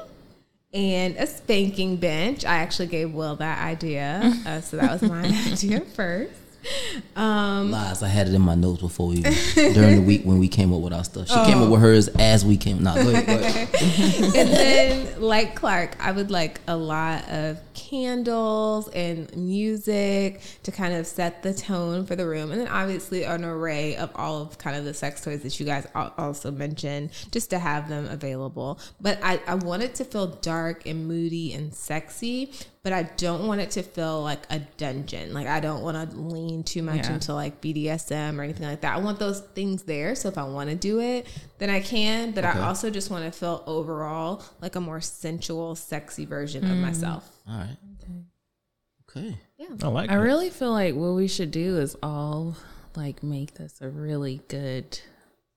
and 0.73 1.15
a 1.17 1.27
spanking 1.27 1.97
bench. 1.97 2.43
I 2.43 2.55
actually 2.55 2.87
gave 2.87 3.13
Will 3.13 3.35
that 3.35 3.63
idea. 3.63 4.33
Uh, 4.43 4.59
so 4.61 4.77
that 4.77 4.89
was 4.89 5.07
my 5.07 5.25
idea 5.51 5.81
first. 5.81 6.40
Um, 7.15 7.71
Lies. 7.71 8.03
I 8.03 8.07
had 8.07 8.27
it 8.27 8.33
in 8.33 8.41
my 8.41 8.55
notes 8.55 8.81
before 8.81 9.09
we 9.09 9.21
during 9.21 9.95
the 9.97 10.03
week 10.05 10.23
when 10.23 10.39
we 10.39 10.47
came 10.47 10.73
up 10.73 10.81
with 10.81 10.93
our 10.93 11.03
stuff. 11.03 11.27
She 11.27 11.35
came 11.45 11.61
up 11.61 11.69
with 11.69 11.81
hers 11.81 12.07
as 12.07 12.45
we 12.45 12.55
came. 12.55 12.81
Nah, 12.81 12.95
go 12.95 13.09
ahead. 13.09 13.25
Go 13.25 13.33
ahead. 13.33 13.69
and 14.23 14.33
then, 14.33 15.21
like 15.21 15.55
Clark, 15.55 15.97
I 15.99 16.11
would 16.11 16.31
like 16.31 16.61
a 16.67 16.75
lot 16.75 17.27
of 17.29 17.59
candles 17.73 18.87
and 18.89 19.35
music 19.35 20.41
to 20.63 20.71
kind 20.71 20.93
of 20.93 21.05
set 21.05 21.43
the 21.43 21.53
tone 21.53 22.05
for 22.05 22.15
the 22.15 22.25
room. 22.25 22.51
And 22.51 22.61
then, 22.61 22.69
obviously, 22.69 23.23
an 23.23 23.43
array 23.43 23.97
of 23.97 24.09
all 24.15 24.41
of 24.41 24.57
kind 24.57 24.77
of 24.77 24.85
the 24.85 24.93
sex 24.93 25.21
toys 25.21 25.43
that 25.43 25.59
you 25.59 25.65
guys 25.65 25.87
also 25.93 26.49
mentioned, 26.49 27.11
just 27.31 27.49
to 27.49 27.59
have 27.59 27.89
them 27.89 28.07
available. 28.07 28.79
But 29.01 29.19
I, 29.21 29.41
I 29.47 29.55
want 29.55 29.83
it 29.83 29.95
to 29.95 30.05
feel 30.05 30.27
dark 30.27 30.85
and 30.85 31.07
moody 31.07 31.53
and 31.53 31.73
sexy, 31.73 32.53
but 32.83 32.93
I 32.93 33.03
don't 33.03 33.45
want 33.45 33.61
it 33.61 33.71
to 33.71 33.83
feel 33.83 34.23
like 34.23 34.39
a 34.49 34.59
dungeon. 34.77 35.33
Like, 35.33 35.45
I 35.45 35.59
don't 35.59 35.83
want 35.83 36.09
to 36.09 36.17
lean 36.17 36.63
too 36.63 36.81
much 36.81 37.05
Yeah. 37.05 37.13
into 37.13 37.33
like 37.33 37.61
BDSM 37.61 38.39
or 38.39 38.43
anything 38.43 38.67
like 38.67 38.81
that. 38.81 38.95
I 38.95 38.99
want 38.99 39.19
those 39.19 39.39
things 39.39 39.83
there. 39.83 40.15
So 40.15 40.29
if 40.29 40.37
I 40.37 40.43
want 40.45 40.71
to 40.71 40.75
do 40.75 40.99
it, 40.99 41.27
then 41.59 41.69
I 41.69 41.81
can. 41.81 42.31
But 42.31 42.43
I 42.43 42.59
also 42.61 42.89
just 42.89 43.11
want 43.11 43.25
to 43.25 43.31
feel 43.31 43.63
overall 43.67 44.43
like 44.61 44.75
a 44.75 44.81
more 44.81 44.99
sensual, 44.99 45.75
sexy 45.75 46.25
version 46.25 46.63
of 46.63 46.71
mm. 46.71 46.81
myself. 46.81 47.29
All 47.47 47.57
right. 47.57 47.77
Okay. 48.03 49.27
okay. 49.27 49.37
Yeah. 49.57 49.67
I 49.83 49.87
like 49.87 50.09
I 50.09 50.15
it. 50.15 50.21
really 50.21 50.49
feel 50.49 50.71
like 50.71 50.95
what 50.95 51.11
we 51.11 51.27
should 51.27 51.51
do 51.51 51.77
is 51.77 51.95
all 52.01 52.57
like 52.95 53.21
make 53.21 53.53
this 53.53 53.79
a 53.81 53.89
really 53.89 54.41
good 54.47 54.99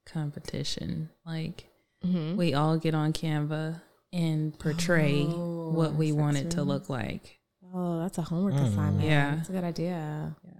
competition. 0.04 1.08
Like 1.24 1.64
mm-hmm. 2.04 2.36
we 2.36 2.52
all 2.52 2.76
get 2.76 2.94
on 2.94 3.14
Canva 3.14 3.80
and 4.14 4.56
portray 4.58 5.24
what 5.24 5.94
we 5.94 6.12
want 6.12 6.36
it 6.36 6.52
to 6.52 6.62
look 6.62 6.88
like. 6.88 7.40
Oh, 7.74 8.00
that's 8.00 8.18
a 8.18 8.22
homework 8.22 8.54
assignment. 8.54 9.04
Yeah. 9.04 9.34
That's 9.34 9.48
a 9.48 9.52
good 9.52 9.64
idea. 9.64 10.36
Yeah, 10.46 10.52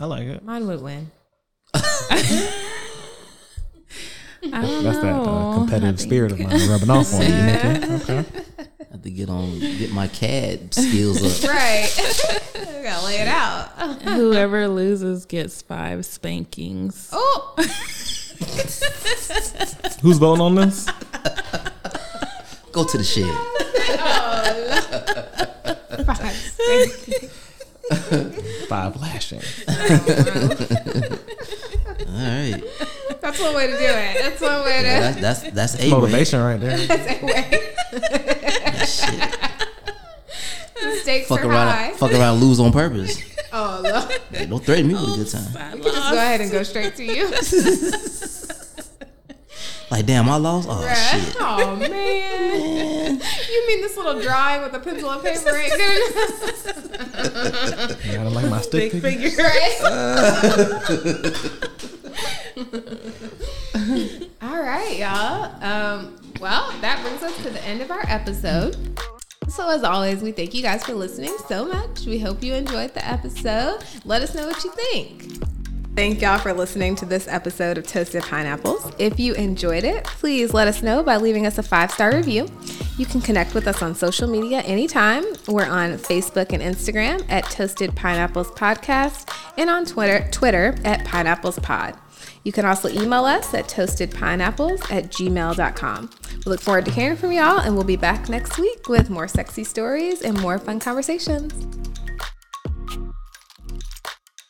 I 0.00 0.06
like 0.06 0.22
it. 0.22 0.42
Mine 0.42 0.66
would 0.66 0.80
win. 0.80 1.10
I 1.74 2.50
don't 4.62 4.84
That's 4.84 4.98
that 5.00 5.12
uh, 5.12 5.54
competitive 5.54 5.98
I 5.98 6.02
spirit 6.02 6.32
of 6.32 6.40
mine 6.40 6.68
rubbing 6.68 6.90
off 6.90 7.12
on 7.12 7.22
you, 7.22 7.28
Okay. 7.96 8.18
I 8.58 8.64
have 8.92 9.02
to 9.02 9.10
get 9.10 9.28
on 9.28 9.58
get 9.58 9.92
my 9.92 10.08
CAD 10.08 10.72
skills 10.72 11.44
up. 11.44 11.50
Right. 11.50 11.90
I 12.56 12.82
gotta 12.82 13.04
lay 13.04 13.16
it 13.16 13.28
out. 13.28 13.68
Whoever 14.02 14.66
loses 14.68 15.26
gets 15.26 15.60
five 15.60 16.06
spankings. 16.06 17.10
Oh, 17.12 17.54
Who's 20.00 20.18
voting 20.18 20.40
on 20.40 20.54
this? 20.54 20.88
Go 22.72 22.84
to 22.84 22.98
the 22.98 23.04
shed. 23.04 23.24
Five 28.68 29.00
lashing. 29.00 29.40
All 32.08 32.14
right. 32.14 32.62
that's 33.20 33.40
one 33.40 33.54
way 33.54 33.66
to 33.68 33.72
do 33.72 33.78
it. 33.84 34.22
That's 34.22 34.40
one 34.40 34.64
way 34.64 34.82
to. 34.82 34.86
Yeah, 34.86 35.00
that's 35.12 35.20
that's 35.20 35.42
that's 35.54 35.74
a 35.80 35.84
way. 35.84 35.90
Motivation 35.90 36.40
right 36.40 36.60
there. 36.60 36.76
That's 36.86 37.22
a 37.22 37.24
way. 37.24 37.50
Shit. 38.84 39.38
The 40.80 40.96
stakes 41.02 41.28
Fuck 41.28 41.44
are 41.44 41.48
around, 41.50 41.68
high. 41.68 41.92
fuck 41.94 42.12
around, 42.12 42.38
lose 42.40 42.60
on 42.60 42.72
purpose. 42.72 43.18
Oh, 43.52 43.80
look. 43.82 44.12
Hey, 44.30 44.46
don't 44.46 44.64
threaten 44.64 44.86
me 44.86 44.94
with 44.94 45.04
a 45.04 45.16
good 45.16 45.28
time. 45.30 45.76
You 45.76 45.82
can 45.82 45.92
just 45.92 46.10
go 46.10 46.16
ahead 46.16 46.40
and 46.40 46.50
go 46.52 46.62
straight 46.62 46.94
to 46.96 47.04
you. 47.04 47.28
Like, 49.90 50.04
damn, 50.06 50.28
I 50.28 50.36
lost. 50.36 50.68
Oh 50.70 50.82
shit. 50.86 51.36
Oh 51.50 51.74
man. 51.76 53.20
You 53.50 53.66
mean 53.66 53.80
this 53.80 53.96
little 53.96 54.20
drawing 54.20 54.62
with 54.62 54.74
a 54.74 54.78
pencil 54.80 55.10
and 55.10 55.22
paper 55.22 55.56
ain't 55.56 55.72
good 55.72 56.12
enough? 56.12 58.06
I 58.06 58.14
don't 58.14 58.34
like 58.34 58.50
my 58.50 58.60
stick 58.60 58.92
figure. 58.92 59.30
Right? 59.38 59.80
All 64.42 64.60
right, 64.62 64.96
y'all. 64.98 65.52
Um, 65.62 66.16
well, 66.40 66.72
that 66.80 67.00
brings 67.02 67.22
us 67.22 67.36
to 67.44 67.50
the 67.50 67.62
end 67.64 67.80
of 67.82 67.90
our 67.90 68.04
episode. 68.08 68.76
So, 69.48 69.68
as 69.70 69.82
always, 69.84 70.22
we 70.22 70.32
thank 70.32 70.54
you 70.54 70.62
guys 70.62 70.84
for 70.84 70.92
listening 70.92 71.34
so 71.46 71.64
much. 71.66 72.04
We 72.04 72.18
hope 72.18 72.42
you 72.42 72.54
enjoyed 72.54 72.94
the 72.94 73.06
episode. 73.06 73.78
Let 74.04 74.22
us 74.22 74.34
know 74.34 74.46
what 74.46 74.62
you 74.64 74.70
think. 74.72 75.42
Thank 75.98 76.22
y'all 76.22 76.38
for 76.38 76.52
listening 76.52 76.94
to 76.94 77.06
this 77.06 77.26
episode 77.26 77.76
of 77.76 77.84
Toasted 77.84 78.22
Pineapples. 78.22 78.94
If 79.00 79.18
you 79.18 79.34
enjoyed 79.34 79.82
it, 79.82 80.04
please 80.04 80.54
let 80.54 80.68
us 80.68 80.80
know 80.80 81.02
by 81.02 81.16
leaving 81.16 81.44
us 81.44 81.58
a 81.58 81.62
five 81.64 81.90
star 81.90 82.14
review. 82.14 82.46
You 82.98 83.04
can 83.04 83.20
connect 83.20 83.52
with 83.52 83.66
us 83.66 83.82
on 83.82 83.96
social 83.96 84.28
media 84.28 84.60
anytime. 84.60 85.24
We're 85.48 85.66
on 85.66 85.94
Facebook 85.94 86.52
and 86.52 86.62
Instagram 86.62 87.28
at 87.28 87.46
Toasted 87.46 87.96
Pineapples 87.96 88.52
Podcast 88.52 89.36
and 89.58 89.68
on 89.68 89.84
Twitter, 89.84 90.24
Twitter 90.30 90.76
at 90.84 91.04
Pineapples 91.04 91.58
Pod. 91.58 91.98
You 92.44 92.52
can 92.52 92.64
also 92.64 92.88
email 92.88 93.24
us 93.24 93.52
at 93.52 93.66
toastedpineapples 93.66 94.92
at 94.92 95.10
gmail.com. 95.10 96.10
We 96.30 96.42
look 96.44 96.60
forward 96.60 96.84
to 96.84 96.92
hearing 96.92 97.16
from 97.16 97.32
y'all, 97.32 97.58
and 97.58 97.74
we'll 97.74 97.82
be 97.82 97.96
back 97.96 98.28
next 98.28 98.56
week 98.56 98.88
with 98.88 99.10
more 99.10 99.26
sexy 99.26 99.64
stories 99.64 100.22
and 100.22 100.40
more 100.40 100.60
fun 100.60 100.78
conversations. 100.78 101.52